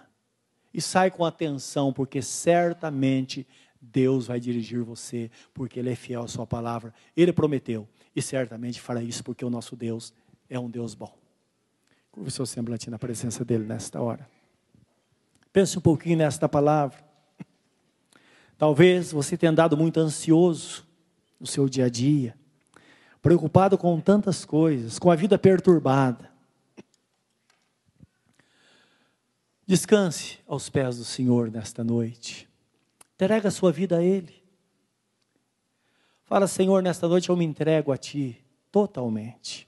E 0.74 0.82
sai 0.82 1.12
com 1.12 1.24
atenção, 1.24 1.94
porque 1.94 2.22
certamente 2.22 3.48
Deus 3.80 4.28
vai 4.28 4.40
dirigir 4.40 4.84
você, 4.84 5.30
porque 5.54 5.80
Ele 5.80 5.92
é 5.92 5.96
fiel 5.96 6.24
à 6.24 6.28
Sua 6.28 6.48
palavra. 6.48 6.94
Ele 7.16 7.34
prometeu, 7.34 7.88
e 8.16 8.22
certamente 8.22 8.80
fará 8.82 9.02
isso, 9.02 9.24
porque 9.24 9.44
o 9.44 9.50
nosso 9.50 9.76
Deus 9.76 10.14
é 10.50 10.60
um 10.60 10.70
Deus 10.70 10.94
bom. 10.94 11.23
Curva 12.14 12.30
o 12.30 12.32
seu 12.32 12.45
semblante 12.45 12.91
na 12.91 12.99
presença 12.99 13.43
dele 13.43 13.66
nesta 13.66 13.99
hora. 13.99 14.30
Pense 15.51 15.76
um 15.80 15.82
pouquinho 15.82 16.20
nesta 16.20 16.47
palavra. 16.47 17.03
Talvez 18.55 19.11
você 19.11 19.36
tenha 19.36 19.51
andado 19.51 19.76
muito 19.76 19.99
ansioso 19.99 20.86
no 21.39 21.47
seu 21.47 21.68
dia 21.68 21.86
a 21.86 21.89
dia, 21.89 22.38
preocupado 23.20 23.80
com 23.80 23.99
tantas 23.99 24.45
coisas, 24.45 24.99
com 24.99 25.09
a 25.09 25.16
vida 25.16 25.39
perturbada. 25.39 26.32
Descanse 29.66 30.38
aos 30.47 30.70
pés 30.70 30.97
do 30.97 31.03
Senhor 31.03 31.49
nesta 31.49 31.84
noite. 31.84 32.47
Entrega 33.16 33.47
a 33.47 33.51
sua 33.51 33.72
vida 33.72 33.97
a 33.97 34.03
Ele. 34.03 34.43
Fala, 36.26 36.45
Senhor, 36.45 36.84
nesta 36.84 37.07
noite 37.07 37.30
eu 37.30 37.36
me 37.36 37.43
entrego 37.43 37.91
a 37.91 37.97
Ti 37.97 38.39
totalmente. 38.72 39.68